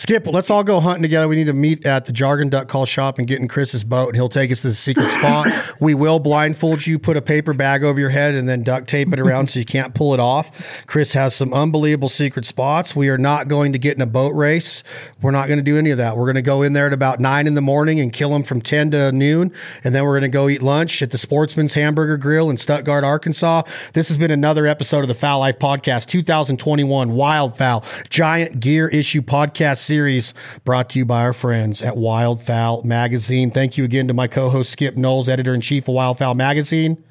Skip, 0.00 0.26
let's 0.26 0.48
all 0.48 0.64
go 0.64 0.80
hunting 0.80 1.02
together. 1.02 1.28
We 1.28 1.36
need 1.36 1.44
to 1.44 1.52
meet 1.52 1.86
at 1.86 2.06
the 2.06 2.12
Jargon 2.12 2.48
Duck 2.48 2.68
Call 2.68 2.86
shop 2.86 3.18
and 3.18 3.28
get 3.28 3.38
in 3.38 3.48
Chris's 3.48 3.84
boat, 3.84 4.08
and 4.08 4.16
he'll 4.16 4.30
take 4.30 4.50
us 4.50 4.62
to 4.62 4.68
the 4.68 4.74
secret 4.74 5.10
spot. 5.12 5.48
We 5.78 5.92
will 5.92 6.18
blindfold 6.18 6.86
you, 6.86 6.98
put 6.98 7.18
a 7.18 7.20
paper 7.20 7.52
bag 7.52 7.84
over 7.84 8.00
your 8.00 8.08
head, 8.08 8.34
and 8.34 8.48
then 8.48 8.62
duct 8.62 8.88
tape 8.88 9.12
it 9.12 9.20
around 9.20 9.50
so 9.50 9.58
you 9.58 9.66
can't 9.66 9.92
pull 9.92 10.14
it 10.14 10.20
off. 10.20 10.86
Chris 10.86 11.12
has 11.12 11.34
some 11.34 11.52
unbelievable 11.52 12.08
secret 12.08 12.46
spots. 12.46 12.96
We 12.96 13.10
are 13.10 13.18
not 13.18 13.48
going 13.48 13.74
to 13.74 13.78
get 13.78 13.94
in 13.94 14.00
a 14.00 14.06
boat 14.06 14.34
race. 14.34 14.82
We're 15.20 15.32
not 15.32 15.48
going 15.48 15.58
to 15.58 15.62
do 15.62 15.76
any 15.76 15.90
of 15.90 15.98
that. 15.98 16.16
We're 16.16 16.24
going 16.24 16.34
to 16.36 16.40
go 16.40 16.62
in 16.62 16.72
there 16.72 16.86
at 16.86 16.94
about 16.94 17.20
nine 17.20 17.46
in 17.46 17.52
the 17.52 17.60
morning 17.60 18.00
and 18.00 18.10
kill 18.10 18.30
them 18.30 18.42
from 18.42 18.62
10 18.62 18.92
to 18.92 19.12
noon, 19.12 19.52
and 19.84 19.94
then 19.94 20.04
we're 20.04 20.18
going 20.18 20.22
to 20.22 20.34
go 20.34 20.48
eat 20.48 20.62
lunch 20.62 21.02
at 21.02 21.10
the 21.10 21.18
Sportsman's 21.18 21.74
Hamburger 21.74 22.16
Grill 22.16 22.48
in 22.48 22.56
Stuttgart, 22.56 23.04
Arkansas. 23.04 23.64
This 23.92 24.08
has 24.08 24.16
been 24.16 24.30
another 24.30 24.66
episode 24.66 25.00
of 25.00 25.08
the 25.08 25.14
Fowl 25.14 25.40
Life 25.40 25.58
Podcast 25.58 26.06
2021 26.06 27.10
Wild 27.10 27.52
Wildfowl 27.52 28.08
Giant 28.08 28.60
Gear 28.60 28.88
Issue 28.88 29.20
Podcast 29.20 29.89
series 29.90 30.34
brought 30.64 30.88
to 30.88 31.00
you 31.00 31.04
by 31.04 31.22
our 31.22 31.32
friends 31.32 31.82
at 31.82 31.94
Wildfowl 31.94 32.84
Magazine. 32.84 33.50
Thank 33.50 33.76
you 33.76 33.82
again 33.82 34.06
to 34.06 34.14
my 34.14 34.28
co 34.28 34.48
host 34.48 34.70
Skip 34.70 34.96
Knowles, 34.96 35.28
editor 35.28 35.52
in 35.52 35.60
chief 35.60 35.88
of 35.88 35.96
Wildfowl 35.96 36.36
Magazine, 36.36 37.02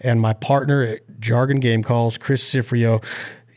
and 0.00 0.18
my 0.18 0.32
partner 0.32 0.82
at 0.82 1.20
Jargon 1.20 1.60
Game 1.60 1.82
Calls, 1.82 2.16
Chris 2.16 2.50
Cifreo. 2.50 3.04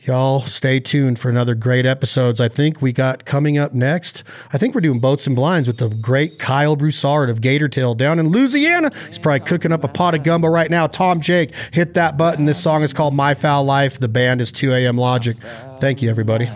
Y'all 0.02 0.42
stay 0.42 0.80
tuned 0.80 1.18
for 1.18 1.30
another 1.30 1.54
great 1.54 1.86
episodes. 1.86 2.38
I 2.38 2.48
think 2.48 2.82
we 2.82 2.92
got 2.92 3.24
coming 3.24 3.56
up 3.56 3.72
next. 3.72 4.22
I 4.52 4.58
think 4.58 4.74
we're 4.74 4.82
doing 4.82 5.00
boats 5.00 5.26
and 5.26 5.34
blinds 5.34 5.66
with 5.66 5.78
the 5.78 5.88
great 5.88 6.38
Kyle 6.38 6.76
Broussard 6.76 7.30
of 7.30 7.40
Gator 7.40 7.70
Tail 7.70 7.94
down 7.94 8.18
in 8.18 8.28
Louisiana. 8.28 8.90
He's 9.06 9.18
probably 9.18 9.40
cooking 9.40 9.72
up 9.72 9.82
a 9.82 9.88
pot 9.88 10.14
of 10.14 10.24
gumbo 10.24 10.48
right 10.48 10.70
now. 10.70 10.86
Tom 10.88 11.22
Jake, 11.22 11.54
hit 11.72 11.94
that 11.94 12.18
button. 12.18 12.44
This 12.44 12.62
song 12.62 12.82
is 12.82 12.92
called 12.92 13.14
My 13.14 13.32
Foul 13.32 13.64
Life. 13.64 13.98
The 13.98 14.08
band 14.08 14.42
is 14.42 14.52
2 14.52 14.74
AM 14.74 14.98
Logic. 14.98 15.38
Thank 15.80 16.02
you, 16.02 16.10
everybody. 16.10 16.50